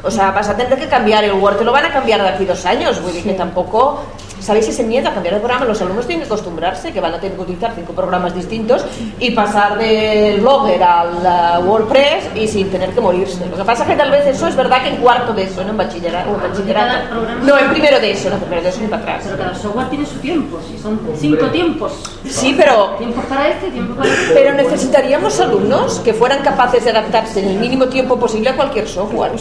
[0.03, 2.29] O sea, vas a tener que cambiar el Word, te lo van a cambiar de
[2.29, 3.01] aquí dos años.
[3.03, 4.05] Vull dir que tampoco...
[4.45, 5.65] ¿Sabéis ese miedo a cambiar de programa?
[5.65, 8.85] Los alumnos tienen que acostumbrarse que van a tener que utilizar cinco programas distintos
[9.19, 13.47] y pasar del Blogger al uh, WordPress y sin tener que morirse.
[13.47, 15.65] Lo que pasa es que tal vez eso es verdad que en cuarto de eso,
[15.65, 16.31] no en bachillerato.
[16.31, 17.15] o en bachillerato.
[17.43, 19.23] No, en primero de eso, no en primero de eso ni para atrás.
[19.25, 21.93] Pero cada software tiene su tiempo, si son cinco tiempos.
[22.29, 22.97] Sí, pero...
[22.99, 24.35] Tiempo para este, tiempo para este.
[24.35, 28.87] Pero necesitaríamos alumnos que fueran capaces de adaptarse en el mínimo tiempo posible a cualquier
[28.87, 29.33] software.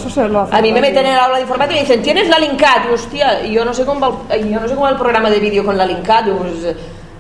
[0.50, 2.90] A mí me meten en el aula de informática y me dicen, ¿tienes la Linkad?
[2.94, 4.24] Hostia, y yo no sé cómo
[4.54, 6.24] yo no sé cómo va el programa de vídeo con la Linkad.
[6.26, 6.76] Digo, pues, eh,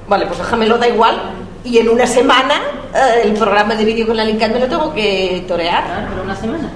[0.07, 1.15] vale, pues déjamelo, da igual.
[1.63, 2.55] Y en una semana
[2.93, 6.07] eh, el programa de vídeo con la Linkad me lo tengo que torear.
[6.09, 6.69] Pero una semana.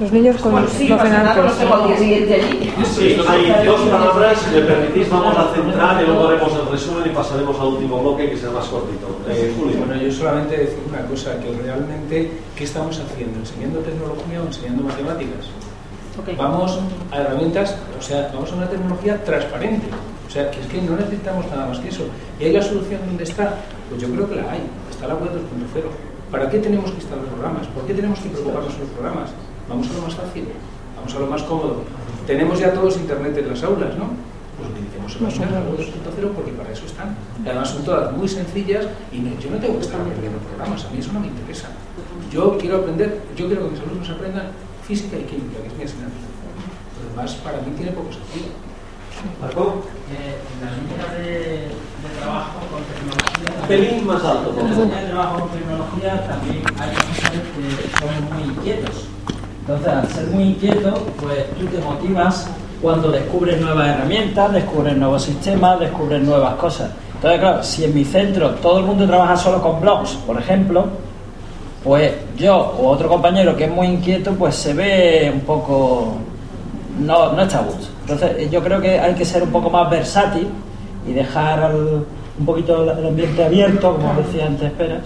[0.00, 1.44] Los niños con Bueno, sí, los pasa nada, antes.
[1.44, 2.72] los tengo al día siguiente allí.
[2.92, 7.02] Sí, hay dos palabras, si me permitís, vamos a centrar y luego haremos el resumen
[7.06, 9.06] y pasaremos al último bloque que será más cortito.
[9.28, 9.76] Eh, Julio.
[9.78, 13.38] Bueno, yo solamente decir una cosa, que realmente, ¿qué estamos haciendo?
[13.38, 15.46] ¿Enseñando tecnología o enseñando matemáticas?
[16.36, 16.78] Vamos
[17.10, 19.86] a herramientas, o sea, vamos a una tecnología transparente.
[20.26, 22.04] O sea, que es que no necesitamos nada más que eso.
[22.40, 23.54] ¿Y hay la solución dónde está?
[23.90, 24.60] Pues yo creo que la hay.
[24.90, 25.82] Está la web 2.0.
[26.30, 27.66] ¿Para qué tenemos que instalar programas?
[27.68, 29.30] ¿Por qué tenemos que preocuparnos por los programas?
[29.68, 30.44] Vamos a lo más fácil,
[30.96, 31.82] vamos a lo más cómodo.
[32.26, 34.08] Tenemos ya todos internet en las aulas, ¿no?
[34.56, 37.16] Pues utilicemos herramientas, la web 2.0 porque para eso están.
[37.44, 40.84] Y además son todas muy sencillas y no- yo no tengo que estar aprendiendo programas,
[40.84, 41.68] a mí eso no me interesa.
[42.32, 44.46] Yo quiero aprender, yo quiero que mis alumnos aprendan
[44.86, 46.28] física y química, que es mi asignatura.
[47.02, 48.52] Lo demás para mí tiene poco sentido.
[49.40, 49.82] Marco.
[50.12, 53.68] Eh, en la línea de, de trabajo con tecnología.
[53.68, 57.98] Pelín más alto, por En la línea de trabajo con tecnología también hay profesores que
[57.98, 59.08] son muy inquietos.
[59.60, 62.48] Entonces, al ser muy inquieto, pues tú te motivas
[62.80, 66.90] cuando descubres nuevas herramientas, descubres nuevos sistemas, descubres nuevas cosas.
[67.14, 70.86] Entonces, claro, si en mi centro todo el mundo trabaja solo con blogs, por ejemplo,
[71.84, 76.14] pues yo o otro compañero que es muy inquieto, pues se ve un poco.
[77.00, 77.86] no, no está a gusto.
[78.02, 80.46] Entonces, yo creo que hay que ser un poco más versátil
[81.08, 82.04] y dejar al-
[82.38, 85.02] un poquito el ambiente abierto, como decía antes Peras,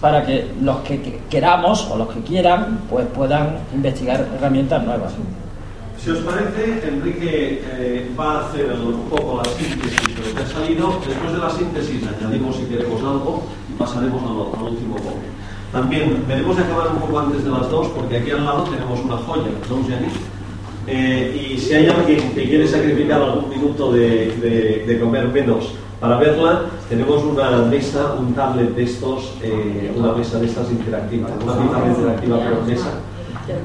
[0.00, 5.12] para que los que que queramos o los que quieran, pues puedan investigar herramientas nuevas.
[6.02, 10.42] Si os parece, Enrique eh, va a hacer un poco la síntesis de lo que
[10.42, 10.92] ha salido.
[11.06, 15.28] Después de la síntesis añadimos si queremos algo y pasaremos al, al último bloque.
[15.72, 19.16] También veremos acabar un poco antes de las dos, porque aquí al lado tenemos una
[19.18, 20.08] joya, ¿no, Jenny?
[20.86, 26.62] Eh, y si hay alguien que quiere sacrificar algún minuto de, comer menos para verla,
[26.88, 31.88] tenemos una mesa, un tablet de estos, eh, una mesa de estas interactiva, una pizarra
[31.88, 32.90] interactiva por mesa,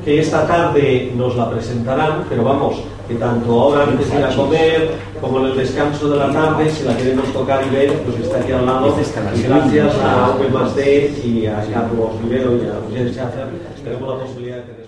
[0.04, 4.36] que esta tarde nos la presentarán, pero vamos, que tanto ahora antes de ir a
[4.36, 8.20] comer, como en el descanso de la tarde, si la queremos tocar y ver, pues
[8.20, 8.88] está aquí al lado.
[9.36, 13.48] Y gracias a V más D y a Carlos Rivero y a Schaffer,
[13.84, 14.83] tenemos la posibilidad de tener